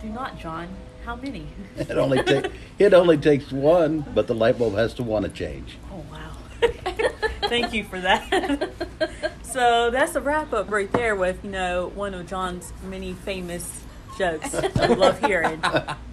Do 0.00 0.08
not, 0.08 0.38
John. 0.38 0.68
How 1.04 1.16
many? 1.16 1.48
It 1.76 1.90
only 1.98 2.22
take, 2.22 2.52
it 2.78 2.94
only 2.94 3.18
takes 3.18 3.50
one, 3.50 4.06
but 4.14 4.28
the 4.28 4.36
light 4.36 4.56
bulb 4.56 4.74
has 4.74 4.94
to 4.94 5.02
want 5.02 5.24
to 5.24 5.30
change. 5.32 5.76
Oh 5.92 6.04
wow! 6.12 6.36
Thank 7.48 7.72
you 7.72 7.82
for 7.82 8.00
that. 8.00 8.70
so 9.42 9.90
that's 9.90 10.14
a 10.14 10.20
wrap 10.20 10.52
up 10.52 10.70
right 10.70 10.92
there 10.92 11.16
with 11.16 11.42
you 11.42 11.50
know 11.50 11.88
one 11.88 12.14
of 12.14 12.28
John's 12.28 12.72
many 12.84 13.14
famous 13.14 13.82
jokes 14.16 14.54
I 14.54 14.86
love 14.86 15.18
hearing. 15.24 15.60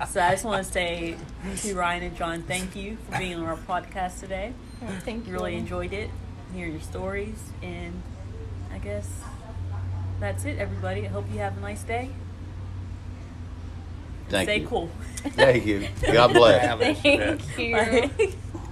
So 0.09 0.21
I 0.21 0.31
just 0.31 0.43
want 0.43 0.65
to 0.65 0.71
say 0.71 1.17
to 1.57 1.75
Ryan 1.75 2.03
and 2.03 2.17
John, 2.17 2.41
thank 2.43 2.75
you 2.75 2.97
for 3.09 3.19
being 3.19 3.35
on 3.35 3.43
our 3.43 3.57
podcast 3.57 4.21
today. 4.21 4.53
Thank 5.01 5.27
you. 5.27 5.33
You 5.33 5.37
really 5.37 5.55
enjoyed 5.55 5.93
it, 5.93 6.09
hearing 6.53 6.71
your 6.71 6.81
stories, 6.81 7.37
and 7.61 8.01
I 8.71 8.79
guess 8.79 9.07
that's 10.19 10.45
it, 10.45 10.57
everybody. 10.59 11.05
I 11.05 11.09
hope 11.09 11.25
you 11.31 11.39
have 11.39 11.57
a 11.57 11.61
nice 11.61 11.83
day. 11.83 12.09
Thank 14.29 14.47
Stay 14.49 14.59
you. 14.61 14.67
cool. 14.67 14.89
Thank 15.17 15.65
you. 15.65 15.87
God 16.11 16.33
bless. 16.33 16.99
Thank 17.01 17.57
you. 17.57 17.73
Bye. 17.75 18.33